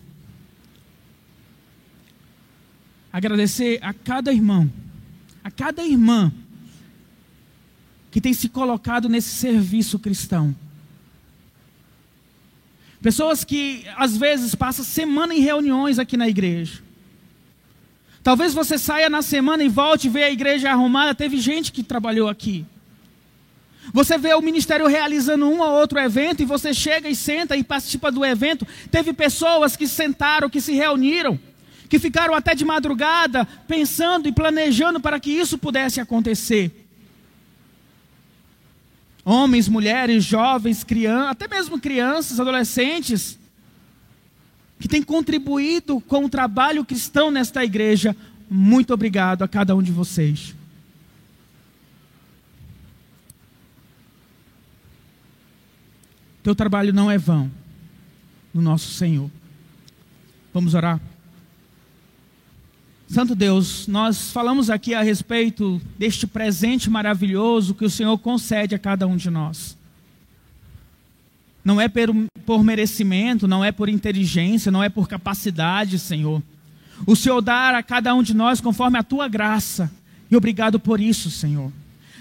agradecer 3.11 3.79
a 3.81 3.95
cada 3.95 4.31
irmão, 4.31 4.69
a 5.43 5.49
cada 5.49 5.83
irmã 5.83 6.31
que 8.11 8.21
tem 8.21 8.31
se 8.31 8.47
colocado 8.47 9.09
nesse 9.09 9.29
serviço 9.29 9.97
cristão. 9.97 10.55
Pessoas 13.01 13.43
que 13.43 13.85
às 13.95 14.17
vezes 14.17 14.55
passam 14.55 14.83
semana 14.83 15.33
em 15.33 15.39
reuniões 15.39 15.99
aqui 15.99 16.17
na 16.17 16.27
igreja. 16.27 16.81
Talvez 18.21 18.53
você 18.53 18.77
saia 18.77 19.09
na 19.09 19.21
semana 19.21 19.63
e 19.63 19.69
volte 19.69 20.07
e 20.07 20.09
vê 20.09 20.23
a 20.23 20.31
igreja 20.31 20.69
arrumada. 20.69 21.15
Teve 21.15 21.37
gente 21.37 21.71
que 21.71 21.81
trabalhou 21.81 22.27
aqui. 22.27 22.65
Você 23.93 24.17
vê 24.17 24.33
o 24.33 24.41
ministério 24.41 24.85
realizando 24.85 25.47
um 25.47 25.61
ou 25.61 25.71
outro 25.71 25.97
evento 25.97 26.43
e 26.43 26.45
você 26.45 26.73
chega 26.73 27.09
e 27.09 27.15
senta 27.15 27.55
e 27.55 27.63
participa 27.63 28.11
do 28.11 28.23
evento. 28.25 28.67
Teve 28.91 29.13
pessoas 29.13 29.75
que 29.75 29.87
sentaram, 29.87 30.49
que 30.49 30.61
se 30.61 30.73
reuniram 30.73 31.39
que 31.89 31.97
ficaram 31.97 32.35
até 32.35 32.53
de 32.53 32.63
madrugada 32.63 33.45
pensando 33.67 34.29
e 34.29 34.31
planejando 34.31 34.99
para 34.99 35.19
que 35.19 35.31
isso 35.31 35.57
pudesse 35.57 35.99
acontecer. 35.99 36.78
Homens, 39.31 39.69
mulheres, 39.69 40.25
jovens, 40.25 40.83
crianças, 40.83 41.29
até 41.29 41.47
mesmo 41.47 41.79
crianças, 41.79 42.39
adolescentes, 42.39 43.37
que 44.79 44.87
têm 44.87 45.03
contribuído 45.03 46.01
com 46.01 46.25
o 46.25 46.29
trabalho 46.29 46.83
cristão 46.83 47.29
nesta 47.29 47.63
igreja. 47.63 48.15
Muito 48.49 48.91
obrigado 48.91 49.43
a 49.43 49.47
cada 49.47 49.75
um 49.75 49.83
de 49.83 49.91
vocês. 49.91 50.55
Teu 56.41 56.55
trabalho 56.55 56.91
não 56.91 57.11
é 57.11 57.17
vão 57.19 57.51
no 58.51 58.63
nosso 58.63 58.89
Senhor. 58.89 59.29
Vamos 60.51 60.73
orar? 60.73 60.99
Santo 63.09 63.33
Deus, 63.33 63.87
nós 63.87 64.31
falamos 64.31 64.69
aqui 64.69 64.93
a 64.93 65.01
respeito 65.01 65.81
deste 65.97 66.27
presente 66.27 66.91
maravilhoso 66.91 67.73
que 67.73 67.83
o 67.83 67.89
Senhor 67.89 68.15
concede 68.19 68.75
a 68.75 68.79
cada 68.79 69.07
um 69.07 69.17
de 69.17 69.31
nós. 69.31 69.75
Não 71.65 71.81
é 71.81 71.87
por, 71.87 72.63
merecimento, 72.63 73.47
não 73.47 73.65
é 73.65 73.71
por 73.71 73.89
inteligência, 73.89 74.71
não 74.71 74.83
é 74.83 74.89
por 74.89 75.07
capacidade, 75.07 75.97
Senhor. 75.97 76.43
O 77.07 77.15
Senhor 77.15 77.41
dá 77.41 77.79
a 77.79 77.81
cada 77.81 78.13
um 78.13 78.21
de 78.21 78.35
nós 78.35 78.61
conforme 78.61 78.99
a 78.99 79.03
tua 79.03 79.27
graça. 79.27 79.91
E 80.29 80.37
obrigado 80.37 80.79
por 80.79 81.01
isso, 81.01 81.31
Senhor. 81.31 81.71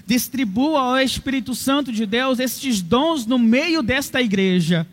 Distribua 0.07 0.80
ao 0.80 0.99
Espírito 0.99 1.55
Santo 1.55 1.93
de 1.93 2.07
Deus 2.07 2.39
estes 2.39 2.80
dons 2.80 3.26
no 3.26 3.39
meio 3.39 3.82
desta 3.82 4.22
igreja 4.22 4.86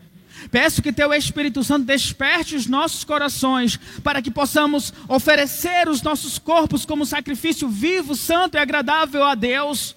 Peço 0.50 0.82
que 0.82 0.92
Teu 0.92 1.12
Espírito 1.12 1.62
Santo 1.64 1.84
desperte 1.84 2.54
os 2.54 2.66
nossos 2.66 3.04
corações 3.04 3.78
para 4.02 4.22
que 4.22 4.30
possamos 4.30 4.92
oferecer 5.08 5.88
os 5.88 6.02
nossos 6.02 6.38
corpos 6.38 6.84
como 6.84 7.06
sacrifício 7.06 7.68
vivo, 7.68 8.14
santo 8.14 8.56
e 8.56 8.58
agradável 8.58 9.24
a 9.24 9.34
Deus. 9.34 9.96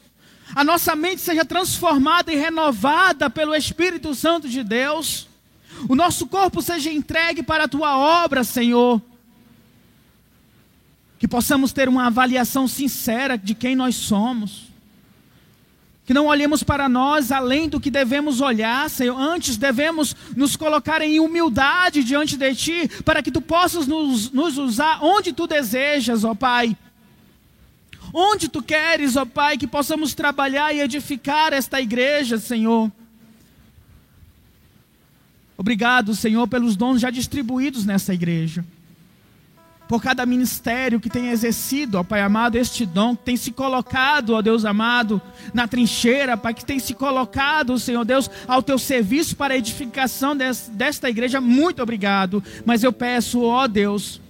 A 0.55 0.63
nossa 0.63 0.95
mente 0.95 1.21
seja 1.21 1.45
transformada 1.45 2.33
e 2.33 2.35
renovada 2.35 3.29
pelo 3.29 3.55
Espírito 3.55 4.15
Santo 4.15 4.49
de 4.49 4.63
Deus. 4.63 5.27
O 5.87 5.95
nosso 5.95 6.25
corpo 6.27 6.61
seja 6.61 6.91
entregue 6.91 7.43
para 7.43 7.65
a 7.65 7.67
Tua 7.67 7.97
obra, 7.97 8.43
Senhor. 8.43 9.01
Que 11.19 11.27
possamos 11.27 11.71
ter 11.71 11.87
uma 11.87 12.07
avaliação 12.07 12.67
sincera 12.67 13.37
de 13.37 13.53
quem 13.53 13.75
nós 13.75 13.95
somos 13.95 14.68
que 16.09 16.13
não 16.15 16.25
olhemos 16.25 16.63
para 16.63 16.89
nós 16.89 17.31
além 17.31 17.69
do 17.69 17.79
que 17.79 17.91
devemos 17.91 18.41
olhar, 18.41 18.89
Senhor. 18.89 19.15
Antes 19.15 19.57
devemos 19.57 20.15
nos 20.35 20.55
colocar 20.55 21.03
em 21.03 21.19
humildade 21.19 22.03
diante 22.03 22.35
de 22.35 22.55
Ti, 22.55 22.87
para 23.05 23.21
que 23.21 23.29
Tu 23.29 23.39
possas 23.39 23.85
nos, 23.85 24.31
nos 24.31 24.57
usar 24.57 25.03
onde 25.03 25.31
Tu 25.31 25.45
desejas, 25.45 26.23
ó 26.23 26.33
Pai. 26.33 26.75
Onde 28.11 28.49
Tu 28.49 28.59
queres, 28.63 29.15
ó 29.17 29.23
Pai, 29.23 29.55
que 29.55 29.67
possamos 29.67 30.15
trabalhar 30.15 30.73
e 30.73 30.79
edificar 30.79 31.53
esta 31.53 31.79
igreja, 31.79 32.39
Senhor. 32.39 32.91
Obrigado, 35.55 36.15
Senhor, 36.15 36.47
pelos 36.47 36.75
dons 36.75 37.01
já 37.01 37.11
distribuídos 37.11 37.85
nessa 37.85 38.15
igreja 38.15 38.65
por 39.89 40.03
cada 40.03 40.23
ministério 40.23 40.99
que 40.99 41.09
tem 41.09 41.29
exercido, 41.29 41.97
ó 41.97 42.03
Pai 42.03 42.21
amado, 42.21 42.57
este 42.57 42.85
dom, 42.85 43.15
que 43.15 43.23
tem 43.23 43.35
se 43.35 43.51
colocado, 43.51 44.35
ó 44.35 44.41
Deus 44.41 44.63
amado, 44.63 45.19
na 45.51 45.67
trincheira, 45.67 46.37
Pai, 46.37 46.53
que 46.53 46.63
tem 46.63 46.77
se 46.77 46.93
colocado, 46.93 47.79
Senhor 47.79 48.05
Deus, 48.05 48.29
ao 48.47 48.61
teu 48.61 48.77
serviço 48.77 49.35
para 49.35 49.55
a 49.55 49.57
edificação 49.57 50.37
desta 50.37 51.09
igreja, 51.09 51.41
muito 51.41 51.81
obrigado. 51.81 52.43
Mas 52.63 52.83
eu 52.83 52.93
peço, 52.93 53.41
ó 53.41 53.67
Deus, 53.67 54.21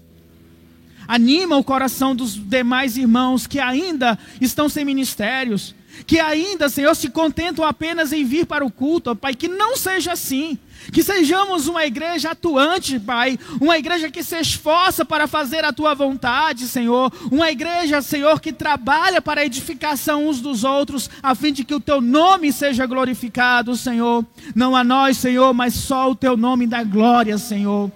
anima 1.05 1.57
o 1.57 1.64
coração 1.64 2.16
dos 2.16 2.36
demais 2.36 2.95
irmãos 2.95 3.45
que 3.45 3.60
ainda 3.60 4.18
estão 4.39 4.70
sem 4.70 4.86
ministérios, 4.86 5.76
que 6.07 6.22
ainda, 6.22 6.70
Senhor, 6.70 6.95
se 6.95 7.10
contentam 7.10 7.66
apenas 7.66 8.14
em 8.14 8.24
vir 8.24 8.45
para 8.45 8.64
o 8.66 8.72
culto, 8.72 9.12
ó 9.12 9.16
Pai, 9.16 9.36
que 9.36 9.49
não 9.49 9.76
seja 9.76 10.14
assim. 10.14 10.57
Que 10.91 11.03
sejamos 11.03 11.67
uma 11.67 11.86
igreja 11.86 12.32
atuante, 12.32 12.99
Pai. 12.99 13.38
Uma 13.59 13.77
igreja 13.77 14.09
que 14.09 14.23
se 14.23 14.39
esforça 14.39 15.03
para 15.05 15.27
fazer 15.27 15.63
a 15.63 15.73
tua 15.73 15.93
vontade, 15.93 16.67
Senhor. 16.67 17.11
Uma 17.32 17.51
igreja, 17.51 18.01
Senhor, 18.01 18.39
que 18.39 18.51
trabalha 18.51 19.21
para 19.21 19.41
a 19.41 19.45
edificação 19.45 20.27
uns 20.27 20.41
dos 20.41 20.63
outros, 20.63 21.09
a 21.21 21.36
fim 21.36 21.51
de 21.51 21.63
que 21.63 21.75
o 21.75 21.80
teu 21.80 22.01
nome 22.01 22.51
seja 22.51 22.86
glorificado, 22.86 23.75
Senhor. 23.75 24.25
Não 24.55 24.75
a 24.75 24.84
nós, 24.84 25.17
Senhor, 25.17 25.53
mas 25.53 25.73
só 25.75 26.09
o 26.09 26.15
teu 26.15 26.36
nome 26.36 26.65
da 26.65 26.84
glória, 26.84 27.38
Senhor. 27.38 27.91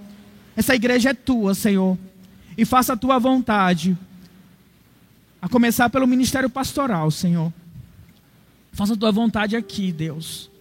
Essa 0.55 0.75
igreja 0.75 1.11
é 1.11 1.13
tua, 1.13 1.55
Senhor. 1.55 1.97
E 2.57 2.65
faça 2.65 2.93
a 2.93 2.97
tua 2.97 3.17
vontade. 3.17 3.97
A 5.41 5.49
começar 5.49 5.89
pelo 5.89 6.05
ministério 6.05 6.49
pastoral, 6.49 7.09
Senhor. 7.09 7.51
Faça 8.71 8.93
a 8.93 8.97
tua 8.97 9.11
vontade 9.11 9.55
aqui, 9.55 9.91
Deus 9.91 10.52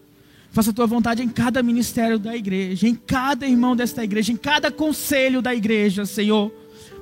Faça 0.53 0.71
a 0.71 0.75
tua 0.75 0.87
vontade 0.87 1.23
em 1.23 1.29
cada 1.29 1.63
ministério 1.63 2.19
da 2.19 2.37
igreja, 2.37 2.87
em 2.87 2.95
cada 2.95 3.47
irmão 3.47 3.75
desta 3.75 4.05
igreja, 4.05 4.33
em 4.33 4.37
cada 4.37 4.71
conselho 4.71 5.41
da 5.41 5.55
igreja, 5.55 6.05
Senhor. 6.05 6.53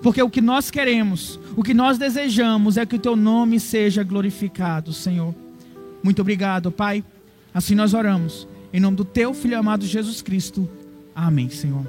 Porque 0.00 0.22
o 0.22 0.30
que 0.30 0.40
nós 0.40 0.70
queremos, 0.70 1.38
o 1.56 1.62
que 1.62 1.74
nós 1.74 1.98
desejamos 1.98 2.76
é 2.76 2.86
que 2.86 2.94
o 2.94 2.98
teu 2.98 3.16
nome 3.16 3.58
seja 3.58 4.04
glorificado, 4.04 4.92
Senhor. 4.92 5.34
Muito 6.02 6.22
obrigado, 6.22 6.70
Pai. 6.70 7.04
Assim 7.52 7.74
nós 7.74 7.92
oramos. 7.92 8.46
Em 8.72 8.78
nome 8.78 8.96
do 8.96 9.04
teu 9.04 9.34
filho 9.34 9.58
amado 9.58 9.84
Jesus 9.84 10.22
Cristo. 10.22 10.68
Amém, 11.12 11.50
Senhor. 11.50 11.84